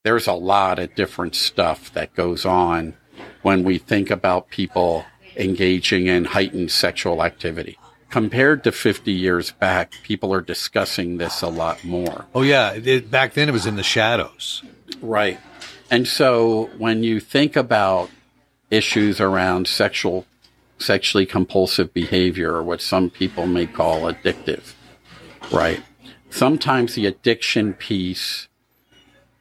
There's 0.03 0.27
a 0.27 0.33
lot 0.33 0.79
of 0.79 0.95
different 0.95 1.35
stuff 1.35 1.93
that 1.93 2.13
goes 2.13 2.45
on 2.45 2.95
when 3.41 3.63
we 3.63 3.77
think 3.77 4.09
about 4.09 4.49
people 4.49 5.05
engaging 5.35 6.07
in 6.07 6.25
heightened 6.25 6.71
sexual 6.71 7.23
activity. 7.23 7.77
Compared 8.09 8.63
to 8.63 8.71
50 8.71 9.11
years 9.11 9.51
back, 9.51 9.93
people 10.03 10.33
are 10.33 10.41
discussing 10.41 11.17
this 11.17 11.41
a 11.41 11.47
lot 11.47 11.83
more. 11.83 12.25
Oh, 12.33 12.41
yeah. 12.41 12.73
It, 12.73 13.11
back 13.11 13.33
then 13.33 13.47
it 13.47 13.51
was 13.51 13.67
in 13.67 13.75
the 13.75 13.83
shadows. 13.83 14.63
Right. 15.01 15.39
And 15.91 16.07
so 16.07 16.69
when 16.77 17.03
you 17.03 17.19
think 17.19 17.55
about 17.55 18.09
issues 18.71 19.21
around 19.21 19.67
sexual, 19.67 20.25
sexually 20.79 21.25
compulsive 21.25 21.93
behavior, 21.93 22.53
or 22.53 22.63
what 22.63 22.81
some 22.81 23.09
people 23.09 23.45
may 23.45 23.67
call 23.67 24.01
addictive, 24.01 24.73
right? 25.51 25.81
Sometimes 26.29 26.95
the 26.95 27.05
addiction 27.05 27.73
piece 27.73 28.48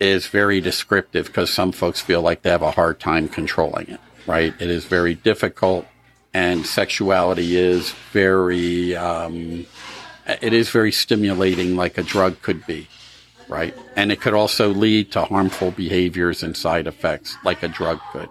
is 0.00 0.26
very 0.28 0.60
descriptive 0.60 1.26
because 1.26 1.52
some 1.52 1.72
folks 1.72 2.00
feel 2.00 2.22
like 2.22 2.42
they 2.42 2.50
have 2.50 2.62
a 2.62 2.70
hard 2.70 3.00
time 3.00 3.28
controlling 3.28 3.88
it, 3.88 4.00
right? 4.26 4.54
It 4.60 4.70
is 4.70 4.84
very 4.84 5.14
difficult, 5.14 5.86
and 6.32 6.64
sexuality 6.66 7.56
is 7.56 7.92
very, 8.12 8.94
um, 8.96 9.66
it 10.26 10.52
is 10.52 10.70
very 10.70 10.92
stimulating, 10.92 11.76
like 11.76 11.98
a 11.98 12.02
drug 12.02 12.40
could 12.42 12.66
be, 12.66 12.86
right? 13.48 13.74
And 13.96 14.12
it 14.12 14.20
could 14.20 14.34
also 14.34 14.72
lead 14.72 15.10
to 15.12 15.24
harmful 15.24 15.72
behaviors 15.72 16.42
and 16.42 16.56
side 16.56 16.86
effects, 16.86 17.36
like 17.44 17.62
a 17.62 17.68
drug 17.68 18.00
could. 18.12 18.28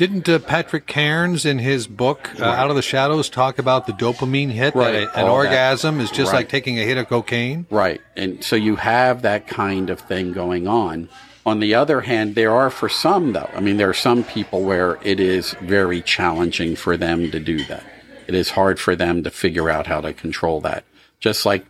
Didn't 0.00 0.30
uh, 0.30 0.38
Patrick 0.38 0.86
Carnes 0.86 1.44
in 1.44 1.58
his 1.58 1.86
book 1.86 2.30
uh, 2.40 2.44
Right. 2.44 2.58
Out 2.58 2.70
of 2.70 2.76
the 2.76 2.80
Shadows 2.80 3.28
talk 3.28 3.58
about 3.58 3.86
the 3.86 3.92
dopamine 3.92 4.48
hit? 4.50 4.74
Right, 4.74 4.92
That 4.92 5.14
a- 5.14 5.18
an 5.18 5.26
all 5.26 5.34
orgasm 5.34 6.00
is 6.00 6.10
just 6.10 6.32
Right. 6.32 6.38
like 6.38 6.48
taking 6.48 6.78
a 6.78 6.84
hit 6.84 6.96
of 6.96 7.06
cocaine? 7.06 7.66
Right. 7.68 8.00
And 8.16 8.42
so 8.42 8.56
you 8.56 8.76
have 8.76 9.20
that 9.20 9.46
kind 9.46 9.90
of 9.90 10.00
thing 10.00 10.32
going 10.32 10.66
on. 10.66 11.10
On 11.44 11.60
the 11.60 11.74
other 11.74 12.00
hand, 12.00 12.34
there 12.34 12.50
are 12.50 12.70
for 12.70 12.88
some, 12.88 13.34
though, 13.34 13.50
I 13.54 13.60
mean, 13.60 13.76
there 13.76 13.90
are 13.90 13.92
some 13.92 14.24
people 14.24 14.62
where 14.62 14.98
it 15.02 15.20
is 15.20 15.54
very 15.60 16.00
challenging 16.00 16.76
for 16.76 16.96
them 16.96 17.30
to 17.30 17.38
do 17.38 17.62
that. 17.66 17.84
It 18.26 18.34
is 18.34 18.48
hard 18.52 18.80
for 18.80 18.96
them 18.96 19.22
to 19.24 19.30
figure 19.30 19.68
out 19.68 19.86
how 19.86 20.00
to 20.00 20.14
control 20.14 20.62
that. 20.62 20.84
Just 21.18 21.44
like, 21.44 21.66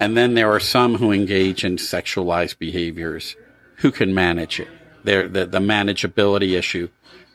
and 0.00 0.16
then 0.16 0.32
there 0.32 0.50
are 0.50 0.58
some 0.60 0.94
who 0.94 1.12
engage 1.12 1.64
in 1.64 1.76
sexualized 1.76 2.58
behaviors 2.58 3.36
who 3.80 3.90
can 3.90 4.14
manage 4.14 4.58
it. 4.58 4.68
They're, 5.04 5.28
the, 5.28 5.44
the 5.44 5.58
manageability 5.60 6.56
issue. 6.56 6.88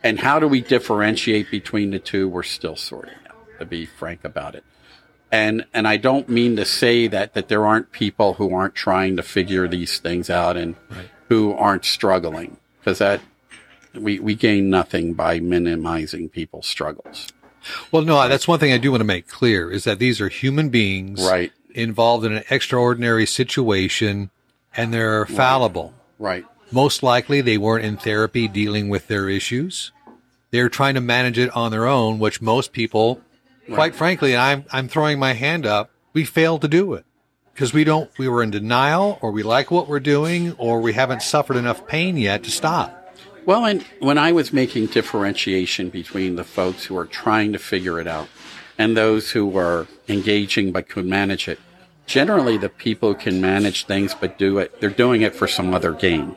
And 0.04 0.20
how 0.20 0.40
do 0.40 0.48
we 0.48 0.62
differentiate 0.62 1.50
between 1.50 1.92
the 1.92 2.00
two? 2.00 2.28
We're 2.28 2.44
still 2.44 2.76
sorting 2.76 3.16
out, 3.30 3.36
to 3.60 3.66
be 3.66 3.86
frank 3.86 4.24
about 4.24 4.56
it 4.56 4.64
and 5.34 5.66
and 5.74 5.88
I 5.88 5.98
don't 5.98 6.30
mean 6.30 6.56
to 6.58 6.64
say 6.64 7.08
that 7.08 7.34
that 7.34 7.48
there 7.48 7.66
aren't 7.66 7.92
people 7.92 8.36
who 8.36 8.54
aren't 8.54 8.76
trying 8.76 9.18
to 9.18 9.24
figure 9.24 9.68
these 9.68 9.98
things 9.98 10.30
out 10.30 10.56
and 10.56 10.76
who 11.28 11.54
aren't 11.54 11.86
struggling 11.86 12.58
because 12.80 13.00
that 13.00 13.20
we 13.96 14.20
we 14.20 14.36
gain 14.36 14.70
nothing 14.70 15.16
by 15.16 15.40
minimizing 15.40 16.30
people's 16.30 16.68
struggles. 16.68 17.30
Well, 17.92 18.04
no, 18.04 18.28
that's 18.30 18.48
one 18.48 18.60
thing 18.60 18.74
I 18.74 18.78
do 18.78 18.92
want 18.92 19.02
to 19.02 19.06
make 19.06 19.28
clear 19.28 19.72
is 19.72 19.86
that 19.86 19.98
these 19.98 20.22
are 20.22 20.30
human 20.30 20.70
beings 20.70 21.26
Right. 21.26 21.52
involved 21.72 22.26
in 22.26 22.34
an 22.34 22.44
extraordinary 22.52 23.26
situation 23.26 24.30
and 24.78 24.94
they're 24.94 25.26
fallible. 25.26 25.96
Right. 26.20 26.46
Most 26.74 27.04
likely 27.04 27.42
they 27.42 27.60
weren't 27.60 27.86
in 27.86 27.98
therapy 27.98 28.48
dealing 28.48 28.90
with 28.90 29.08
their 29.08 29.30
issues. 29.30 29.92
They're 30.50 30.70
trying 30.70 30.96
to 30.96 31.02
manage 31.02 31.38
it 31.38 31.56
on 31.56 31.70
their 31.70 31.86
own, 31.86 32.18
which 32.18 32.42
most 32.42 32.74
people, 32.74 33.22
quite 33.72 33.94
frankly, 33.94 34.34
and 34.34 34.42
I'm, 34.42 34.66
I'm 34.72 34.88
throwing 34.88 35.20
my 35.20 35.34
hand 35.34 35.68
up, 35.68 35.92
we 36.14 36.26
fail 36.26 36.58
to 36.58 36.68
do 36.68 36.96
it 36.96 37.06
because 37.54 37.76
we 37.76 37.84
don't, 37.84 38.10
we 38.18 38.28
were 38.28 38.42
in 38.42 38.50
denial 38.50 39.20
or 39.22 39.30
we 39.30 39.44
like 39.44 39.70
what 39.70 39.88
we're 39.88 40.00
doing 40.00 40.54
or 40.54 40.82
we 40.82 40.94
haven't 40.94 41.22
suffered 41.22 41.58
enough 41.58 41.86
pain 41.86 42.18
yet 42.18 42.44
to 42.46 42.50
stop. 42.50 43.16
Well, 43.46 43.66
and 43.66 43.84
when 44.00 44.18
I 44.18 44.32
was 44.32 44.52
making 44.52 44.88
differentiation 44.88 45.90
between 45.90 46.38
the 46.38 46.44
folks 46.44 46.86
who 46.86 46.98
are 46.98 47.06
trying 47.06 47.54
to 47.54 47.60
figure 47.60 48.00
it 48.00 48.08
out 48.08 48.30
and 48.80 48.98
those 48.98 49.30
who 49.30 49.56
are 49.60 49.86
engaging 50.08 50.72
but 50.72 50.90
could 50.90 51.06
manage 51.06 51.48
it, 51.48 51.60
generally 52.08 52.58
the 52.58 52.70
people 52.70 53.14
can 53.14 53.40
manage 53.40 53.86
things 53.86 54.16
but 54.16 54.40
do 54.40 54.58
it, 54.58 54.82
they're 54.82 54.90
doing 54.90 55.22
it 55.22 55.36
for 55.36 55.48
some 55.48 55.72
other 55.72 55.92
gain. 55.92 56.36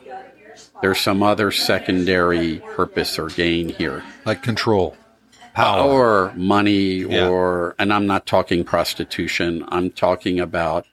There's 0.81 0.99
some 0.99 1.23
other 1.23 1.51
secondary 1.51 2.59
purpose 2.75 3.17
or 3.17 3.29
gain 3.29 3.69
here. 3.69 4.03
Like 4.25 4.43
control, 4.43 4.95
power. 5.53 5.89
Or 5.89 6.33
money, 6.35 6.99
Yeah. 6.99 7.27
or, 7.27 7.75
and 7.79 7.91
I'm 7.91 8.05
not 8.05 8.25
talking 8.25 8.63
prostitution, 8.63 9.65
I'm 9.69 9.89
talking 9.89 10.39
about 10.39 10.85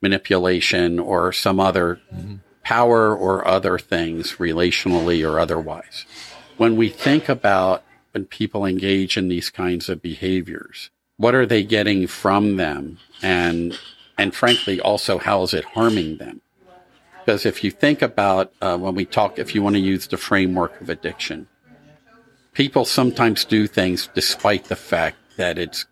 manipulation 0.00 0.98
or 0.98 1.32
some 1.32 1.60
other 1.60 2.00
mm-hmm. 2.14 2.36
power 2.62 3.14
or 3.14 3.46
other 3.46 3.78
things, 3.78 4.34
relationally 4.34 5.28
or 5.28 5.38
otherwise. 5.38 6.06
When 6.56 6.76
we 6.76 6.88
think 6.88 7.28
about 7.28 7.82
when 8.12 8.24
people 8.24 8.64
engage 8.64 9.16
in 9.16 9.28
these 9.28 9.50
kinds 9.50 9.88
of 9.88 10.00
behaviors, 10.00 10.90
what 11.16 11.34
are 11.34 11.46
they 11.46 11.62
getting 11.62 12.06
from 12.06 12.56
them? 12.56 12.98
And, 13.22 13.78
and 14.16 14.34
frankly, 14.34 14.80
also, 14.80 15.18
how 15.18 15.42
is 15.42 15.52
it 15.52 15.64
harming 15.64 16.16
them? 16.16 16.40
Because 17.28 17.44
if 17.44 17.62
you 17.62 17.70
think 17.70 18.00
about 18.00 18.54
uh, 18.62 18.78
when 18.78 18.94
we 18.94 19.04
talk, 19.04 19.38
if 19.38 19.54
you 19.54 19.62
want 19.62 19.76
to 19.76 19.80
use 19.80 20.06
the 20.06 20.16
framework 20.16 20.80
of 20.80 20.88
addiction, 20.88 21.46
people 22.54 22.86
sometimes 22.86 23.44
do 23.44 23.66
things 23.66 24.08
despite 24.14 24.64
the 24.64 24.76
fact 24.76 25.18
that 25.36 25.58
it's 25.58 25.84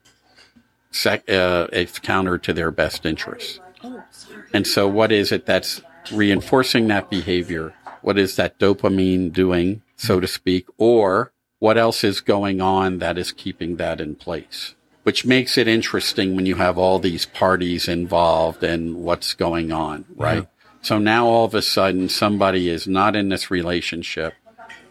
sec- 0.93 1.29
uh, 1.29 1.67
it's 1.75 1.99
counter 1.99 2.39
to 2.39 2.55
their 2.55 2.71
best 2.71 3.05
interests. 3.05 3.61
And 4.55 4.67
so, 4.67 4.89
what 4.89 5.13
is 5.13 5.31
it 5.31 5.45
that's 5.45 5.83
reinforcing 6.11 6.89
that 6.89 7.11
behavior? 7.11 7.75
What 8.01 8.17
is 8.19 8.37
that 8.37 8.59
dopamine 8.59 9.31
doing, 9.31 9.83
so 9.95 10.21
to 10.21 10.27
speak? 10.27 10.67
Or 10.79 11.33
what 11.59 11.77
else 11.77 12.03
is 12.03 12.23
going 12.23 12.63
on 12.63 12.99
that 13.01 13.19
is 13.19 13.31
keeping 13.31 13.77
that 13.77 14.01
in 14.01 14.15
place? 14.15 14.75
Which 15.03 15.27
makes 15.27 15.59
it 15.59 15.69
interesting 15.69 16.35
when 16.35 16.47
you 16.47 16.55
have 16.55 16.79
all 16.79 16.99
these 16.99 17.27
parties 17.27 17.89
involved 17.89 18.65
and 18.65 19.05
what's 19.05 19.35
going 19.35 19.71
on, 19.71 20.07
right? 20.17 20.49
So 20.87 21.01
now 21.01 21.27
all 21.27 21.45
of 21.45 21.53
a 21.53 21.63
sudden 21.63 22.09
somebody 22.09 22.69
is 22.69 22.87
not 22.87 23.17
in 23.17 23.29
this 23.29 23.51
relationship. 23.51 24.35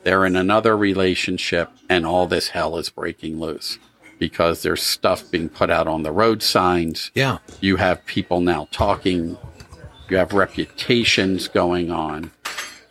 They're 0.03 0.25
in 0.25 0.35
another 0.35 0.75
relationship 0.75 1.71
and 1.87 2.05
all 2.05 2.27
this 2.27 2.49
hell 2.49 2.75
is 2.75 2.89
breaking 2.89 3.39
loose 3.39 3.79
because 4.19 4.61
there's 4.61 4.83
stuff 4.83 5.31
being 5.31 5.47
put 5.47 5.69
out 5.69 5.87
on 5.87 6.03
the 6.03 6.11
road 6.11 6.43
signs. 6.43 7.11
yeah. 7.15 7.37
You 7.61 7.77
have 7.77 8.05
people 8.05 8.41
now 8.41 8.67
talking. 8.71 9.37
You 10.09 10.17
have 10.17 10.33
reputations 10.33 11.47
going 11.47 11.91
on 11.91 12.31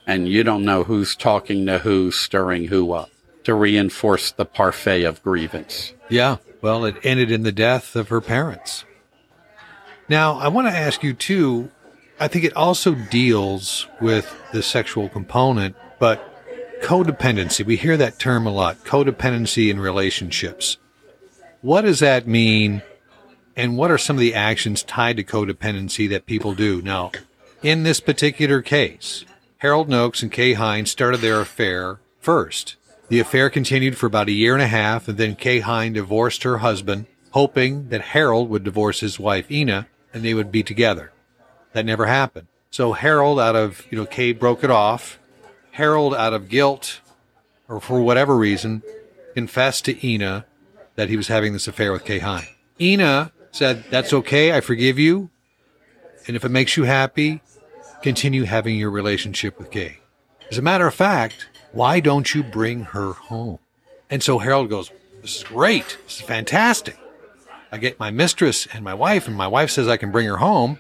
and 0.07 0.27
you 0.27 0.43
don't 0.43 0.65
know 0.65 0.85
who's 0.85 1.15
talking 1.15 1.67
to 1.67 1.81
who, 1.81 2.11
stirring 2.11 2.69
who 2.69 2.93
up 2.93 3.11
to 3.43 3.53
reinforce 3.53 4.33
the 4.33 4.47
parfait 4.47 5.05
of 5.05 5.23
grievance. 5.23 5.93
Yeah. 6.09 6.39
Well, 6.63 6.87
it 6.87 6.97
ended 7.05 7.31
in 7.31 7.43
the 7.43 7.53
death 7.53 7.97
of 7.97 8.09
her 8.09 8.23
parents. 8.23 8.87
Now, 10.09 10.39
I 10.39 10.49
want 10.49 10.69
to 10.69 10.75
ask 10.75 11.03
you 11.03 11.13
too. 11.13 11.71
I 12.21 12.29
think 12.29 12.45
it 12.45 12.57
also 12.57 12.95
deals 12.95 13.89
with 14.01 14.35
the 14.53 14.63
sexual 14.63 15.09
component, 15.09 15.75
but 15.99 16.31
codependency. 16.81 17.65
We 17.65 17.77
hear 17.77 17.97
that 17.97 18.19
term 18.19 18.47
a 18.47 18.53
lot 18.53 18.85
codependency 18.85 19.71
in 19.71 19.81
relationships. 19.81 20.77
What 21.61 21.83
does 21.83 22.01
that 22.01 22.27
mean? 22.27 22.83
And 23.57 23.77
what 23.77 23.91
are 23.91 23.99
some 23.99 24.17
of 24.17 24.21
the 24.21 24.35
actions 24.35 24.83
tied 24.83 25.17
to 25.17 25.25
codependency 25.25 26.09
that 26.11 26.27
people 26.27 26.55
do? 26.55 26.83
Now, 26.83 27.13
in 27.63 27.83
this 27.83 28.01
particular 28.01 28.63
case, 28.63 29.25
Harold 29.59 29.89
Nokes 29.89 30.23
and 30.23 30.31
Kay 30.31 30.55
Heins 30.55 30.89
started 30.89 31.21
their 31.21 31.41
affair 31.41 31.99
first. 32.21 32.77
The 33.09 33.21
affair 33.21 33.49
continued 33.49 33.97
for 33.97 34.07
about 34.07 34.29
a 34.29 34.33
year 34.33 34.55
and 34.55 34.63
a 34.63 34.67
half, 34.67 35.09
and 35.09 35.17
then 35.17 35.37
Kay 35.37 35.61
Hein 35.61 35.95
divorced 35.95 36.43
her 36.43 36.59
husband, 36.59 37.07
hoping 37.31 37.89
that 37.89 38.01
Harold 38.01 38.51
would 38.51 38.65
divorce 38.65 39.01
his 39.01 39.19
wife 39.19 39.51
Ena 39.51 39.89
and 40.13 40.23
they 40.23 40.35
would 40.35 40.53
be 40.53 40.63
together. 40.63 41.13
That 41.75 41.85
never 41.85 42.07
happened. 42.07 42.47
So 42.71 42.93
Harold, 42.93 43.39
out 43.39 43.55
of, 43.55 43.87
you 43.91 43.99
know, 43.99 44.07
Kay 44.07 44.33
broke 44.33 44.65
it 44.65 44.71
off. 44.71 45.19
Harold, 45.73 46.15
out 46.15 46.33
of 46.33 46.49
guilt 46.49 47.01
or 47.69 47.81
for 47.81 48.01
whatever 48.01 48.37
reason, 48.37 48.83
confessed 49.35 49.85
to 49.87 50.07
Ena 50.07 50.47
that 50.97 51.09
he 51.09 51.17
was 51.17 51.29
having 51.29 51.53
this 51.53 51.69
affair 51.69 51.93
with 51.93 52.05
Kay 52.05 52.21
Hein. 52.21 52.45
Ena 52.81 53.33
said, 53.53 53.85
That's 53.91 54.13
okay. 54.13 54.53
I 54.53 54.61
forgive 54.61 54.99
you. 54.99 55.31
And 56.27 56.37
if 56.37 56.45
it 56.45 56.51
makes 56.51 56.77
you 56.77 56.85
happy, 56.85 57.43
continue 58.03 58.45
having 58.45 58.77
your 58.79 58.91
relationship 58.91 59.59
with 59.59 59.71
Kay. 59.71 59.99
As 60.51 60.59
a 60.59 60.63
matter 60.63 60.87
of 60.87 60.95
fact, 60.95 61.49
why 61.73 62.01
don't 62.01 62.35
you 62.35 62.43
bring 62.43 62.85
her 62.85 63.13
home? 63.13 63.59
And 64.11 64.23
so 64.23 64.39
Harold 64.39 64.71
goes, 64.71 64.91
This 65.23 65.37
is 65.37 65.45
great. 65.45 65.99
This 66.05 66.17
is 66.17 66.23
fantastic. 66.23 66.99
I 67.73 67.79
get 67.79 67.99
my 67.99 68.11
mistress 68.11 68.69
and 68.73 68.85
my 68.85 68.95
wife, 68.95 69.27
and 69.27 69.37
my 69.37 69.49
wife 69.49 69.71
says 69.71 69.89
I 69.89 69.97
can 69.97 70.13
bring 70.13 70.29
her 70.29 70.37
home. 70.37 70.79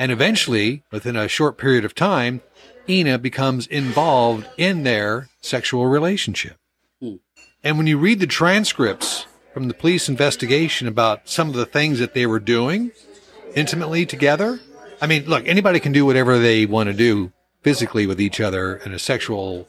And 0.00 0.10
eventually, 0.10 0.82
within 0.90 1.14
a 1.14 1.28
short 1.28 1.58
period 1.58 1.84
of 1.84 1.94
time, 1.94 2.40
Ena 2.88 3.18
becomes 3.18 3.66
involved 3.66 4.46
in 4.56 4.82
their 4.82 5.28
sexual 5.42 5.88
relationship. 5.88 6.56
Hmm. 7.02 7.16
And 7.62 7.76
when 7.76 7.86
you 7.86 7.98
read 7.98 8.18
the 8.18 8.26
transcripts 8.26 9.26
from 9.52 9.68
the 9.68 9.74
police 9.74 10.08
investigation 10.08 10.88
about 10.88 11.28
some 11.28 11.50
of 11.50 11.54
the 11.54 11.66
things 11.66 11.98
that 11.98 12.14
they 12.14 12.24
were 12.24 12.40
doing 12.40 12.92
intimately 13.54 14.06
together, 14.06 14.58
I 15.02 15.06
mean, 15.06 15.26
look, 15.26 15.46
anybody 15.46 15.78
can 15.80 15.92
do 15.92 16.06
whatever 16.06 16.38
they 16.38 16.64
want 16.64 16.86
to 16.86 16.94
do 16.94 17.30
physically 17.60 18.06
with 18.06 18.18
each 18.22 18.40
other 18.40 18.76
in 18.76 18.94
a 18.94 18.98
sexual 18.98 19.68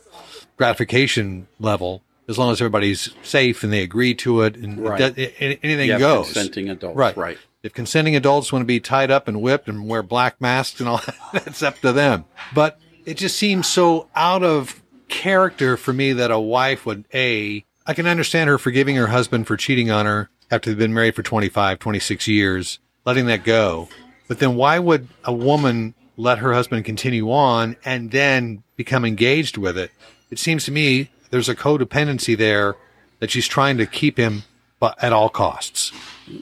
gratification 0.55 1.47
level 1.59 2.03
as 2.29 2.37
long 2.37 2.53
as 2.53 2.61
everybody's 2.61 3.09
safe 3.21 3.63
and 3.63 3.73
they 3.73 3.83
agree 3.83 4.15
to 4.15 4.43
it 4.43 4.55
and 4.55 4.79
Right. 4.79 5.01
it 5.01 5.15
does- 5.17 5.55
anything 5.61 5.89
have 5.89 5.99
goes. 5.99 6.27
consenting 6.27 6.69
adults. 6.69 6.95
Right. 6.95 7.17
Right. 7.17 7.37
If 7.63 7.73
consenting 7.73 8.15
adults 8.15 8.51
want 8.51 8.63
to 8.63 8.67
be 8.67 8.79
tied 8.79 9.11
up 9.11 9.27
and 9.27 9.39
whipped 9.39 9.67
and 9.67 9.87
wear 9.87 10.01
black 10.01 10.41
masks 10.41 10.79
and 10.79 10.89
all 10.89 10.97
that, 10.97 11.15
that's 11.45 11.61
up 11.61 11.79
to 11.81 11.91
them. 11.91 12.25
But 12.55 12.79
it 13.05 13.17
just 13.17 13.37
seems 13.37 13.67
so 13.67 14.07
out 14.15 14.43
of 14.43 14.81
character 15.09 15.77
for 15.77 15.93
me 15.93 16.13
that 16.13 16.31
a 16.31 16.39
wife 16.39 16.85
would, 16.87 17.05
A, 17.13 17.63
I 17.85 17.93
can 17.93 18.07
understand 18.07 18.49
her 18.49 18.57
forgiving 18.57 18.95
her 18.95 19.07
husband 19.07 19.45
for 19.45 19.57
cheating 19.57 19.91
on 19.91 20.07
her 20.07 20.29
after 20.49 20.71
they've 20.71 20.77
been 20.79 20.93
married 20.93 21.15
for 21.15 21.21
25, 21.21 21.77
26 21.77 22.27
years, 22.27 22.79
letting 23.05 23.27
that 23.27 23.43
go. 23.43 23.89
But 24.27 24.39
then 24.39 24.55
why 24.55 24.79
would 24.79 25.07
a 25.23 25.33
woman 25.33 25.93
let 26.17 26.39
her 26.39 26.53
husband 26.53 26.85
continue 26.85 27.31
on 27.31 27.75
and 27.85 28.09
then 28.09 28.63
become 28.75 29.05
engaged 29.05 29.57
with 29.57 29.77
it? 29.77 29.91
It 30.31 30.39
seems 30.39 30.65
to 30.65 30.71
me 30.71 31.11
there's 31.29 31.49
a 31.49 31.55
codependency 31.55 32.35
there 32.35 32.75
that 33.19 33.29
she's 33.29 33.47
trying 33.47 33.77
to 33.77 33.85
keep 33.85 34.17
him 34.17 34.43
but 34.79 35.01
at 35.03 35.13
all 35.13 35.29
costs. 35.29 35.91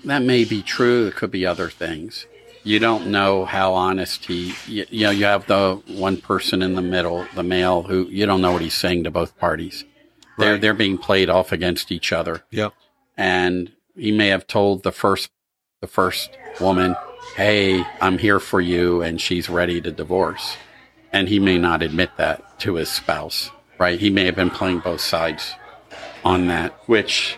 That 0.06 0.22
may 0.24 0.44
be 0.46 0.62
true. 0.62 1.04
There 1.04 1.12
could 1.14 1.32
be 1.32 1.46
other 1.46 1.70
things. 1.70 2.26
You 2.64 2.80
don't 2.80 3.08
know 3.08 3.46
how 3.46 3.74
honest 3.74 4.26
he. 4.26 4.54
You, 4.68 4.86
you 4.90 5.04
know, 5.06 5.12
you 5.12 5.26
have 5.26 5.48
the 5.48 5.82
one 5.88 6.18
person 6.18 6.62
in 6.62 6.76
the 6.76 6.82
middle, 6.82 7.26
the 7.36 7.44
male, 7.44 7.84
who 7.84 8.08
you 8.10 8.26
don't 8.26 8.42
know 8.42 8.52
what 8.52 8.62
he's 8.62 8.74
saying 8.74 9.06
to 9.06 9.12
both 9.12 9.38
parties. 9.38 9.86
They're 10.38 10.58
they're 10.58 10.74
being 10.74 10.98
played 10.98 11.30
off 11.30 11.52
against 11.52 11.92
each 11.92 12.12
other, 12.14 12.44
Yep. 12.52 12.74
and 13.18 13.72
he 13.96 14.12
may 14.12 14.28
have 14.28 14.48
told 14.48 14.84
the 14.84 14.92
first 14.92 15.30
the 15.82 15.88
first 15.88 16.30
woman, 16.60 16.96
"Hey, 17.36 17.84
I'm 18.02 18.18
here 18.18 18.40
for 18.40 18.62
you," 18.62 19.02
and 19.02 19.20
she's 19.20 19.50
ready 19.50 19.82
to 19.82 19.92
divorce, 19.92 20.56
and 21.12 21.28
he 21.30 21.40
may 21.40 21.58
not 21.58 21.82
admit 21.82 22.12
that 22.18 22.60
to 22.62 22.76
his 22.76 22.90
spouse. 22.90 23.52
Right? 23.78 24.00
He 24.00 24.10
may 24.10 24.26
have 24.26 24.36
been 24.36 24.50
playing 24.50 24.80
both 24.80 25.00
sides 25.02 25.56
on 26.26 26.48
that, 26.48 26.74
which 26.86 27.38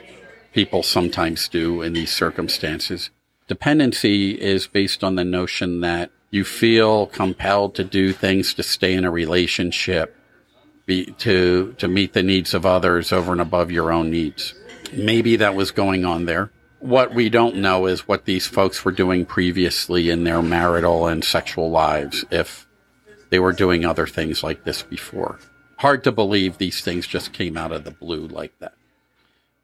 people 0.54 0.84
sometimes 0.84 1.48
do 1.48 1.82
in 1.82 1.94
these 1.94 2.12
circumstances. 2.12 3.10
Dependency 3.48 4.40
is 4.42 4.68
based 4.68 5.04
on 5.04 5.16
the 5.16 5.26
notion 5.26 5.82
that 5.82 6.12
you 6.30 6.46
feel 6.46 7.08
compelled 7.08 7.76
to 7.76 7.84
do 7.84 8.14
things 8.14 8.54
to 8.54 8.64
stay 8.64 8.94
in 8.94 9.04
a 9.04 9.12
relationship, 9.12 10.16
be, 10.86 11.06
to 11.20 11.74
to 11.78 11.88
meet 11.88 12.14
the 12.14 12.24
needs 12.24 12.54
of 12.54 12.66
others 12.66 13.12
over 13.12 13.34
and 13.34 13.42
above 13.42 13.72
your 13.72 13.92
own 13.92 14.10
needs. 14.10 14.54
Maybe 14.94 15.36
that 15.36 15.56
was 15.56 15.72
going 15.72 16.06
on 16.06 16.26
there. 16.26 16.52
What 16.80 17.14
we 17.14 17.30
don't 17.30 17.58
know 17.58 17.86
is 17.86 18.08
what 18.08 18.26
these 18.26 18.48
folks 18.48 18.84
were 18.84 18.92
doing 18.92 19.26
previously 19.26 20.10
in 20.10 20.24
their 20.24 20.42
marital 20.42 21.06
and 21.08 21.24
sexual 21.24 21.70
lives, 21.70 22.26
if 22.32 22.66
they 23.30 23.40
were 23.40 23.54
doing 23.54 23.86
other 23.86 24.08
things 24.08 24.44
like 24.44 24.64
this 24.64 24.82
before. 24.82 25.40
Hard 25.78 26.04
to 26.06 26.12
believe 26.12 26.58
these 26.58 26.82
things 26.82 27.06
just 27.06 27.34
came 27.34 27.58
out 27.58 27.72
of 27.72 27.84
the 27.84 27.92
blue 27.92 28.28
like 28.28 28.58
that. 28.60 28.74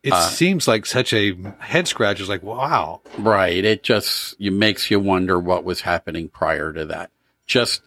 It 0.04 0.14
uh, 0.14 0.22
seems 0.30 0.68
like 0.68 0.86
such 0.86 1.12
a 1.14 1.34
head 1.60 1.88
scratch. 1.88 2.20
It's 2.20 2.30
like, 2.30 2.44
wow. 2.44 3.02
Right. 3.18 3.64
It 3.66 3.84
just 3.84 4.40
you 4.40 4.52
makes 4.52 4.90
you 4.92 5.00
wonder 5.00 5.40
what 5.40 5.64
was 5.64 5.82
happening 5.82 6.30
prior 6.30 6.72
to 6.72 6.86
that. 6.86 7.10
Just 7.46 7.82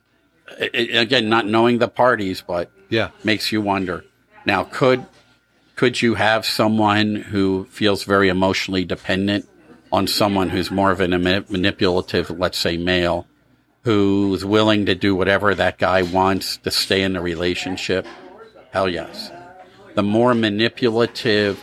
i- 0.60 0.70
i- 0.74 0.98
again, 0.98 1.28
not 1.28 1.46
knowing 1.46 1.78
the 1.78 1.88
parties, 1.88 2.42
but 2.46 2.70
Yeah. 2.88 3.10
makes 3.24 3.52
you 3.52 3.60
wonder. 3.60 4.04
Now, 4.44 4.64
could 4.64 5.06
could 5.76 6.02
you 6.02 6.14
have 6.14 6.44
someone 6.44 7.14
who 7.16 7.66
feels 7.70 8.04
very 8.04 8.28
emotionally 8.28 8.84
dependent 8.84 9.48
on 9.90 10.06
someone 10.06 10.50
who's 10.50 10.70
more 10.70 10.90
of 10.90 11.00
a 11.00 11.08
manipulative, 11.08 12.30
let's 12.30 12.58
say 12.58 12.76
male, 12.76 13.26
who's 13.84 14.44
willing 14.44 14.84
to 14.86 14.94
do 14.94 15.14
whatever 15.16 15.54
that 15.54 15.78
guy 15.78 16.02
wants 16.02 16.58
to 16.58 16.70
stay 16.70 17.00
in 17.02 17.14
the 17.14 17.20
relationship? 17.20 18.06
Hell 18.72 18.88
yes. 18.90 19.30
The 19.94 20.02
more 20.02 20.34
manipulative, 20.34 21.58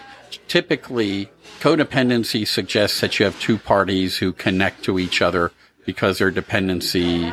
typically 0.48 1.30
codependency 1.60 2.48
suggests 2.48 3.02
that 3.02 3.20
you 3.20 3.26
have 3.26 3.40
two 3.40 3.58
parties 3.58 4.18
who 4.18 4.34
connect 4.34 4.84
to 4.84 5.00
each 5.00 5.22
other 5.22 5.52
because 5.86 6.18
their 6.18 6.32
dependency 6.32 7.32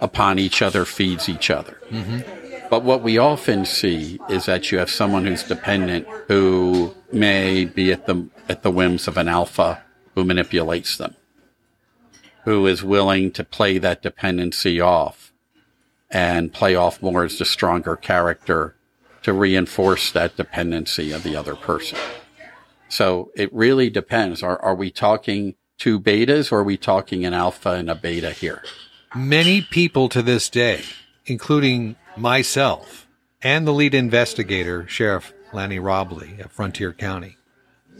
upon 0.00 0.38
each 0.38 0.62
other 0.62 0.84
feeds 0.84 1.28
each 1.28 1.50
other. 1.50 1.80
Mm-hmm. 1.90 2.68
But 2.68 2.82
what 2.82 3.02
we 3.02 3.18
often 3.18 3.64
see 3.64 4.18
is 4.28 4.46
that 4.46 4.72
you 4.72 4.78
have 4.78 4.90
someone 4.90 5.24
who's 5.24 5.44
dependent 5.44 6.06
who 6.28 6.94
may 7.12 7.64
be 7.64 7.92
at 7.92 8.06
the 8.06 8.28
at 8.48 8.62
the 8.62 8.70
whims 8.70 9.06
of 9.08 9.16
an 9.16 9.28
alpha 9.28 9.82
who 10.14 10.24
manipulates 10.24 10.96
them, 10.96 11.14
who 12.44 12.66
is 12.66 12.82
willing 12.82 13.30
to 13.32 13.44
play 13.44 13.78
that 13.78 14.02
dependency 14.02 14.80
off 14.80 15.32
and 16.10 16.52
play 16.52 16.74
off 16.74 17.02
more 17.02 17.24
as 17.24 17.38
the 17.38 17.44
stronger 17.44 17.96
character 17.96 18.74
to 19.22 19.32
reinforce 19.32 20.10
that 20.12 20.36
dependency 20.36 21.12
of 21.12 21.22
the 21.22 21.36
other 21.36 21.54
person. 21.56 21.98
So 22.88 23.30
it 23.34 23.52
really 23.52 23.90
depends. 23.90 24.42
Are 24.42 24.60
are 24.62 24.74
we 24.74 24.90
talking 24.90 25.54
two 25.78 26.00
betas 26.00 26.52
or 26.52 26.60
are 26.60 26.64
we 26.64 26.76
talking 26.76 27.24
an 27.24 27.34
alpha 27.34 27.70
and 27.70 27.90
a 27.90 27.94
beta 27.94 28.30
here? 28.30 28.62
Many 29.14 29.62
people 29.62 30.08
to 30.10 30.22
this 30.22 30.48
day, 30.48 30.82
including 31.26 31.96
myself 32.16 33.06
and 33.42 33.66
the 33.66 33.72
lead 33.72 33.94
investigator, 33.94 34.86
Sheriff 34.88 35.32
Lannie 35.52 35.78
Roblee 35.78 36.44
of 36.44 36.52
Frontier 36.52 36.92
County, 36.92 37.36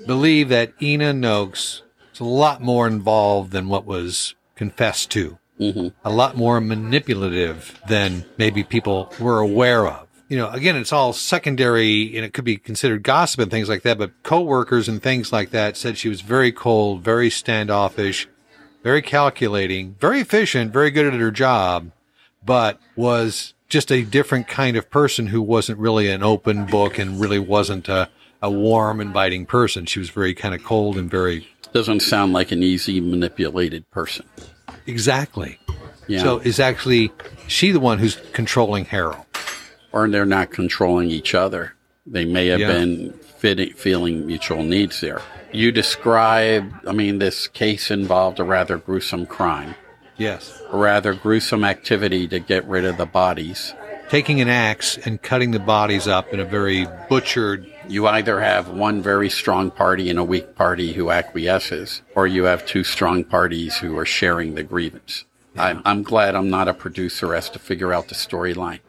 believe 0.07 0.49
that 0.49 0.73
Ena 0.81 1.13
Nokes 1.13 1.83
is 2.13 2.21
a 2.21 2.25
lot 2.25 2.61
more 2.61 2.87
involved 2.87 3.53
than 3.53 3.69
what 3.69 3.87
was 3.87 4.35
confessed 4.55 5.11
to. 5.13 5.39
Mm-hmm. 5.61 5.89
A 6.05 6.11
lot 6.11 6.37
more 6.37 6.61
manipulative 6.61 7.81
than 7.89 8.27
maybe 8.37 8.63
people 8.63 9.13
were 9.19 9.39
aware 9.39 9.87
of. 9.87 10.06
You 10.29 10.37
know, 10.37 10.51
again, 10.51 10.77
it's 10.77 10.93
all 10.93 11.13
secondary 11.13 12.17
and 12.17 12.25
it 12.25 12.33
could 12.33 12.45
be 12.45 12.57
considered 12.57 13.05
gossip 13.05 13.41
and 13.41 13.51
things 13.51 13.69
like 13.69 13.83
that, 13.83 13.97
but 13.97 14.11
coworkers 14.25 14.89
and 14.89 15.01
things 15.01 15.33
like 15.33 15.51
that 15.51 15.77
said 15.77 15.97
she 15.97 16.09
was 16.09 16.21
very 16.21 16.51
cold, 16.51 17.03
very 17.03 17.31
standoffish, 17.31 18.29
very 18.83 19.03
calculating, 19.03 19.95
very 20.01 20.21
efficient, 20.21 20.73
very 20.73 20.91
good 20.91 21.07
at 21.07 21.21
her 21.21 21.31
job, 21.31 21.93
but 22.45 22.81
was 22.97 23.55
just 23.69 23.93
a 23.93 24.03
different 24.03 24.49
kind 24.49 24.77
of 24.77 24.91
person 24.91 25.29
who 25.29 25.43
wasn't 25.43 25.79
really 25.79 26.11
an 26.11 26.23
open 26.25 26.67
book 26.67 26.99
and 26.99 27.21
really 27.21 27.39
wasn't 27.39 27.89
a, 27.89 28.09
a 28.43 28.51
warm, 28.51 29.01
inviting 29.01 29.47
person. 29.47 29.87
She 29.87 29.99
was 30.01 30.11
very 30.11 30.35
kind 30.35 30.55
of 30.55 30.65
cold 30.65 30.97
and 30.97 31.09
very 31.11 31.49
Doesn't 31.73 32.01
sound 32.01 32.33
like 32.33 32.51
an 32.51 32.65
easy 32.65 33.01
manipulated 33.01 33.89
person. 33.91 34.27
exactly. 34.87 35.59
Yeah. 36.09 36.23
So 36.23 36.39
is 36.39 36.61
actually 36.61 37.13
she 37.49 37.73
the 37.73 37.81
one 37.81 37.99
who's 37.99 38.17
controlling 38.33 38.85
Harold? 38.85 39.26
Or 39.97 40.07
they're 40.11 40.27
not 40.27 40.51
controlling 40.51 41.11
each 41.11 41.35
other. 41.35 41.73
They 42.07 42.27
may 42.27 42.49
have 42.49 42.61
Yeah. 42.61 42.73
been 42.73 43.15
fitting, 43.39 43.73
feeling 43.73 44.27
mutual 44.27 44.63
needs 44.63 45.01
there. 45.01 45.23
You 45.53 45.73
describe, 45.73 46.71
I 46.87 46.93
mean, 46.93 47.19
this 47.19 47.49
case 47.49 47.91
involved 47.91 48.39
a 48.39 48.45
rather 48.45 48.77
gruesome 48.77 49.25
crime, 49.25 49.75
Yes. 50.19 50.63
a 50.71 50.77
rather 50.77 51.15
gruesome 51.15 51.65
activity 51.65 52.29
to 52.29 52.39
get 52.39 52.67
rid 52.67 52.85
of 52.85 52.99
the 52.99 53.07
bodies. 53.07 53.73
Taking 54.11 54.41
an 54.43 54.49
axe 54.51 54.99
and 55.05 55.21
cutting 55.23 55.53
the 55.53 55.59
bodies 55.59 56.07
up 56.07 56.33
in 56.33 56.41
a 56.41 56.45
very 56.45 56.87
butchered. 57.09 57.67
You 57.89 58.07
either 58.07 58.41
have 58.41 58.69
one 58.69 59.01
very 59.03 59.31
strong 59.31 59.71
party 59.71 60.11
and 60.11 60.19
a 60.19 60.25
weak 60.25 60.55
party 60.55 60.93
who 60.93 61.11
acquiesces, 61.11 62.03
or 62.15 62.27
you 62.27 62.45
have 62.45 62.67
two 62.67 62.85
strong 62.85 63.25
parties 63.25 63.79
who 63.79 63.97
are 63.99 64.05
sharing 64.07 64.55
the 64.57 64.63
grievance. 64.63 65.25
I'm, 65.59 65.81
I'm 65.87 66.03
glad 66.03 66.35
I'm 66.35 66.51
not 66.51 66.69
a 66.69 66.75
producer 66.75 67.35
as 67.35 67.49
to 67.51 67.59
figure 67.59 67.93
out 67.95 68.09
the 68.09 68.15
storyline. 68.15 68.81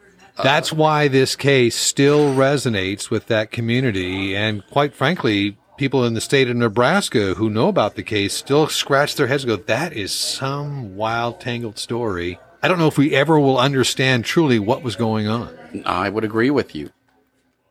That's 0.42 0.72
why 0.72 1.08
this 1.08 1.36
case 1.36 1.76
still 1.76 2.34
resonates 2.34 3.10
with 3.10 3.26
that 3.26 3.50
community. 3.50 4.36
And 4.36 4.66
quite 4.66 4.94
frankly, 4.94 5.56
people 5.76 6.04
in 6.04 6.14
the 6.14 6.20
state 6.20 6.48
of 6.48 6.56
Nebraska 6.56 7.34
who 7.34 7.50
know 7.50 7.68
about 7.68 7.94
the 7.94 8.02
case 8.02 8.34
still 8.34 8.66
scratch 8.68 9.14
their 9.14 9.26
heads 9.26 9.44
and 9.44 9.50
go, 9.50 9.56
that 9.64 9.92
is 9.92 10.12
some 10.12 10.96
wild, 10.96 11.40
tangled 11.40 11.78
story. 11.78 12.38
I 12.62 12.68
don't 12.68 12.78
know 12.78 12.88
if 12.88 12.98
we 12.98 13.14
ever 13.14 13.38
will 13.38 13.58
understand 13.58 14.24
truly 14.24 14.58
what 14.58 14.82
was 14.82 14.96
going 14.96 15.28
on. 15.28 15.56
I 15.84 16.08
would 16.08 16.24
agree 16.24 16.50
with 16.50 16.74
you. 16.74 16.90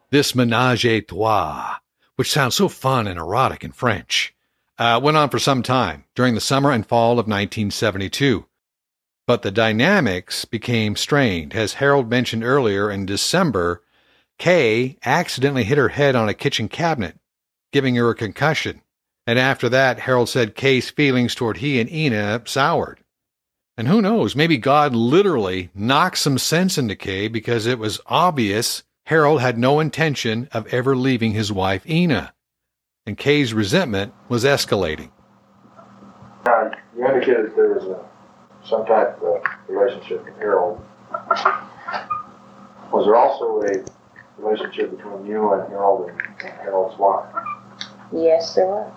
This 0.09 0.33
menage 0.33 0.85
a 0.85 1.01
trois, 1.01 1.75
which 2.15 2.31
sounds 2.31 2.55
so 2.55 2.69
fun 2.69 3.07
and 3.07 3.19
erotic 3.19 3.65
in 3.65 3.73
French, 3.73 4.33
uh, 4.77 4.99
went 5.03 5.17
on 5.17 5.29
for 5.29 5.39
some 5.39 5.63
time 5.63 6.05
during 6.15 6.35
the 6.35 6.41
summer 6.41 6.71
and 6.71 6.85
fall 6.85 7.13
of 7.13 7.27
1972. 7.27 8.45
But 9.27 9.41
the 9.41 9.51
dynamics 9.51 10.45
became 10.45 10.95
strained. 10.95 11.53
As 11.53 11.73
Harold 11.73 12.09
mentioned 12.09 12.43
earlier, 12.43 12.89
in 12.89 13.05
December, 13.05 13.83
Kay 14.39 14.97
accidentally 15.05 15.65
hit 15.65 15.77
her 15.77 15.89
head 15.89 16.15
on 16.15 16.29
a 16.29 16.33
kitchen 16.33 16.69
cabinet, 16.69 17.19
giving 17.73 17.95
her 17.95 18.09
a 18.09 18.15
concussion. 18.15 18.81
And 19.27 19.37
after 19.37 19.67
that, 19.69 19.99
Harold 19.99 20.29
said 20.29 20.55
Kay's 20.55 20.89
feelings 20.89 21.35
toward 21.35 21.57
he 21.57 21.81
and 21.81 21.89
Ena 21.89 22.41
soured. 22.45 23.01
And 23.77 23.89
who 23.89 24.01
knows, 24.01 24.35
maybe 24.35 24.57
God 24.57 24.95
literally 24.95 25.69
knocked 25.75 26.17
some 26.17 26.37
sense 26.37 26.77
into 26.77 26.95
Kay 26.95 27.27
because 27.27 27.65
it 27.65 27.77
was 27.77 27.99
obvious 28.07 28.83
Harold 29.05 29.41
had 29.41 29.57
no 29.57 29.79
intention 29.79 30.47
of 30.51 30.67
ever 30.73 30.95
leaving 30.95 31.33
his 31.33 31.51
wife 31.51 31.83
Ena. 31.85 32.33
And 33.05 33.17
Kay's 33.17 33.53
resentment 33.53 34.13
was 34.29 34.43
escalating. 34.43 35.11
You 36.97 37.05
indicated 37.05 37.55
there 37.55 37.73
was 37.73 37.85
a, 37.85 38.06
some 38.67 38.85
type 38.85 39.21
of 39.21 39.41
relationship 39.67 40.25
with 40.25 40.35
Harold. 40.37 40.83
Was 42.91 43.05
there 43.05 43.15
also 43.15 43.61
a 43.61 43.83
relationship 44.41 44.95
between 44.95 45.25
you 45.25 45.53
and 45.53 45.67
Harold 45.69 46.09
and, 46.09 46.21
and 46.41 46.53
Harold's 46.61 46.97
wife? 46.99 47.25
Yes, 48.11 48.55
there 48.55 48.67
was. 48.67 48.91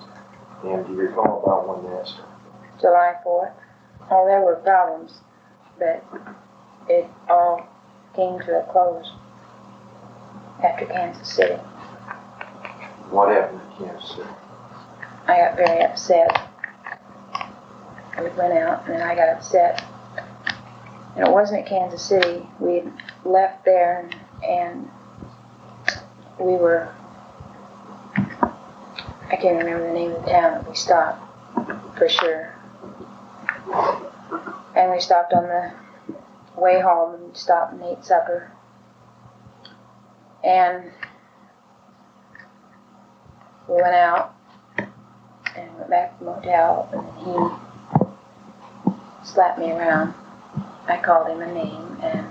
And 0.64 0.86
do 0.86 0.92
you 0.92 0.98
recall 0.98 1.42
about 1.42 1.68
when 1.68 1.92
that 1.92 2.06
started? 2.06 2.26
July 2.80 3.14
4th. 3.24 3.52
Oh, 4.10 4.26
there 4.26 4.40
were 4.40 4.56
problems, 4.56 5.20
but 5.78 6.04
it 6.88 7.06
all 7.28 7.66
came 8.14 8.40
to 8.40 8.60
a 8.60 8.72
close 8.72 9.12
after 10.62 10.86
Kansas 10.86 11.32
City. 11.32 11.54
What 13.10 13.30
happened 13.30 13.60
in 13.78 13.86
Kansas 13.86 14.10
City? 14.10 14.28
I 15.26 15.36
got 15.36 15.56
very 15.56 15.84
upset. 15.84 16.49
We 18.18 18.28
went 18.30 18.52
out 18.52 18.86
and 18.86 18.94
then 18.94 19.02
I 19.02 19.14
got 19.14 19.28
upset. 19.28 19.82
And 21.16 21.26
it 21.26 21.30
wasn't 21.30 21.62
at 21.62 21.66
Kansas 21.68 22.02
City. 22.02 22.46
We 22.58 22.76
had 22.76 22.92
left 23.24 23.64
there 23.64 24.10
and, 24.46 24.88
we 26.38 26.52
were, 26.52 26.88
I 28.22 29.36
can't 29.36 29.58
remember 29.58 29.86
the 29.86 29.92
name 29.92 30.12
of 30.12 30.24
the 30.24 30.30
town 30.30 30.52
that 30.52 30.68
we 30.68 30.74
stopped 30.74 31.22
for 31.98 32.08
sure. 32.08 32.54
And 34.74 34.90
we 34.90 35.00
stopped 35.00 35.32
on 35.32 35.44
the 35.44 35.72
way 36.56 36.80
home 36.80 37.14
and 37.14 37.36
stopped 37.36 37.74
and 37.74 37.82
ate 37.82 38.04
supper. 38.04 38.52
And 40.42 40.90
we 43.68 43.74
went 43.74 43.94
out 43.94 44.34
and 45.56 45.74
went 45.76 45.90
back 45.90 46.18
to 46.18 46.24
the 46.24 46.30
motel 46.30 46.88
and 46.92 47.26
he 47.26 47.69
slapped 49.22 49.58
me 49.58 49.72
around. 49.72 50.14
I 50.86 50.96
called 50.96 51.28
him 51.28 51.40
a 51.40 51.52
name 51.52 51.98
and 52.02 52.26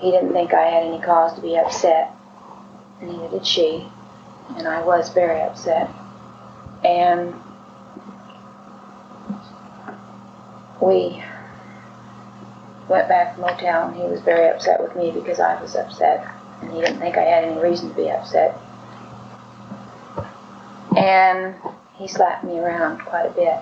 he 0.00 0.10
didn't 0.10 0.32
think 0.32 0.52
I 0.52 0.66
had 0.66 0.82
any 0.82 1.00
cause 1.00 1.34
to 1.34 1.40
be 1.40 1.56
upset. 1.56 2.10
Neither 3.00 3.28
did 3.28 3.46
she. 3.46 3.86
And 4.56 4.68
I 4.68 4.82
was 4.82 5.10
very 5.10 5.40
upset. 5.40 5.88
And 6.84 7.34
we 10.80 11.22
went 12.88 13.08
back 13.08 13.34
to 13.34 13.40
the 13.40 13.46
motel 13.46 13.88
and 13.88 13.96
he 13.96 14.02
was 14.02 14.20
very 14.20 14.48
upset 14.48 14.82
with 14.82 14.94
me 14.96 15.10
because 15.10 15.40
I 15.40 15.60
was 15.60 15.74
upset. 15.76 16.26
And 16.60 16.72
he 16.72 16.80
didn't 16.80 16.98
think 16.98 17.16
I 17.16 17.22
had 17.22 17.44
any 17.44 17.60
reason 17.60 17.88
to 17.88 17.94
be 17.94 18.10
upset. 18.10 18.58
And 20.96 21.54
he 21.94 22.06
slapped 22.08 22.44
me 22.44 22.58
around 22.58 23.00
quite 23.00 23.26
a 23.26 23.30
bit. 23.30 23.58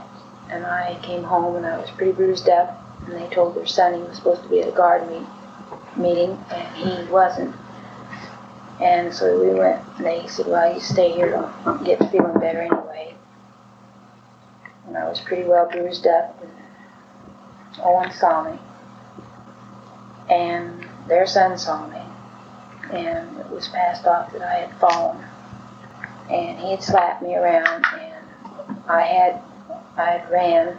And 0.50 0.66
I 0.66 0.98
came 1.02 1.22
home 1.22 1.56
and 1.56 1.66
I 1.66 1.78
was 1.78 1.90
pretty 1.90 2.12
bruised 2.12 2.48
up. 2.48 2.78
And 3.06 3.12
they 3.12 3.34
told 3.34 3.54
their 3.54 3.66
son 3.66 3.94
he 3.94 4.00
was 4.00 4.16
supposed 4.16 4.42
to 4.42 4.48
be 4.48 4.60
at 4.60 4.68
a 4.68 4.72
guard 4.72 5.08
meet, 5.10 5.26
meeting, 5.96 6.38
and 6.50 6.76
he 6.76 7.10
wasn't. 7.10 7.54
And 8.80 9.12
so 9.12 9.40
we 9.40 9.58
went, 9.58 9.84
and 9.96 10.06
they 10.06 10.26
said, 10.28 10.46
well, 10.46 10.72
you 10.72 10.80
stay 10.80 11.12
here 11.12 11.30
to 11.30 11.80
get 11.84 11.98
feeling 12.10 12.38
better 12.38 12.62
anyway. 12.62 13.14
And 14.86 14.96
I 14.96 15.08
was 15.08 15.20
pretty 15.20 15.44
well 15.44 15.68
bruised 15.68 16.06
up. 16.06 16.40
And 16.42 16.50
Owen 17.82 18.12
saw 18.12 18.50
me. 18.50 18.58
And 20.30 20.88
their 21.08 21.26
son 21.26 21.58
saw 21.58 21.86
me. 21.88 22.02
And 22.92 23.38
it 23.38 23.50
was 23.50 23.68
passed 23.68 24.06
off 24.06 24.32
that 24.32 24.42
I 24.42 24.66
had 24.66 24.80
fallen 24.80 25.24
and 26.32 26.58
he 26.58 26.70
had 26.70 26.82
slapped 26.82 27.22
me 27.22 27.34
around 27.34 27.84
and 28.00 28.78
I 28.88 29.02
had 29.02 29.42
I 29.96 30.04
had 30.04 30.30
ran 30.30 30.78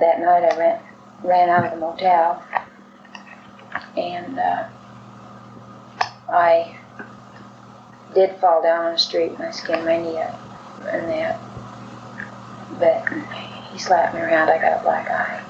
that 0.00 0.20
night 0.20 0.44
I 0.44 0.58
ran 0.58 0.82
ran 1.22 1.48
out 1.48 1.64
of 1.64 1.70
the 1.72 1.76
motel 1.78 2.42
and 3.96 4.38
uh, 4.38 4.68
I 6.28 6.76
did 8.14 8.36
fall 8.36 8.62
down 8.62 8.86
on 8.86 8.92
the 8.92 8.98
street 8.98 9.32
and 9.32 9.42
I 9.42 9.50
skinned 9.50 9.84
my 9.84 9.98
knee 9.98 10.18
up 10.18 10.40
and 10.86 11.08
that 11.08 11.40
but 12.78 13.08
he 13.70 13.78
slapped 13.78 14.14
me 14.14 14.20
around 14.20 14.48
I 14.48 14.58
got 14.58 14.80
a 14.80 14.82
black 14.82 15.08
eye 15.08 15.44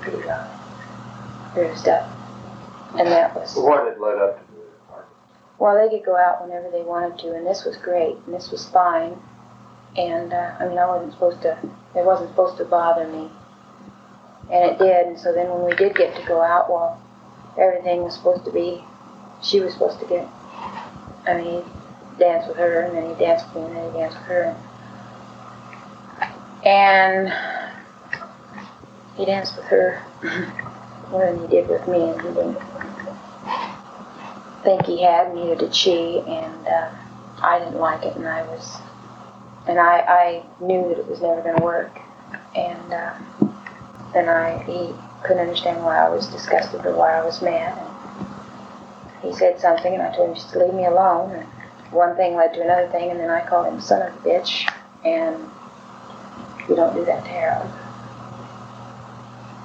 pretty 0.00 0.26
well 0.26 0.50
bruised 1.54 1.86
up 1.88 2.10
and 2.98 3.06
that 3.08 3.34
was 3.34 3.54
What 3.54 3.86
had 3.86 4.00
led 4.00 4.18
up 4.18 4.46
to 4.46 4.52
well, 5.62 5.76
they 5.76 5.96
could 5.96 6.04
go 6.04 6.16
out 6.16 6.42
whenever 6.42 6.68
they 6.70 6.82
wanted 6.82 7.20
to, 7.20 7.36
and 7.36 7.46
this 7.46 7.64
was 7.64 7.76
great, 7.76 8.16
and 8.26 8.34
this 8.34 8.50
was 8.50 8.68
fine. 8.68 9.16
And 9.96 10.32
uh, 10.32 10.56
I 10.58 10.66
mean, 10.66 10.76
I 10.76 10.86
wasn't 10.86 11.12
supposed 11.12 11.40
to. 11.42 11.56
It 11.94 12.04
wasn't 12.04 12.30
supposed 12.30 12.56
to 12.58 12.64
bother 12.64 13.06
me, 13.06 13.30
and 14.50 14.70
it 14.70 14.78
did. 14.78 15.06
And 15.06 15.18
so 15.18 15.32
then, 15.32 15.50
when 15.50 15.64
we 15.64 15.74
did 15.76 15.94
get 15.94 16.16
to 16.16 16.26
go 16.26 16.40
out, 16.40 16.70
well, 16.70 17.00
everything 17.58 18.02
was 18.02 18.14
supposed 18.14 18.44
to 18.46 18.52
be. 18.52 18.82
She 19.42 19.60
was 19.60 19.72
supposed 19.72 20.00
to 20.00 20.06
get. 20.06 20.28
I 21.26 21.34
mean, 21.36 21.64
he 22.18 22.22
with 22.24 22.56
her, 22.56 22.82
and 22.82 22.96
then 22.96 23.08
he 23.08 23.24
danced 23.24 23.46
with 23.46 23.64
me, 23.64 23.68
and 23.68 23.76
then 23.76 23.92
he 23.92 23.98
danced 23.98 24.16
with 24.18 24.26
her. 24.26 24.56
And 26.64 27.32
he 29.16 29.24
danced 29.24 29.56
with 29.56 29.66
her 29.66 30.02
more 31.10 31.26
than 31.26 31.40
he 31.42 31.46
did 31.48 31.68
with 31.68 31.86
me, 31.88 32.10
and 32.10 32.20
he 32.20 32.28
didn't 32.28 32.58
think 34.62 34.86
he 34.86 35.02
had, 35.02 35.34
neither 35.34 35.56
did 35.56 35.74
she, 35.74 36.20
and 36.20 36.66
uh, 36.66 36.90
I 37.40 37.58
didn't 37.58 37.78
like 37.78 38.04
it, 38.04 38.16
and 38.16 38.28
I 38.28 38.42
was, 38.42 38.78
and 39.66 39.78
I, 39.78 40.00
I 40.00 40.44
knew 40.60 40.88
that 40.88 40.98
it 40.98 41.06
was 41.06 41.20
never 41.20 41.40
going 41.40 41.56
to 41.56 41.62
work, 41.64 41.98
and 42.54 42.92
uh, 42.92 43.14
then 44.12 44.28
I, 44.28 44.62
he 44.64 44.94
couldn't 45.22 45.42
understand 45.42 45.84
why 45.84 45.98
I 45.98 46.08
was 46.08 46.26
disgusted 46.28 46.84
or 46.84 46.94
why 46.94 47.18
I 47.18 47.24
was 47.24 47.40
mad, 47.42 47.78
and 47.78 49.22
he 49.22 49.32
said 49.36 49.60
something, 49.60 49.92
and 49.92 50.02
I 50.02 50.14
told 50.14 50.30
him 50.30 50.34
just 50.34 50.50
to 50.52 50.58
leave 50.58 50.74
me 50.74 50.86
alone, 50.86 51.32
and 51.32 51.46
one 51.92 52.16
thing 52.16 52.34
led 52.34 52.54
to 52.54 52.62
another 52.62 52.88
thing, 52.88 53.10
and 53.10 53.20
then 53.20 53.30
I 53.30 53.46
called 53.46 53.66
him 53.66 53.80
son 53.80 54.02
of 54.02 54.14
a 54.14 54.28
bitch, 54.28 54.68
and 55.04 55.50
you 56.68 56.74
don't 56.74 56.94
do 56.94 57.04
that 57.04 57.24
to 57.24 57.30
Harold. 57.30 57.70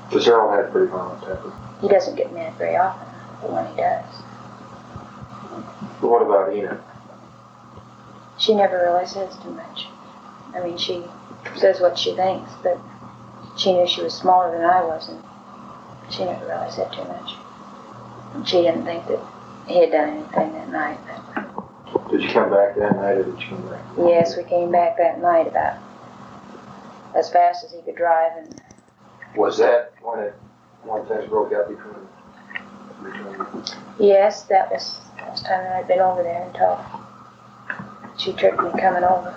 Because 0.09 0.25
Harold 0.25 0.53
had 0.55 0.71
pretty 0.71 0.91
violent 0.91 1.21
temper. 1.23 1.53
He 1.81 1.87
doesn't 1.87 2.15
get 2.15 2.33
mad 2.33 2.53
very 2.57 2.75
often, 2.75 3.07
but 3.41 3.51
when 3.51 3.65
he 3.67 3.75
does. 3.75 4.05
But 6.01 6.07
what 6.07 6.21
about 6.21 6.53
Ena? 6.53 6.81
She 8.47 8.55
never 8.55 8.77
really 8.77 9.05
says 9.05 9.35
too 9.43 9.51
much. 9.51 9.87
I 10.55 10.61
mean, 10.61 10.77
she 10.77 11.03
says 11.57 11.81
what 11.81 11.99
she 11.99 12.15
thinks, 12.15 12.49
but 12.63 12.79
she 13.57 13.73
knew 13.73 13.85
she 13.85 14.01
was 14.01 14.13
smaller 14.13 14.55
than 14.55 14.63
I 14.63 14.85
was, 14.85 15.09
and 15.09 15.21
she 16.09 16.23
never 16.23 16.45
really 16.47 16.71
said 16.71 16.89
too 16.93 17.03
much. 17.03 17.33
And 18.33 18.47
she 18.47 18.61
didn't 18.61 18.85
think 18.85 19.05
that 19.07 19.19
he 19.67 19.81
had 19.81 19.91
done 19.91 20.09
anything 20.09 20.53
that 20.53 20.69
night. 20.69 20.97
But 21.35 22.09
Did 22.09 22.21
you 22.21 22.29
come 22.29 22.49
back 22.49 22.77
that 22.77 22.95
night 22.95 23.17
or 23.17 23.23
did 23.23 23.37
you 23.41 23.47
come 23.49 23.69
back? 23.69 23.83
yes, 23.97 24.37
we 24.37 24.45
came 24.45 24.71
back 24.71 24.97
that 24.97 25.19
night 25.21 25.47
about 25.47 25.79
as 27.15 27.29
fast 27.29 27.65
as 27.65 27.73
he 27.73 27.81
could 27.81 27.97
drive, 27.97 28.31
and 28.37 28.61
Was 29.35 29.57
that 29.57 29.91
when 30.01 30.19
it, 30.19 30.33
when 30.83 31.05
things 31.07 31.27
broke 31.27 31.51
out 31.51 31.67
between, 31.67 32.07
between 33.03 33.63
yes, 33.99 34.43
that 34.43 34.71
was 34.71 35.01
the 35.17 35.23
last 35.23 35.45
time 35.45 35.63
that 35.65 35.75
I'd 35.75 35.87
been 35.89 35.99
over 35.99 36.23
there 36.23 36.43
until 36.43 36.96
she 38.17 38.33
tricked 38.33 38.61
me 38.61 38.69
coming 38.79 39.03
over. 39.03 39.35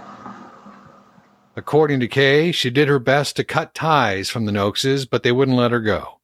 According 1.56 2.00
to 2.00 2.08
Kay, 2.08 2.52
she 2.52 2.70
did 2.70 2.88
her 2.88 2.98
best 2.98 3.36
to 3.36 3.44
cut 3.44 3.74
ties 3.74 4.30
from 4.30 4.46
the 4.46 4.52
Nokeses, 4.52 5.08
but 5.08 5.22
they 5.22 5.32
wouldn't 5.32 5.56
let 5.56 5.72
her 5.72 5.80
go. 5.80 6.20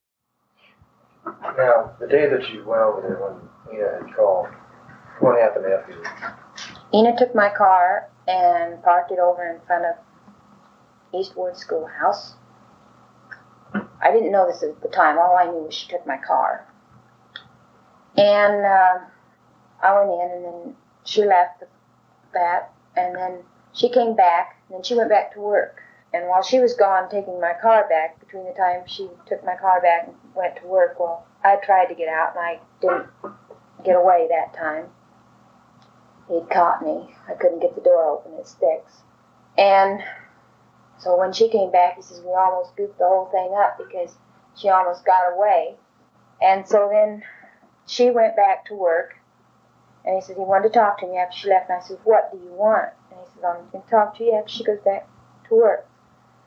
Now, 1.25 1.95
the 2.01 2.07
day 2.07 2.29
that 2.29 2.49
you 2.51 2.65
went 2.65 2.83
over 2.83 3.01
there 3.03 3.19
when 3.19 3.77
Ena 3.77 4.07
had 4.07 4.17
called, 4.17 4.47
what 5.21 5.41
happened 5.41 5.67
after 5.67 5.93
you? 5.93 6.99
Ena 6.99 7.17
took 7.19 7.35
my 7.35 7.51
car 7.51 8.09
and 8.29 8.83
parked 8.83 9.11
it 9.11 9.19
over 9.19 9.45
in 9.45 9.61
front 9.67 9.85
of 9.85 9.97
Eastwood 11.19 11.57
Schoolhouse. 11.57 12.35
I 13.75 14.13
didn't 14.13 14.31
know 14.31 14.47
this 14.47 14.63
at 14.63 14.81
the 14.83 14.89
time. 14.89 15.19
All 15.19 15.37
I 15.37 15.47
knew 15.47 15.65
was 15.65 15.75
she 15.75 15.89
took 15.89 16.07
my 16.07 16.19
car. 16.19 16.67
And 18.17 18.65
uh, 18.65 18.99
I 19.83 19.99
went 19.99 20.11
in, 20.11 20.31
and 20.37 20.45
then 20.45 20.77
she 21.05 21.25
left 21.25 21.61
the, 21.61 21.67
that, 22.37 22.73
and 22.97 23.15
then 23.17 23.41
she 23.73 23.89
came 23.89 24.15
back, 24.15 24.57
and 24.69 24.77
then 24.77 24.83
she 24.83 24.95
went 24.95 25.11
back 25.11 25.33
to 25.35 25.41
work. 25.41 25.83
And 26.13 26.29
while 26.29 26.43
she 26.43 26.61
was 26.61 26.75
gone 26.75 27.11
taking 27.11 27.41
my 27.41 27.53
car 27.61 27.87
back, 27.89 28.21
between 28.21 28.47
the 28.47 28.53
time 28.53 28.83
she 28.87 29.09
took 29.27 29.45
my 29.45 29.57
car 29.57 29.83
back 29.83 30.07
and 30.07 30.17
went 30.35 30.57
to 30.57 30.67
work, 30.67 30.99
well, 30.99 31.27
I 31.45 31.57
tried 31.57 31.87
to 31.87 31.95
get 31.95 32.09
out 32.09 32.35
and 32.37 32.41
I 32.41 32.61
didn't 32.81 33.07
get 33.85 33.97
away 33.97 34.29
that 34.31 34.55
time. 34.55 34.87
He'd 36.29 36.49
caught 36.51 36.83
me. 36.83 37.15
I 37.29 37.35
couldn't 37.35 37.61
get 37.61 37.75
the 37.75 37.81
door 37.81 38.03
open, 38.05 38.33
it 38.35 38.47
sticks. 38.47 39.03
And 39.59 40.03
so 40.99 41.19
when 41.19 41.33
she 41.33 41.49
came 41.49 41.71
back, 41.71 41.97
he 41.97 42.03
says, 42.03 42.21
We 42.21 42.33
almost 42.33 42.77
goofed 42.77 42.99
the 42.99 43.07
whole 43.07 43.27
thing 43.27 43.55
up 43.57 43.79
because 43.79 44.17
she 44.57 44.69
almost 44.69 45.05
got 45.05 45.33
away. 45.35 45.77
And 46.41 46.67
so 46.67 46.89
then 46.91 47.23
she 47.87 48.11
went 48.11 48.37
back 48.37 48.67
to 48.67 48.75
work. 48.75 49.17
And 50.07 50.15
he 50.15 50.21
said 50.21 50.37
he 50.37 50.45
wanted 50.45 50.73
to 50.73 50.79
talk 50.79 50.99
to 51.01 51.07
me 51.07 51.19
after 51.19 51.37
she 51.37 51.49
left. 51.49 51.69
And 51.69 51.83
I 51.83 51.85
said, 51.85 51.99
What 52.05 52.31
do 52.31 52.39
you 52.39 52.53
want? 52.53 52.91
And 53.11 53.19
he 53.21 53.27
said, 53.35 53.45
I'm 53.45 53.69
going 53.71 53.83
to 53.83 53.91
talk 53.91 54.17
to 54.17 54.25
you 54.25 54.35
after 54.35 54.51
she 54.51 54.65
goes 54.65 54.79
back 54.85 55.09
to 55.49 55.55
work. 55.55 55.87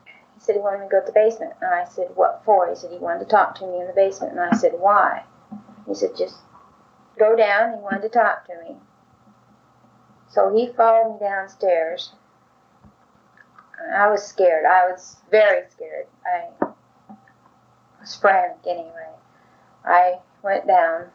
He 0.06 0.40
said 0.40 0.54
he 0.54 0.60
wanted 0.62 0.80
me 0.80 0.86
to 0.86 0.90
go 0.90 1.00
to 1.00 1.06
the 1.06 1.12
basement. 1.12 1.52
And 1.60 1.72
I 1.72 1.84
said, 1.84 2.08
What 2.14 2.42
for? 2.44 2.68
He 2.68 2.74
said 2.74 2.90
he 2.90 2.98
wanted 2.98 3.20
to 3.20 3.30
talk 3.30 3.54
to 3.56 3.66
me 3.66 3.80
in 3.80 3.86
the 3.86 3.92
basement. 3.92 4.32
And 4.32 4.40
I 4.40 4.56
said, 4.56 4.72
Why? 4.78 5.24
He 5.86 5.94
said, 5.94 6.16
Just 6.16 6.36
go 7.18 7.36
down. 7.36 7.74
He 7.74 7.80
wanted 7.80 8.02
to 8.02 8.08
talk 8.08 8.46
to 8.46 8.54
me. 8.62 8.76
So 10.30 10.54
he 10.54 10.72
followed 10.72 11.14
me 11.14 11.26
downstairs. 11.26 12.12
I 13.94 14.08
was 14.08 14.24
scared. 14.26 14.64
I 14.64 14.90
was 14.90 15.16
very 15.30 15.68
scared. 15.70 16.06
I 16.24 16.66
was 18.00 18.16
frantic 18.16 18.66
anyway. 18.66 19.12
I 19.84 20.18
went 20.42 20.66
down. 20.66 21.06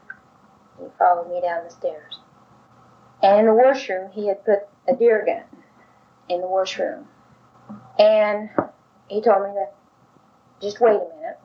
He 0.80 0.86
followed 1.00 1.32
me 1.32 1.42
down 1.42 1.64
the 1.64 1.72
stairs. 1.72 2.20
And 3.26 3.40
in 3.40 3.46
the 3.48 3.54
washroom, 3.56 4.12
he 4.12 4.28
had 4.28 4.46
put 4.46 4.60
a 4.88 4.96
deer 4.96 5.26
gun 5.26 5.64
in 6.30 6.42
the 6.42 6.48
washroom. 6.48 7.08
And 7.98 8.52
he 9.08 9.20
told 9.20 9.48
me 9.48 9.56
to 9.56 9.66
just 10.62 10.80
wait 10.80 11.02
a 11.02 11.16
minute. 11.16 11.40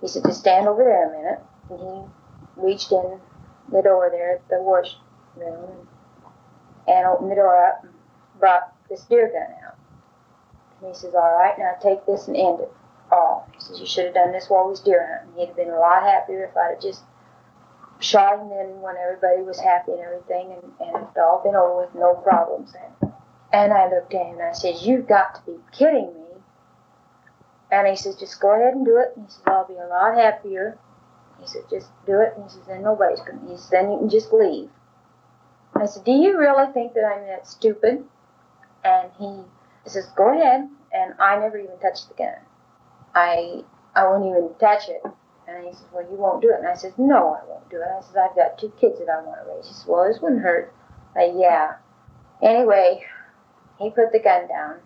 He 0.00 0.08
said, 0.08 0.24
just 0.24 0.40
stand 0.40 0.66
over 0.66 0.82
there 0.82 1.08
a 1.08 1.16
minute. 1.16 1.40
And 1.70 1.78
he 1.78 2.60
reached 2.60 2.90
in 2.90 3.20
the 3.70 3.82
door 3.82 4.08
there 4.10 4.34
at 4.34 4.48
the 4.48 4.60
washroom 4.60 5.86
and 6.88 7.06
opened 7.06 7.30
the 7.30 7.36
door 7.36 7.68
up 7.68 7.84
and 7.84 7.92
brought 8.40 8.74
this 8.90 9.02
deer 9.02 9.30
gun 9.32 9.54
out. 9.64 9.76
And 10.80 10.88
he 10.88 10.94
says, 10.94 11.14
All 11.14 11.38
right, 11.38 11.56
now 11.56 11.74
take 11.80 12.04
this 12.04 12.26
and 12.26 12.36
end 12.36 12.58
it 12.58 12.72
all. 13.12 13.48
He 13.54 13.60
says, 13.60 13.78
You 13.78 13.86
should 13.86 14.06
have 14.06 14.14
done 14.14 14.32
this 14.32 14.50
while 14.50 14.64
we 14.64 14.70
was 14.70 14.80
deer 14.80 15.06
hunting. 15.06 15.38
He'd 15.38 15.46
have 15.46 15.56
been 15.56 15.70
a 15.70 15.78
lot 15.78 16.02
happier 16.02 16.46
if 16.46 16.56
I'd 16.56 16.74
have 16.74 16.82
just 16.82 17.02
shot 18.00 18.40
him 18.40 18.48
then 18.50 18.80
when 18.80 18.96
everybody 18.96 19.42
was 19.42 19.60
happy 19.60 19.92
and 19.92 20.00
everything 20.00 20.52
and, 20.52 20.72
and 20.80 20.96
it'd 20.96 21.18
all 21.18 21.42
been 21.42 21.54
over 21.54 21.82
with, 21.82 21.94
no 21.94 22.14
problems 22.14 22.72
then. 22.72 23.12
And 23.52 23.72
I 23.72 23.88
looked 23.88 24.12
at 24.14 24.26
him 24.26 24.38
and 24.38 24.48
I 24.48 24.52
said, 24.52 24.76
You've 24.82 25.08
got 25.08 25.34
to 25.36 25.40
be 25.50 25.58
kidding 25.72 26.12
me. 26.14 26.40
And 27.70 27.86
he 27.86 27.96
says, 27.96 28.16
Just 28.16 28.40
go 28.40 28.54
ahead 28.54 28.74
and 28.74 28.84
do 28.84 28.98
it. 28.98 29.16
And 29.16 29.26
he 29.26 29.32
says, 29.32 29.42
I'll 29.46 29.66
be 29.66 29.74
a 29.74 29.86
lot 29.86 30.16
happier. 30.16 30.78
He 31.40 31.46
said, 31.46 31.62
Just 31.70 31.88
do 32.06 32.20
it. 32.20 32.34
And 32.36 32.44
he 32.44 32.50
says, 32.50 32.66
Then 32.66 32.82
nobody's 32.82 33.20
going 33.20 33.40
to. 33.40 33.46
He 33.50 33.56
says, 33.56 33.70
Then 33.70 33.90
you 33.90 33.98
can 33.98 34.10
just 34.10 34.32
leave. 34.32 34.68
I 35.74 35.86
said, 35.86 36.04
Do 36.04 36.12
you 36.12 36.38
really 36.38 36.72
think 36.72 36.94
that 36.94 37.04
I'm 37.04 37.26
that 37.26 37.46
stupid? 37.46 38.04
And 38.84 39.10
he 39.18 39.42
says, 39.86 40.06
Go 40.16 40.38
ahead. 40.38 40.68
And 40.92 41.14
I 41.20 41.38
never 41.38 41.58
even 41.58 41.78
touched 41.78 42.08
the 42.08 42.14
gun. 42.14 42.34
I 43.14 43.62
I 43.94 44.04
won't 44.04 44.26
even 44.26 44.50
touch 44.60 44.88
it. 44.88 45.02
And 45.48 45.64
he 45.64 45.72
says, 45.72 45.84
Well, 45.92 46.04
you 46.10 46.16
won't 46.16 46.42
do 46.42 46.50
it. 46.50 46.58
And 46.58 46.68
I 46.68 46.74
says, 46.74 46.92
No, 46.98 47.38
I 47.40 47.44
won't 47.48 47.68
do 47.70 47.76
it. 47.76 47.86
I 47.86 48.00
says, 48.00 48.16
I've 48.16 48.36
got 48.36 48.58
two 48.58 48.72
kids 48.80 48.98
that 48.98 49.08
I 49.08 49.22
want 49.22 49.40
to 49.42 49.54
raise. 49.54 49.66
He 49.66 49.74
says, 49.74 49.86
Well, 49.86 50.08
this 50.08 50.20
wouldn't 50.20 50.42
hurt. 50.42 50.72
I 51.14 51.32
yeah. 51.34 51.76
Anyway, 52.42 53.04
he 53.78 53.90
put 53.90 54.12
the 54.12 54.18
gun 54.18 54.48
down 54.48 54.76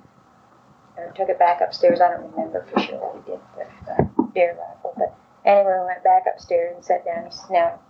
or 0.96 1.12
took 1.16 1.28
it 1.28 1.38
back 1.38 1.60
upstairs. 1.60 2.00
I 2.00 2.08
don't 2.10 2.30
remember 2.30 2.66
for 2.72 2.80
sure 2.80 2.98
what 2.98 3.16
he 3.24 3.32
did 3.32 3.40
with 3.56 3.68
the 3.86 4.30
deer 4.34 4.56
rifle. 4.56 4.94
But 4.96 5.14
anyway, 5.44 5.78
we 5.80 5.86
went 5.86 6.04
back 6.04 6.24
upstairs 6.32 6.76
and 6.76 6.84
sat 6.84 7.04
down. 7.04 7.24
He 7.24 7.30
says, 7.32 7.50
Now, 7.50 7.80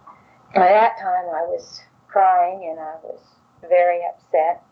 by 0.55 0.69
that 0.69 0.99
time, 0.99 1.27
I 1.35 1.43
was 1.43 1.81
crying 2.09 2.69
and 2.71 2.79
I 2.79 2.95
was 3.03 3.21
very 3.69 4.01
upset. 4.09 4.63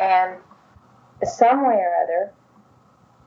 And 0.00 0.36
some 1.24 1.66
way 1.66 1.74
or 1.74 1.94
other, 2.02 2.32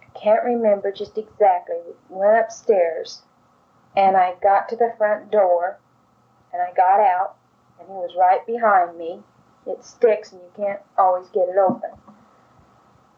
I 0.02 0.20
can't 0.20 0.44
remember 0.44 0.92
just 0.92 1.18
exactly, 1.18 1.78
went 2.10 2.40
upstairs 2.40 3.24
and 3.96 4.16
I 4.16 4.36
got 4.42 4.70
to 4.70 4.76
the 4.76 4.94
front 4.98 5.32
door 5.32 5.80
and 6.54 6.62
I 6.62 6.74
got 6.74 7.00
out 7.00 7.36
and 7.80 7.88
he 7.88 7.94
was 7.94 8.16
right 8.18 8.46
behind 8.46 8.98
me. 8.98 9.20
It 9.66 9.84
sticks 9.84 10.32
and 10.32 10.42
you 10.42 10.52
can't 10.56 10.80
always 10.98 11.28
get 11.30 11.50
it 11.50 11.58
open. 11.58 11.92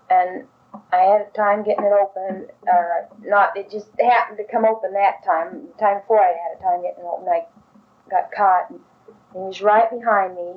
And 0.09 0.47
I 0.91 0.97
had 0.97 1.21
a 1.21 1.29
time 1.35 1.63
getting 1.63 1.85
it 1.85 1.93
open, 1.93 2.47
or 2.67 3.07
not, 3.21 3.55
it 3.55 3.69
just 3.69 3.87
happened 3.99 4.37
to 4.37 4.43
come 4.51 4.65
open 4.65 4.93
that 4.93 5.23
time. 5.23 5.67
The 5.67 5.79
time 5.79 5.99
before 5.99 6.19
I 6.19 6.29
had 6.29 6.57
a 6.57 6.61
time 6.61 6.81
getting 6.81 7.03
it 7.03 7.07
open, 7.07 7.29
I 7.29 7.45
got 8.09 8.31
caught 8.31 8.69
and 8.69 8.79
he 9.33 9.39
was 9.39 9.61
right 9.61 9.89
behind 9.89 10.35
me. 10.35 10.53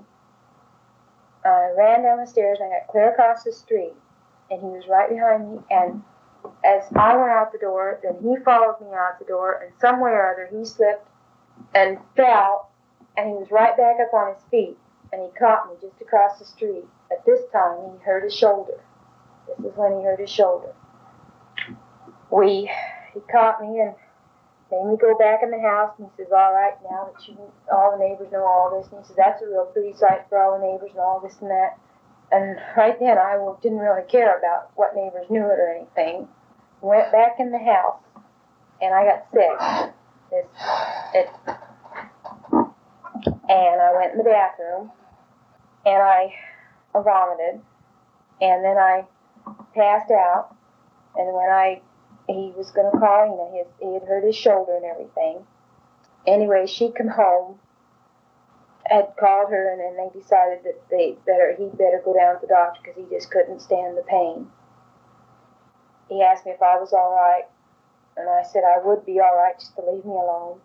I 1.45 1.73
ran 1.77 2.03
down 2.03 2.19
the 2.19 2.27
stairs 2.27 2.59
and 2.61 2.73
I 2.73 2.79
got 2.79 2.89
clear 2.89 3.11
across 3.11 3.45
the 3.45 3.53
street, 3.53 3.95
and 4.51 4.61
he 4.61 4.67
was 4.67 4.89
right 4.89 5.09
behind 5.09 5.53
me. 5.53 5.59
And 5.71 6.03
as 6.65 6.85
I 6.95 7.17
went 7.17 7.31
out 7.31 7.53
the 7.53 7.59
door, 7.59 8.01
then 8.03 8.17
he 8.23 8.37
followed 8.45 8.81
me 8.81 8.89
out 8.95 9.19
the 9.19 9.25
door, 9.25 9.61
and 9.63 9.73
somewhere 9.81 10.15
or 10.15 10.33
other 10.33 10.57
he 10.57 10.65
slipped 10.65 11.09
and 11.75 11.99
fell, 12.17 12.71
and 13.17 13.29
he 13.29 13.35
was 13.35 13.51
right 13.51 13.77
back 13.77 13.97
up 14.01 14.13
on 14.15 14.35
his 14.35 14.43
feet, 14.51 14.77
and 15.13 15.23
he 15.23 15.29
caught 15.39 15.69
me 15.69 15.77
just 15.81 16.01
across 16.01 16.39
the 16.39 16.45
street. 16.45 16.85
At 17.11 17.25
this 17.25 17.41
time, 17.53 17.79
he 17.93 18.05
hurt 18.05 18.25
his 18.25 18.35
shoulder. 18.35 18.81
This 19.47 19.73
is 19.73 19.77
when 19.77 19.99
he 19.99 20.05
hurt 20.05 20.21
his 20.21 20.31
shoulder. 20.31 20.75
We, 22.31 22.71
he 23.15 23.21
caught 23.31 23.61
me 23.61 23.81
and 23.81 23.95
made 24.71 24.91
me 24.91 24.97
go 24.97 25.17
back 25.17 25.43
in 25.43 25.51
the 25.51 25.61
house, 25.61 25.95
and 25.99 26.09
he 26.09 26.23
says, 26.23 26.33
"All 26.33 26.53
right, 26.53 26.75
now 26.83 27.11
that 27.13 27.29
you, 27.29 27.39
all 27.73 27.93
the 27.93 27.99
neighbors 27.99 28.33
know 28.33 28.45
all 28.45 28.77
this," 28.77 28.91
and 28.91 29.01
he 29.01 29.07
says, 29.07 29.17
"That's 29.17 29.43
a 29.43 29.47
real 29.47 29.67
pretty 29.67 29.95
sight 29.97 30.27
for 30.29 30.39
all 30.39 30.59
the 30.59 30.67
neighbors 30.67 30.91
and 30.91 31.01
all 31.01 31.21
this 31.21 31.39
and 31.41 31.51
that." 31.51 31.79
And 32.33 32.59
right 32.77 32.99
then, 32.99 33.19
I 33.19 33.39
didn't 33.63 33.79
really 33.79 34.03
care 34.09 34.37
about 34.37 34.73
what 34.75 34.97
neighbors 34.97 35.31
knew 35.31 35.45
it 35.45 35.61
or 35.61 35.71
anything. 35.71 36.29
Went 36.81 37.11
back 37.13 37.37
in 37.39 37.51
the 37.51 37.59
house, 37.59 38.01
and 38.81 38.95
I 38.95 39.05
got 39.05 39.27
sick. 39.33 39.95
It, 40.33 40.49
it, 41.15 41.29
and 43.49 43.81
I 43.81 43.93
went 43.97 44.13
in 44.13 44.19
the 44.19 44.25
bathroom, 44.25 44.91
and 45.85 46.03
I 46.03 46.35
vomited, 46.93 47.61
and 48.41 48.65
then 48.65 48.77
I 48.77 49.05
passed 49.75 50.11
out. 50.11 50.55
And 51.17 51.33
when 51.33 51.49
I 51.49 51.81
he 52.27 52.53
was 52.57 52.73
to 52.93 52.99
call, 52.99 53.27
you 53.27 53.37
know, 53.37 53.53
his, 53.57 53.67
he 53.81 53.95
had 53.95 54.03
hurt 54.03 54.25
his 54.25 54.37
shoulder 54.37 54.77
and 54.77 54.85
everything. 54.85 55.47
Anyway, 56.27 56.67
she 56.67 56.91
come 56.91 57.09
home, 57.09 57.59
had 58.85 59.15
called 59.19 59.51
her, 59.51 59.71
and 59.71 59.81
then 59.81 59.97
they 59.97 60.19
decided 60.19 60.65
that 60.65 60.81
they 60.91 61.17
better 61.25 61.55
he 61.57 61.67
better 61.77 62.03
go 62.05 62.15
down 62.15 62.35
to 62.35 62.41
the 62.43 62.49
doctor 62.49 62.81
because 62.83 62.97
he 62.97 63.15
just 63.15 63.31
couldn't 63.31 63.61
stand 63.61 63.97
the 63.97 64.03
pain. 64.03 64.49
He 66.09 66.23
asked 66.23 66.47
me 66.47 66.53
if 66.53 66.63
I 66.63 66.79
was 66.79 66.93
all 66.93 67.15
right, 67.15 67.45
and 68.17 68.29
I 68.29 68.43
said 68.43 68.63
I 68.65 68.85
would 68.85 69.05
be 69.05 69.21
all 69.21 69.37
right 69.37 69.59
just 69.59 69.75
to 69.77 69.83
leave 69.83 70.05
me 70.05 70.13
alone. 70.13 70.61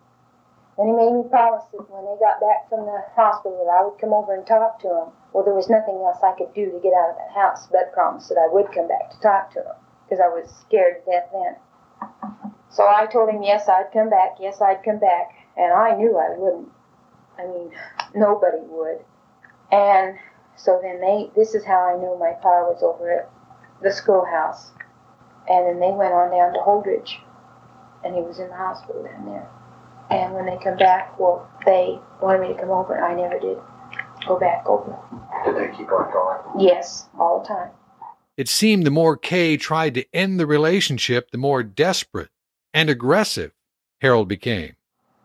Then 0.76 0.86
he 0.86 0.92
made 0.92 1.12
me 1.12 1.28
promise 1.28 1.64
that 1.72 1.90
when 1.90 2.04
they 2.08 2.16
got 2.18 2.40
back 2.40 2.68
from 2.68 2.86
the 2.86 3.04
hospital 3.14 3.60
that 3.60 3.70
I 3.70 3.84
would 3.84 4.00
come 4.00 4.14
over 4.14 4.34
and 4.34 4.46
talk 4.46 4.80
to 4.80 4.88
him. 4.88 5.08
Well, 5.32 5.44
there 5.44 5.54
was 5.54 5.68
nothing 5.68 6.00
else 6.00 6.22
I 6.24 6.32
could 6.32 6.54
do 6.54 6.72
to 6.72 6.80
get 6.80 6.94
out 6.94 7.10
of 7.10 7.16
that 7.16 7.32
house 7.36 7.68
but 7.70 7.92
promise 7.92 8.28
that 8.28 8.40
I 8.40 8.48
would 8.48 8.72
come 8.72 8.88
back 8.88 9.10
to 9.10 9.20
talk 9.20 9.52
to 9.52 9.60
him 9.60 9.76
because 10.08 10.20
I 10.20 10.28
was 10.28 10.48
scared 10.64 11.04
to 11.04 11.10
death 11.10 11.28
then. 11.32 11.56
So 12.70 12.88
I 12.88 13.06
told 13.06 13.28
him, 13.28 13.42
yes, 13.42 13.68
I'd 13.68 13.92
come 13.92 14.08
back. 14.08 14.36
Yes, 14.40 14.60
I'd 14.62 14.82
come 14.82 14.98
back. 14.98 15.28
And 15.56 15.72
I 15.72 15.94
knew 15.94 16.16
I 16.16 16.36
wouldn't. 16.36 16.68
I 17.38 17.46
mean, 17.46 17.70
nobody 18.14 18.58
would. 18.64 19.04
And 19.70 20.16
so 20.56 20.80
then 20.82 21.00
they, 21.00 21.30
this 21.36 21.54
is 21.54 21.64
how 21.64 21.80
I 21.80 21.98
knew 21.98 22.16
my 22.18 22.32
car 22.40 22.64
was 22.64 22.82
over 22.82 23.10
at 23.12 23.30
the 23.82 23.92
schoolhouse. 23.92 24.72
And 25.48 25.66
then 25.66 25.80
they 25.80 25.90
went 25.90 26.12
on 26.12 26.30
down 26.30 26.54
to 26.54 26.60
Holdrege. 26.60 27.18
And 28.04 28.14
he 28.14 28.20
was 28.20 28.38
in 28.38 28.48
the 28.48 28.56
hospital 28.56 29.02
down 29.02 29.26
there. 29.26 29.48
And 30.10 30.34
when 30.34 30.46
they 30.46 30.58
come 30.62 30.76
back, 30.76 31.18
well, 31.18 31.48
they 31.64 31.98
wanted 32.20 32.42
me 32.42 32.48
to 32.48 32.60
come 32.60 32.70
over, 32.70 32.94
and 32.94 33.04
I 33.04 33.14
never 33.14 33.38
did 33.38 33.58
go 34.26 34.38
back 34.38 34.66
over. 34.66 34.96
Did 35.44 35.56
they 35.56 35.76
keep 35.76 35.90
on 35.90 36.12
going? 36.12 36.66
Yes, 36.66 37.08
all 37.18 37.40
the 37.40 37.48
time. 37.48 37.70
It 38.36 38.48
seemed 38.48 38.84
the 38.84 38.90
more 38.90 39.16
Kay 39.16 39.56
tried 39.56 39.94
to 39.94 40.06
end 40.12 40.40
the 40.40 40.46
relationship, 40.46 41.30
the 41.30 41.38
more 41.38 41.62
desperate 41.62 42.30
and 42.74 42.90
aggressive 42.90 43.52
Harold 44.00 44.28
became. 44.28 44.74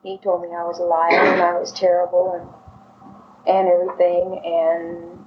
He 0.03 0.19
told 0.19 0.41
me 0.41 0.49
I 0.49 0.63
was 0.63 0.79
a 0.79 0.83
liar 0.83 1.33
and 1.33 1.41
I 1.41 1.57
was 1.59 1.71
terrible 1.71 2.33
and 2.33 2.47
and 3.47 3.67
everything, 3.69 4.41
and 4.43 5.25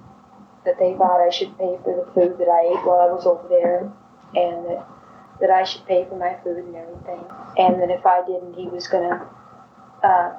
that 0.63 0.77
they 0.77 0.93
thought 0.95 1.25
I 1.25 1.31
should 1.31 1.57
pay 1.57 1.77
for 1.83 2.05
the 2.05 2.11
food 2.13 2.37
that 2.37 2.47
I 2.47 2.69
ate 2.69 2.85
while 2.85 3.01
I 3.01 3.11
was 3.11 3.25
over 3.25 3.47
there, 3.49 3.91
and 4.35 4.65
that 4.65 4.87
that 5.39 5.49
I 5.49 5.63
should 5.63 5.85
pay 5.87 6.05
for 6.05 6.17
my 6.17 6.35
food 6.43 6.57
and 6.57 6.75
everything, 6.75 7.25
and 7.57 7.81
that 7.81 7.89
if 7.89 8.05
I 8.05 8.23
didn't, 8.25 8.53
he 8.53 8.67
was 8.67 8.87
gonna 8.87 9.27
uh, 10.03 10.33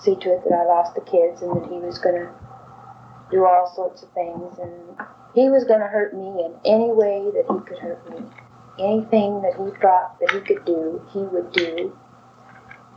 see 0.00 0.14
to 0.16 0.32
it 0.32 0.44
that 0.44 0.54
I 0.54 0.64
lost 0.64 0.94
the 0.94 1.00
kids, 1.00 1.42
and 1.42 1.56
that 1.60 1.68
he 1.68 1.78
was 1.78 1.98
gonna 1.98 2.32
do 3.30 3.44
all 3.44 3.72
sorts 3.74 4.02
of 4.02 4.10
things, 4.12 4.58
and 4.58 4.72
he 5.34 5.48
was 5.48 5.64
gonna 5.64 5.88
hurt 5.88 6.14
me 6.14 6.28
in 6.44 6.54
any 6.64 6.92
way 6.92 7.24
that 7.34 7.44
he 7.50 7.60
could 7.68 7.78
hurt 7.78 8.10
me. 8.10 8.24
anything 8.78 9.42
that 9.42 9.54
he 9.54 9.70
thought 9.80 10.18
that 10.20 10.30
he 10.32 10.40
could 10.40 10.64
do, 10.64 11.00
he 11.12 11.20
would 11.20 11.52
do. 11.52 11.96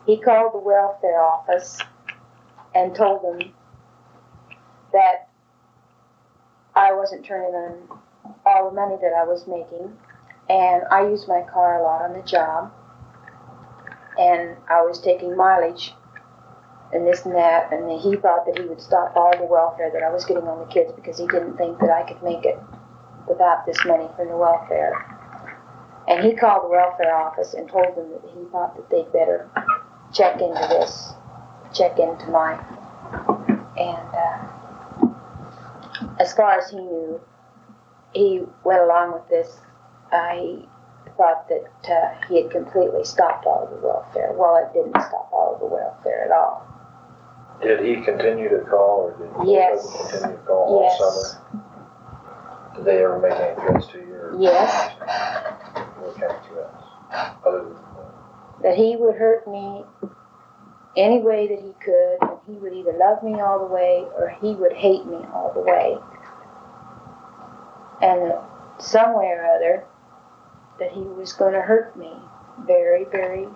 He 0.05 0.17
called 0.19 0.53
the 0.53 0.59
welfare 0.59 1.21
office 1.21 1.79
and 2.73 2.95
told 2.95 3.23
them 3.23 3.53
that 4.93 5.29
I 6.75 6.93
wasn't 6.93 7.25
turning 7.25 7.53
on 7.53 7.99
all 8.45 8.69
the 8.69 8.75
money 8.75 8.95
that 9.01 9.13
I 9.13 9.23
was 9.25 9.45
making, 9.47 9.95
and 10.49 10.83
I 10.91 11.07
used 11.07 11.27
my 11.27 11.41
car 11.41 11.79
a 11.79 11.83
lot 11.83 12.01
on 12.01 12.13
the 12.13 12.21
job, 12.23 12.71
and 14.17 14.57
I 14.69 14.81
was 14.81 14.99
taking 14.99 15.35
mileage 15.35 15.93
and 16.93 17.05
this 17.05 17.25
and 17.25 17.35
that, 17.35 17.71
and 17.73 17.89
he 17.99 18.15
thought 18.15 18.45
that 18.45 18.57
he 18.57 18.65
would 18.65 18.81
stop 18.81 19.15
all 19.15 19.35
the 19.37 19.43
welfare 19.43 19.91
that 19.91 20.03
I 20.03 20.09
was 20.09 20.23
getting 20.25 20.47
on 20.47 20.59
the 20.59 20.73
kids 20.73 20.91
because 20.95 21.17
he 21.17 21.27
didn't 21.27 21.57
think 21.57 21.79
that 21.79 21.89
I 21.89 22.03
could 22.03 22.23
make 22.23 22.45
it 22.45 22.57
without 23.27 23.65
this 23.65 23.77
money 23.85 24.07
from 24.15 24.29
the 24.29 24.37
welfare. 24.37 24.93
And 26.07 26.23
he 26.23 26.33
called 26.33 26.63
the 26.63 26.69
welfare 26.69 27.13
office 27.13 27.53
and 27.53 27.67
told 27.67 27.97
them 27.97 28.09
that 28.11 28.21
he 28.33 28.45
thought 28.51 28.75
that 28.77 28.89
they'd 28.89 29.11
better 29.11 29.49
check 30.13 30.39
into 30.41 30.65
this, 30.69 31.11
check 31.73 31.99
into 31.99 32.27
mine. 32.27 32.63
And 33.77 34.07
uh, 34.15 34.47
as 36.19 36.33
far 36.33 36.57
as 36.57 36.69
he 36.69 36.77
knew, 36.77 37.19
he 38.13 38.43
went 38.63 38.81
along 38.81 39.11
with 39.11 39.27
this. 39.29 39.59
I 40.11 40.59
thought 41.17 41.47
that 41.49 41.91
uh, 41.91 42.27
he 42.27 42.41
had 42.41 42.51
completely 42.51 43.03
stopped 43.03 43.45
all 43.45 43.63
of 43.63 43.69
the 43.71 43.85
welfare. 43.87 44.31
Well, 44.33 44.55
it 44.57 44.73
didn't 44.73 45.01
stop 45.01 45.29
all 45.31 45.53
of 45.55 45.59
the 45.59 45.65
welfare 45.65 46.25
at 46.25 46.31
all. 46.31 46.65
Did 47.61 47.79
he 47.83 48.03
continue 48.03 48.49
to 48.49 48.59
call, 48.69 49.01
or 49.01 49.11
did 49.17 49.49
Yes. 49.49 49.83
them 49.83 50.07
continue 50.09 50.37
to 50.37 50.43
call 50.43 50.57
all 50.75 50.83
Yes. 50.83 50.99
summer? 50.99 51.61
Did 52.75 52.85
they 52.85 53.03
ever 53.03 53.17
make 53.17 53.33
any 53.33 53.55
threats 53.55 53.87
to 53.87 53.97
you? 53.99 54.35
Yes. 54.37 54.91
What 55.99 56.15
kind 56.15 56.31
of 56.31 56.45
threats? 56.45 56.83
Other 57.45 57.63
than, 57.63 57.75
that 58.61 58.75
he 58.75 58.95
would 58.95 59.15
hurt 59.15 59.47
me 59.47 59.85
any 60.95 61.19
way 61.21 61.47
that 61.47 61.59
he 61.59 61.73
could, 61.83 62.17
and 62.21 62.39
he 62.45 62.53
would 62.53 62.73
either 62.73 62.93
love 62.93 63.23
me 63.23 63.39
all 63.41 63.59
the 63.59 63.73
way 63.73 64.05
or 64.17 64.29
he 64.41 64.53
would 64.55 64.73
hate 64.73 65.05
me 65.05 65.17
all 65.33 65.51
the 65.53 65.61
way. 65.61 65.97
And 68.01 68.33
some 68.79 69.13
way 69.17 69.27
or 69.27 69.43
other, 69.45 69.83
that 70.79 70.91
he 70.91 71.01
was 71.01 71.33
going 71.33 71.53
to 71.53 71.61
hurt 71.61 71.97
me 71.97 72.11
very, 72.65 73.05
very 73.05 73.47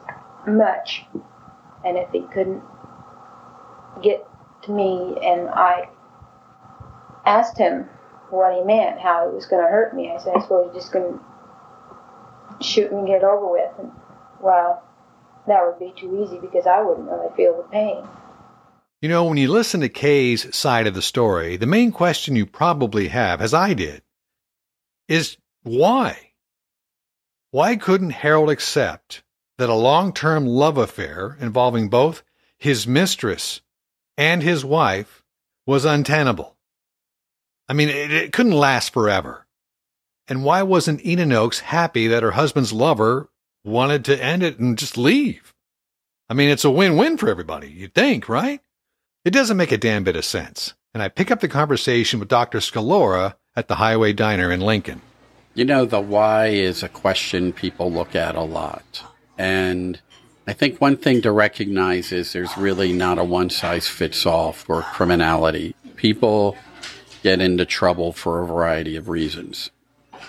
much. 0.48 1.06
And 1.86 1.98
if 1.98 2.10
he 2.12 2.22
couldn't 2.34 2.64
get 4.02 4.28
to 4.64 4.72
me, 4.72 5.18
and 5.24 5.50
I 5.50 5.90
asked 7.26 7.58
him 7.58 7.90
what 8.30 8.54
he 8.56 8.64
meant, 8.64 9.00
how 9.00 9.28
he 9.30 9.36
was 9.36 9.46
going 9.46 9.64
to 9.64 9.70
hurt 9.70 9.96
me, 9.96 10.12
I 10.12 10.18
said, 10.20 10.36
I 10.36 10.42
suppose 10.42 10.72
he's 10.74 10.84
just 10.84 10.94
going 10.94 11.20
to 11.20 12.64
shoot 12.64 12.92
me 12.92 13.00
and 13.00 13.08
get 13.08 13.24
over 13.24 13.52
with. 13.52 13.72
And 13.80 13.92
well, 14.40 14.84
that 15.48 15.62
would 15.66 15.80
be 15.80 15.94
too 16.00 16.24
easy 16.24 16.40
because 16.40 16.68
I 16.68 16.82
wouldn't 16.82 17.10
really 17.10 17.36
feel 17.36 17.58
the 17.58 17.64
pain. 17.64 18.08
You 19.02 19.10
know, 19.10 19.26
when 19.26 19.38
you 19.38 19.48
listen 19.48 19.82
to 19.82 19.90
Kay's 19.90 20.56
side 20.56 20.86
of 20.86 20.94
the 20.94 21.02
story, 21.02 21.58
the 21.58 21.66
main 21.66 21.92
question 21.92 22.36
you 22.36 22.46
probably 22.46 23.08
have, 23.08 23.42
as 23.42 23.54
I 23.54 23.74
did, 23.74 24.04
is 25.08 25.38
why? 25.64 26.31
Why 27.52 27.76
couldn't 27.76 28.12
Harold 28.12 28.50
accept 28.50 29.24
that 29.58 29.70
a 29.70 29.76
long 29.76 30.14
term 30.14 30.46
love 30.46 30.78
affair 30.78 31.38
involving 31.42 31.90
both 31.90 32.24
his 32.58 32.88
mistress 32.88 33.62
and 34.18 34.42
his 34.42 34.64
wife 34.64 35.22
was 35.66 35.84
untenable? 35.84 36.56
I 37.68 37.74
mean, 37.74 37.90
it, 37.90 38.12
it 38.12 38.34
couldn't 38.34 38.54
last 38.54 38.94
forever. 38.94 39.46
And 40.30 40.46
why 40.46 40.64
wasn't 40.64 41.06
Ena 41.06 41.26
Nokes 41.26 41.60
happy 41.60 42.08
that 42.08 42.24
her 42.24 42.32
husband's 42.32 42.72
lover 42.72 43.30
wanted 43.66 44.06
to 44.06 44.24
end 44.24 44.44
it 44.44 44.58
and 44.58 44.78
just 44.78 44.98
leave? 44.98 45.54
I 46.30 46.34
mean, 46.34 46.50
it's 46.50 46.64
a 46.64 46.72
win 46.72 46.96
win 46.96 47.18
for 47.18 47.28
everybody, 47.28 47.70
you'd 47.70 47.94
think, 47.94 48.30
right? 48.30 48.62
It 49.26 49.32
doesn't 49.32 49.58
make 49.58 49.74
a 49.74 49.78
damn 49.78 50.06
bit 50.06 50.16
of 50.16 50.24
sense. 50.24 50.74
And 50.94 51.04
I 51.04 51.10
pick 51.10 51.32
up 51.32 51.42
the 51.42 51.50
conversation 51.50 52.20
with 52.20 52.30
Dr. 52.30 52.60
Scalora 52.60 53.36
at 53.58 53.68
the 53.68 53.76
Hi-Way 53.76 54.14
Diner 54.14 54.52
in 54.52 54.62
Lincoln. 54.62 55.02
You 55.54 55.66
know, 55.66 55.86
the 55.86 56.00
why 56.00 56.48
is 56.48 56.82
a 56.82 56.88
question 56.88 57.52
people 57.52 57.92
look 57.92 58.16
at 58.16 58.36
a 58.36 58.42
lot. 58.42 59.04
And 59.38 60.00
I 60.48 60.54
think 60.54 60.80
one 60.80 60.96
thing 60.96 61.22
to 61.24 61.32
recognize 61.32 62.14
is 62.14 62.32
there's 62.32 62.58
really 62.58 62.94
not 62.94 63.20
a 63.20 63.24
one 63.24 63.50
size 63.50 63.88
fits 63.88 64.26
all 64.26 64.54
for 64.54 64.82
criminality. 64.82 65.76
People 65.98 66.56
get 67.22 67.42
into 67.42 67.66
trouble 67.66 68.14
for 68.14 68.42
a 68.42 68.48
variety 68.48 68.96
of 68.96 69.10
reasons. 69.10 69.70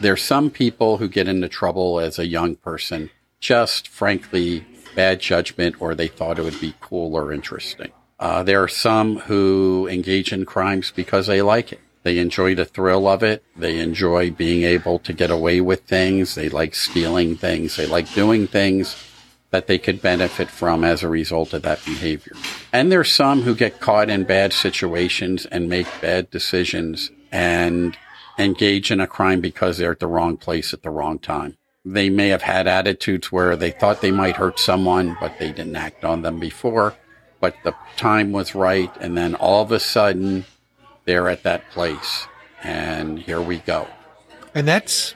There's 0.00 0.22
some 0.22 0.50
people 0.50 0.96
who 0.96 1.08
get 1.08 1.28
into 1.28 1.48
trouble 1.48 2.00
as 2.00 2.18
a 2.18 2.26
young 2.26 2.56
person, 2.56 3.10
just 3.38 3.86
frankly, 3.86 4.66
bad 4.96 5.20
judgment, 5.20 5.76
or 5.80 5.94
they 5.94 6.08
thought 6.08 6.38
it 6.38 6.42
would 6.42 6.60
be 6.60 6.74
cool 6.80 7.14
or 7.14 7.32
interesting. 7.32 7.92
Uh, 8.18 8.42
there 8.42 8.62
are 8.62 8.68
some 8.68 9.18
who 9.20 9.88
engage 9.88 10.32
in 10.32 10.44
crimes 10.44 10.90
because 10.90 11.28
they 11.28 11.42
like 11.42 11.72
it. 11.72 11.80
They 12.02 12.18
enjoy 12.18 12.54
the 12.54 12.64
thrill 12.64 13.06
of 13.06 13.22
it. 13.22 13.44
They 13.56 13.78
enjoy 13.78 14.30
being 14.30 14.64
able 14.64 14.98
to 15.00 15.12
get 15.12 15.30
away 15.30 15.60
with 15.60 15.82
things. 15.82 16.34
They 16.34 16.48
like 16.48 16.74
stealing 16.74 17.36
things. 17.36 17.76
They 17.76 17.86
like 17.86 18.12
doing 18.12 18.46
things 18.46 18.96
that 19.50 19.66
they 19.66 19.78
could 19.78 20.02
benefit 20.02 20.48
from 20.48 20.82
as 20.82 21.02
a 21.02 21.08
result 21.08 21.52
of 21.52 21.62
that 21.62 21.84
behavior. 21.84 22.32
And 22.72 22.90
there's 22.90 23.12
some 23.12 23.42
who 23.42 23.54
get 23.54 23.80
caught 23.80 24.10
in 24.10 24.24
bad 24.24 24.52
situations 24.52 25.46
and 25.46 25.68
make 25.68 25.86
bad 26.00 26.30
decisions 26.30 27.10
and 27.30 27.96
engage 28.38 28.90
in 28.90 28.98
a 28.98 29.06
crime 29.06 29.40
because 29.40 29.78
they're 29.78 29.92
at 29.92 30.00
the 30.00 30.06
wrong 30.06 30.38
place 30.38 30.72
at 30.72 30.82
the 30.82 30.90
wrong 30.90 31.18
time. 31.18 31.56
They 31.84 32.10
may 32.10 32.28
have 32.28 32.42
had 32.42 32.66
attitudes 32.66 33.30
where 33.30 33.56
they 33.56 33.72
thought 33.72 34.00
they 34.00 34.10
might 34.10 34.36
hurt 34.36 34.58
someone, 34.58 35.16
but 35.20 35.38
they 35.38 35.52
didn't 35.52 35.76
act 35.76 36.04
on 36.04 36.22
them 36.22 36.40
before. 36.40 36.94
But 37.40 37.56
the 37.64 37.74
time 37.96 38.32
was 38.32 38.54
right. 38.54 38.90
And 39.00 39.16
then 39.16 39.34
all 39.34 39.62
of 39.62 39.72
a 39.72 39.80
sudden, 39.80 40.46
they're 41.04 41.28
at 41.28 41.42
that 41.42 41.70
place. 41.70 42.26
And 42.62 43.18
here 43.18 43.40
we 43.40 43.58
go. 43.58 43.88
And 44.54 44.68
that's 44.68 45.14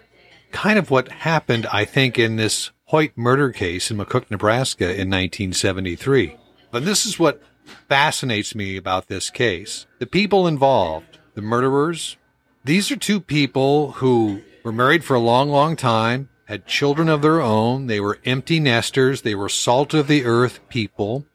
kind 0.51 0.79
of 0.79 0.91
what 0.91 1.09
happened, 1.09 1.67
I 1.67 1.85
think, 1.85 2.19
in 2.19 2.37
this 2.37 2.71
Hoyt 2.87 3.13
murder 3.17 3.51
case 3.51 3.91
in 3.91 3.97
McCook, 3.97 4.31
Nebraska 4.31 4.85
in 4.85 5.11
1973. 5.11 6.37
But 6.71 6.85
this 6.85 7.05
is 7.05 7.19
what 7.19 7.43
fascinates 7.89 8.55
me 8.55 8.77
about 8.77 9.09
this 9.09 9.31
case. 9.31 9.87
The 9.99 10.07
people 10.07 10.47
involved, 10.47 11.19
the 11.35 11.43
murderers, 11.43 12.17
these 12.65 12.91
are 12.91 12.97
two 12.97 13.21
people 13.21 13.93
who 13.93 14.43
were 14.65 14.73
married 14.73 15.05
for 15.05 15.15
a 15.15 15.21
long, 15.21 15.49
long 15.51 15.77
time, 15.77 16.29
had 16.47 16.67
children 16.67 17.09
of 17.09 17.23
their 17.23 17.41
own. 17.41 17.87
They 17.87 18.01
were 18.01 18.19
empty 18.25 18.61
nesters. 18.61 19.23
They 19.23 19.35
were 19.35 19.49
salt 19.49 19.95
of 19.95 20.07
the 20.07 20.25
earth 20.25 20.61
people. 20.69 21.27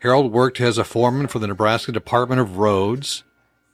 Harold 0.00 0.32
worked 0.32 0.60
as 0.60 0.78
a 0.78 0.84
foreman 0.84 1.28
for 1.28 1.38
the 1.38 1.46
Nebraska 1.46 1.92
Department 1.92 2.40
of 2.40 2.58
Roads. 2.58 3.22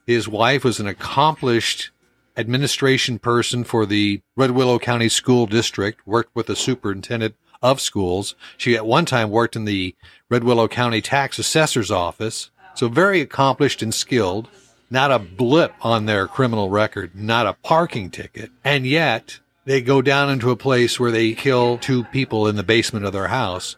His 0.09 0.27
wife 0.27 0.63
was 0.63 0.79
an 0.79 0.87
accomplished 0.87 1.91
administration 2.35 3.19
person 3.19 3.63
for 3.63 3.85
the 3.85 4.21
Red 4.35 4.49
Willow 4.49 4.79
County 4.79 5.07
School 5.07 5.45
District, 5.45 6.01
worked 6.07 6.35
with 6.35 6.47
the 6.47 6.55
superintendent 6.55 7.35
of 7.61 7.79
schools. 7.79 8.33
She 8.57 8.75
at 8.75 8.87
one 8.87 9.05
time 9.05 9.29
worked 9.29 9.55
in 9.55 9.65
the 9.65 9.95
Red 10.27 10.43
Willow 10.43 10.67
County 10.67 10.99
Tax 10.99 11.37
Assessor's 11.37 11.91
Office. 11.91 12.49
So 12.73 12.87
very 12.87 13.21
accomplished 13.21 13.83
and 13.83 13.93
skilled. 13.93 14.49
Not 14.89 15.11
a 15.11 15.19
blip 15.19 15.75
on 15.81 16.07
their 16.07 16.25
criminal 16.25 16.71
record, 16.71 17.13
not 17.13 17.45
a 17.45 17.53
parking 17.53 18.09
ticket. 18.09 18.49
And 18.63 18.87
yet 18.87 19.37
they 19.65 19.79
go 19.79 20.01
down 20.01 20.31
into 20.31 20.49
a 20.49 20.55
place 20.55 20.99
where 20.99 21.11
they 21.11 21.33
kill 21.33 21.77
two 21.77 22.03
people 22.05 22.47
in 22.47 22.55
the 22.55 22.63
basement 22.63 23.05
of 23.05 23.13
their 23.13 23.27
house 23.27 23.75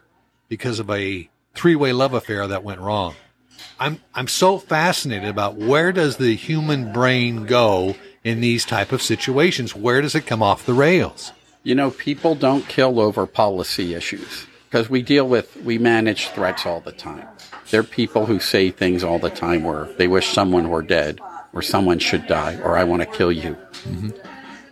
because 0.48 0.78
of 0.78 0.88
a 0.88 1.28
three-way 1.54 1.92
love 1.92 2.14
affair 2.14 2.46
that 2.46 2.64
went 2.64 2.80
wrong. 2.80 3.16
I'm 3.78 4.00
I'm 4.14 4.28
so 4.28 4.58
fascinated 4.58 5.28
about 5.28 5.56
where 5.56 5.92
does 5.92 6.16
the 6.16 6.34
human 6.34 6.92
brain 6.92 7.46
go 7.46 7.96
in 8.24 8.40
these 8.40 8.64
type 8.64 8.92
of 8.92 9.02
situations? 9.02 9.74
Where 9.74 10.00
does 10.00 10.14
it 10.14 10.26
come 10.26 10.42
off 10.42 10.66
the 10.66 10.74
rails? 10.74 11.32
You 11.62 11.74
know, 11.74 11.90
people 11.90 12.34
don't 12.34 12.66
kill 12.68 13.00
over 13.00 13.26
policy 13.26 13.94
issues 13.94 14.46
because 14.72 14.88
we 14.88 15.02
deal 15.02 15.28
with, 15.28 15.54
we 15.58 15.78
manage 15.78 16.28
threats 16.28 16.66
all 16.66 16.80
the 16.80 16.92
time. 16.92 17.28
There 17.70 17.80
are 17.80 17.84
people 17.84 18.26
who 18.26 18.40
say 18.40 18.70
things 18.70 19.04
all 19.04 19.18
the 19.18 19.30
time 19.30 19.64
where 19.64 19.84
they 19.96 20.08
wish 20.08 20.28
someone 20.28 20.70
were 20.70 20.82
dead 20.82 21.20
or 21.52 21.62
someone 21.62 21.98
should 21.98 22.26
die 22.26 22.58
or 22.64 22.76
I 22.76 22.84
want 22.84 23.02
to 23.02 23.06
kill 23.06 23.30
you. 23.30 23.54
Mm-hmm. 23.84 24.10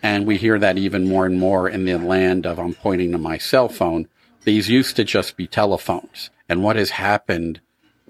And 0.02 0.26
we 0.26 0.36
hear 0.36 0.58
that 0.58 0.78
even 0.78 1.06
more 1.06 1.26
and 1.26 1.38
more 1.38 1.68
in 1.68 1.84
the 1.84 1.98
land 1.98 2.46
of 2.46 2.58
I'm 2.58 2.74
pointing 2.74 3.12
to 3.12 3.18
my 3.18 3.38
cell 3.38 3.68
phone. 3.68 4.08
These 4.44 4.70
used 4.70 4.96
to 4.96 5.04
just 5.04 5.36
be 5.36 5.46
telephones. 5.46 6.30
And 6.48 6.64
what 6.64 6.76
has 6.76 6.90
happened 6.90 7.60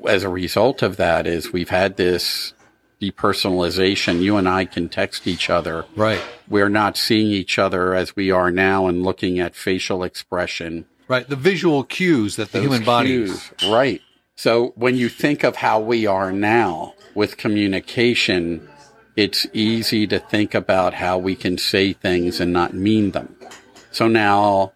as 0.06 0.22
a 0.22 0.28
result 0.28 0.82
of 0.82 0.96
that 0.96 1.26
is 1.26 1.52
we've 1.52 1.70
had 1.70 1.96
this 1.96 2.54
depersonalization. 3.00 4.20
You 4.20 4.36
and 4.36 4.48
I 4.48 4.64
can 4.64 4.88
text 4.88 5.26
each 5.26 5.48
other. 5.48 5.86
Right. 5.96 6.20
We're 6.48 6.68
not 6.68 6.96
seeing 6.96 7.28
each 7.28 7.58
other 7.58 7.94
as 7.94 8.14
we 8.14 8.30
are 8.30 8.50
now 8.50 8.86
and 8.86 9.02
looking 9.02 9.40
at 9.40 9.54
facial 9.54 10.02
expression. 10.02 10.86
Right. 11.08 11.28
The 11.28 11.36
visual 11.36 11.84
cues 11.84 12.36
that 12.36 12.52
the 12.52 12.58
Those 12.58 12.68
human 12.68 12.84
body. 12.84 13.28
Right. 13.68 14.02
So 14.36 14.72
when 14.76 14.96
you 14.96 15.08
think 15.08 15.44
of 15.44 15.56
how 15.56 15.80
we 15.80 16.06
are 16.06 16.32
now 16.32 16.94
with 17.14 17.36
communication, 17.36 18.68
it's 19.16 19.46
easy 19.52 20.06
to 20.06 20.18
think 20.18 20.54
about 20.54 20.94
how 20.94 21.18
we 21.18 21.34
can 21.34 21.58
say 21.58 21.92
things 21.92 22.40
and 22.40 22.52
not 22.52 22.74
mean 22.74 23.10
them. 23.10 23.34
So 23.90 24.08
now 24.08 24.72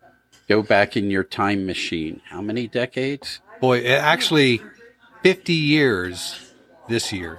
go 0.48 0.62
back 0.62 0.96
in 0.96 1.10
your 1.10 1.24
time 1.24 1.66
machine. 1.66 2.20
How 2.28 2.42
many 2.42 2.66
decades? 2.66 3.40
Boy, 3.60 3.78
it 3.78 4.00
actually 4.00 4.60
50 5.24 5.54
years 5.54 6.52
this 6.86 7.10
year. 7.10 7.38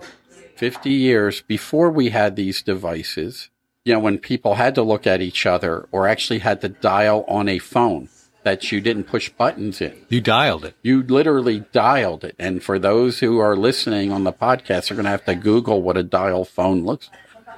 50 0.56 0.90
years 0.90 1.44
before 1.44 1.92
we 1.92 2.10
had 2.10 2.36
these 2.36 2.64
devices, 2.64 3.52
you 3.84 3.94
know, 3.94 4.00
when 4.00 4.18
people 4.18 4.56
had 4.56 4.74
to 4.74 4.82
look 4.82 5.06
at 5.06 5.22
each 5.22 5.46
other 5.46 5.88
or 5.92 6.08
actually 6.08 6.40
had 6.40 6.62
to 6.62 6.70
dial 6.70 7.24
on 7.28 7.48
a 7.48 7.60
phone 7.60 8.10
that 8.42 8.72
you 8.72 8.82
didn't 8.82 9.04
push 9.04 9.30
buttons 9.30 9.82
in. 9.82 10.04
You 10.10 10.20
dialed 10.20 10.66
it. 10.66 10.74
You 10.82 11.04
literally 11.04 11.60
dialed 11.74 12.24
it. 12.24 12.36
And 12.40 12.64
for 12.64 12.80
those 12.80 13.20
who 13.20 13.38
are 13.38 13.56
listening 13.56 14.12
on 14.12 14.24
the 14.24 14.34
podcast, 14.34 14.90
they're 14.90 14.96
going 14.96 15.04
to 15.04 15.12
have 15.12 15.26
to 15.26 15.36
Google 15.36 15.84
what 15.84 15.96
a 15.96 16.02
dial 16.02 16.44
phone 16.44 16.86
looks 16.86 17.12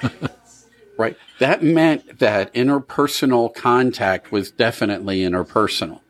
like. 0.03 0.11
right. 0.97 1.17
That 1.39 1.63
meant 1.63 2.19
that 2.19 2.53
interpersonal 2.53 3.55
contact 3.55 4.33
was 4.33 4.51
definitely 4.51 5.21
interpersonal. 5.21 6.01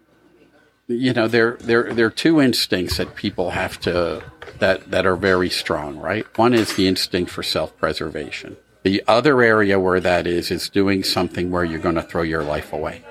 You 0.90 1.12
know, 1.12 1.28
there, 1.28 1.58
there, 1.60 1.94
there 1.94 2.06
are 2.06 2.10
two 2.10 2.40
instincts 2.40 2.96
that 2.96 3.14
people 3.14 3.50
have 3.50 3.78
to, 3.82 4.24
that, 4.60 4.90
that 4.90 5.06
are 5.06 5.18
very 5.18 5.50
strong, 5.50 5.98
right? 5.98 6.26
One 6.38 6.54
is 6.54 6.78
the 6.78 6.88
instinct 6.88 7.30
for 7.30 7.44
self-preservation. 7.44 8.56
The 8.84 9.04
other 9.06 9.42
area 9.42 9.82
where 9.82 10.00
that 10.00 10.26
is, 10.26 10.50
is 10.50 10.70
doing 10.70 11.04
something 11.04 11.52
where 11.52 11.66
you're 11.66 11.80
going 11.80 11.96
to 11.96 12.02
throw 12.02 12.22
your 12.22 12.42
life 12.42 12.72
away. 12.72 13.04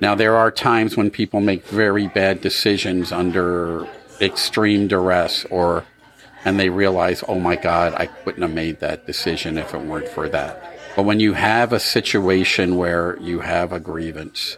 Now, 0.00 0.14
there 0.14 0.36
are 0.36 0.50
times 0.50 0.96
when 0.96 1.10
people 1.10 1.40
make 1.40 1.66
very 1.66 2.08
bad 2.08 2.40
decisions 2.40 3.12
under 3.12 3.86
extreme 4.22 4.88
duress 4.88 5.44
or, 5.50 5.84
and 6.46 6.58
they 6.58 6.70
realize, 6.70 7.22
oh 7.28 7.38
my 7.38 7.56
God, 7.56 7.92
I 7.92 8.06
couldn't 8.06 8.40
have 8.40 8.54
made 8.54 8.80
that 8.80 9.06
decision 9.06 9.58
if 9.58 9.74
it 9.74 9.82
weren't 9.82 10.08
for 10.08 10.30
that. 10.30 10.78
But 10.96 11.02
when 11.02 11.20
you 11.20 11.34
have 11.34 11.74
a 11.74 11.80
situation 11.80 12.76
where 12.76 13.18
you 13.20 13.40
have 13.40 13.70
a 13.70 13.80
grievance, 13.80 14.56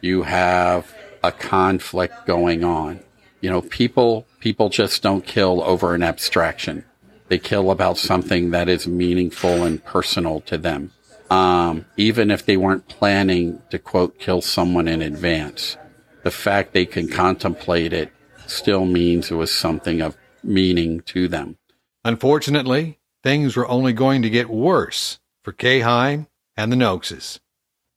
you 0.00 0.22
have 0.22 0.94
a 1.26 1.32
conflict 1.32 2.26
going 2.26 2.64
on, 2.64 3.00
you 3.40 3.50
know, 3.50 3.62
people, 3.62 4.26
people 4.40 4.68
just 4.68 5.02
don't 5.02 5.26
kill 5.26 5.62
over 5.62 5.94
an 5.94 6.02
abstraction. 6.02 6.84
They 7.28 7.38
kill 7.38 7.70
about 7.70 7.98
something 7.98 8.50
that 8.50 8.68
is 8.68 8.86
meaningful 8.86 9.64
and 9.64 9.84
personal 9.84 10.40
to 10.42 10.56
them 10.56 10.92
um, 11.30 11.84
even 11.96 12.30
if 12.30 12.44
they 12.44 12.56
weren't 12.56 12.88
planning 12.88 13.62
to 13.70 13.78
quote 13.78 14.18
kill 14.18 14.40
someone 14.40 14.88
in 14.88 15.02
advance. 15.02 15.76
The 16.22 16.30
fact 16.30 16.72
they 16.72 16.86
can 16.86 17.08
contemplate 17.08 17.92
it 17.92 18.12
still 18.46 18.84
means 18.84 19.30
it 19.30 19.34
was 19.34 19.50
something 19.50 20.00
of 20.00 20.16
meaning 20.42 21.00
to 21.00 21.28
them. 21.28 21.58
Unfortunately, 22.04 22.98
things 23.22 23.56
were 23.56 23.68
only 23.68 23.92
going 23.92 24.22
to 24.22 24.30
get 24.30 24.48
worse 24.48 25.18
for 25.42 25.52
Kay 25.52 25.80
Hein 25.80 26.28
and 26.56 26.70
the 26.70 26.76
Nokeses. 26.76 27.40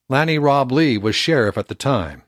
Lanny 0.07 0.39
Rob 0.39 0.71
Lee 0.71 0.97
was 0.97 1.15
sheriff 1.15 1.57
at 1.57 1.67
the 1.67 1.75
time. 1.75 2.23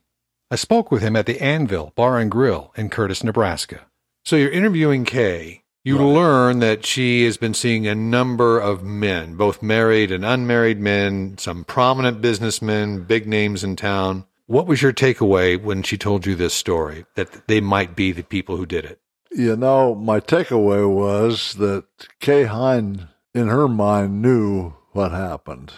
I 0.51 0.55
spoke 0.55 0.91
with 0.91 1.01
him 1.01 1.15
at 1.15 1.27
the 1.27 1.41
Anvil 1.41 1.93
Bar 1.95 2.19
and 2.19 2.29
Grill 2.29 2.73
in 2.75 2.89
Curtis, 2.89 3.23
Nebraska. 3.23 3.85
So 4.25 4.35
you're 4.35 4.51
interviewing 4.51 5.05
Kay 5.05 5.61
you 5.83 5.97
right. 5.97 6.05
learn 6.05 6.59
that 6.59 6.85
she 6.85 7.23
has 7.23 7.37
been 7.37 7.53
seeing 7.53 7.87
a 7.87 7.95
number 7.95 8.59
of 8.59 8.83
men, 8.83 9.35
both 9.35 9.63
married 9.63 10.11
and 10.11 10.23
unmarried 10.23 10.79
men, 10.79 11.37
some 11.39 11.63
prominent 11.63 12.21
businessmen, 12.21 13.03
big 13.03 13.27
names 13.27 13.63
in 13.63 13.75
town. 13.75 14.25
What 14.45 14.67
was 14.67 14.81
your 14.81 14.93
takeaway 14.93 15.59
when 15.59 15.81
she 15.81 15.97
told 15.97 16.25
you 16.25 16.35
this 16.35 16.53
story, 16.53 17.05
that 17.15 17.47
they 17.47 17.61
might 17.61 17.95
be 17.95 18.11
the 18.11 18.21
people 18.21 18.57
who 18.57 18.65
did 18.65 18.85
it? 18.85 18.99
You 19.31 19.55
know, 19.55 19.95
my 19.95 20.19
takeaway 20.19 20.87
was 20.87 21.53
that 21.55 21.85
Kay 22.19 22.43
Hein, 22.43 23.07
in 23.33 23.47
her 23.47 23.67
mind, 23.67 24.21
knew 24.21 24.73
what 24.91 25.11
happened. 25.11 25.71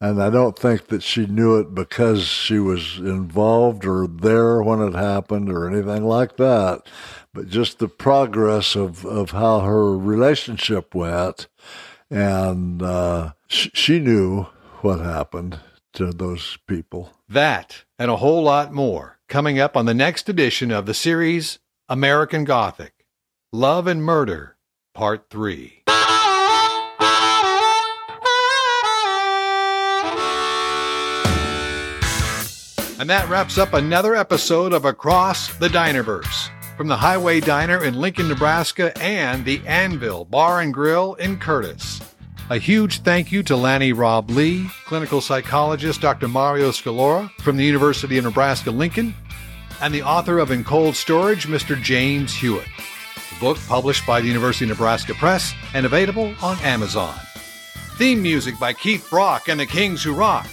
And 0.00 0.22
I 0.22 0.30
don't 0.30 0.58
think 0.58 0.86
that 0.88 1.02
she 1.02 1.26
knew 1.26 1.58
it 1.58 1.74
because 1.74 2.22
she 2.22 2.58
was 2.58 2.98
involved 2.98 3.84
or 3.84 4.06
there 4.06 4.62
when 4.62 4.80
it 4.80 4.94
happened 4.94 5.50
or 5.50 5.68
anything 5.68 6.04
like 6.04 6.36
that 6.38 6.86
but 7.32 7.48
just 7.48 7.78
the 7.78 7.88
progress 7.88 8.74
of, 8.74 9.04
of 9.04 9.30
how 9.30 9.60
her 9.60 9.96
relationship 9.96 10.94
went. 10.94 11.48
And 12.10 12.82
uh, 12.82 13.32
sh- 13.48 13.68
she 13.72 14.00
knew 14.00 14.46
what 14.80 15.00
happened 15.00 15.60
to 15.94 16.12
those 16.12 16.58
people. 16.66 17.12
That 17.28 17.84
and 17.98 18.10
a 18.10 18.16
whole 18.16 18.42
lot 18.42 18.72
more 18.72 19.18
coming 19.28 19.58
up 19.58 19.76
on 19.76 19.86
the 19.86 19.94
next 19.94 20.28
edition 20.28 20.70
of 20.70 20.86
the 20.86 20.94
series 20.94 21.58
American 21.88 22.44
Gothic 22.44 23.06
Love 23.52 23.86
and 23.86 24.02
Murder, 24.02 24.56
Part 24.94 25.26
3. 25.30 25.79
And 33.00 33.08
that 33.08 33.30
wraps 33.30 33.56
up 33.56 33.72
another 33.72 34.14
episode 34.14 34.74
of 34.74 34.84
Across 34.84 35.56
the 35.56 35.68
Dinerverse 35.68 36.50
from 36.76 36.86
the 36.86 36.98
Hi-Way 36.98 37.40
Diner 37.40 37.82
in 37.82 37.94
Lincoln, 37.94 38.28
Nebraska, 38.28 38.92
and 39.02 39.42
the 39.42 39.62
Anvil 39.66 40.26
Bar 40.26 40.60
and 40.60 40.74
Grill 40.74 41.14
in 41.14 41.38
Curtis. 41.38 42.02
A 42.50 42.58
huge 42.58 43.00
thank 43.00 43.32
you 43.32 43.42
to 43.44 43.56
Lannie 43.56 43.94
Roblee, 43.94 44.70
clinical 44.84 45.22
psychologist 45.22 46.02
Dr. 46.02 46.28
Mario 46.28 46.72
Scalora 46.72 47.30
from 47.40 47.56
the 47.56 47.64
University 47.64 48.18
of 48.18 48.24
Nebraska 48.24 48.70
Lincoln, 48.70 49.14
and 49.80 49.94
the 49.94 50.02
author 50.02 50.38
of 50.38 50.50
In 50.50 50.62
Cold 50.62 50.94
Storage, 50.94 51.46
Mr. 51.46 51.80
James 51.80 52.34
Hewitt. 52.34 52.68
The 53.30 53.40
book 53.40 53.56
published 53.66 54.06
by 54.06 54.20
the 54.20 54.28
University 54.28 54.66
of 54.66 54.76
Nebraska 54.76 55.14
Press 55.14 55.54
and 55.72 55.86
available 55.86 56.34
on 56.42 56.58
Amazon. 56.58 57.18
Theme 57.96 58.20
music 58.20 58.58
by 58.60 58.74
Keith 58.74 59.08
Brock 59.08 59.48
and 59.48 59.58
the 59.58 59.64
Kings 59.64 60.02
Who 60.02 60.12
Rock. 60.12 60.50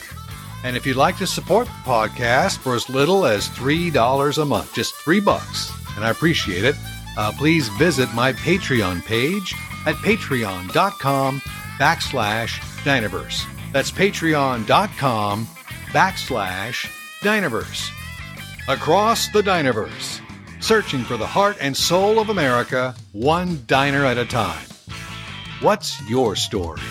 And 0.63 0.75
if 0.75 0.85
you'd 0.85 0.97
like 0.97 1.17
to 1.17 1.27
support 1.27 1.67
the 1.67 1.89
podcast 1.89 2.57
for 2.57 2.75
as 2.75 2.89
little 2.89 3.25
as 3.25 3.47
$3 3.49 4.41
a 4.41 4.45
month, 4.45 4.73
just 4.73 4.95
three 4.95 5.19
bucks, 5.19 5.71
and 5.95 6.03
I 6.03 6.09
appreciate 6.09 6.65
it, 6.65 6.75
uh, 7.17 7.31
please 7.37 7.69
visit 7.69 8.13
my 8.13 8.33
Patreon 8.33 9.03
page 9.05 9.53
at 9.85 9.95
patreon.com 9.95 11.41
backslash 11.79 12.59
Dinerverse. 12.83 13.45
That's 13.71 13.91
patreon.com 13.91 15.45
backslash 15.91 16.91
Dinerverse. 17.21 17.89
Across 18.67 19.31
the 19.31 19.41
Dinerverse, 19.41 20.21
searching 20.59 21.03
for 21.03 21.17
the 21.17 21.27
heart 21.27 21.57
and 21.61 21.75
soul 21.75 22.19
of 22.19 22.29
America, 22.29 22.95
one 23.13 23.63
diner 23.67 24.05
at 24.05 24.17
a 24.17 24.25
time. 24.25 24.65
What's 25.61 26.07
your 26.09 26.35
story? 26.35 26.81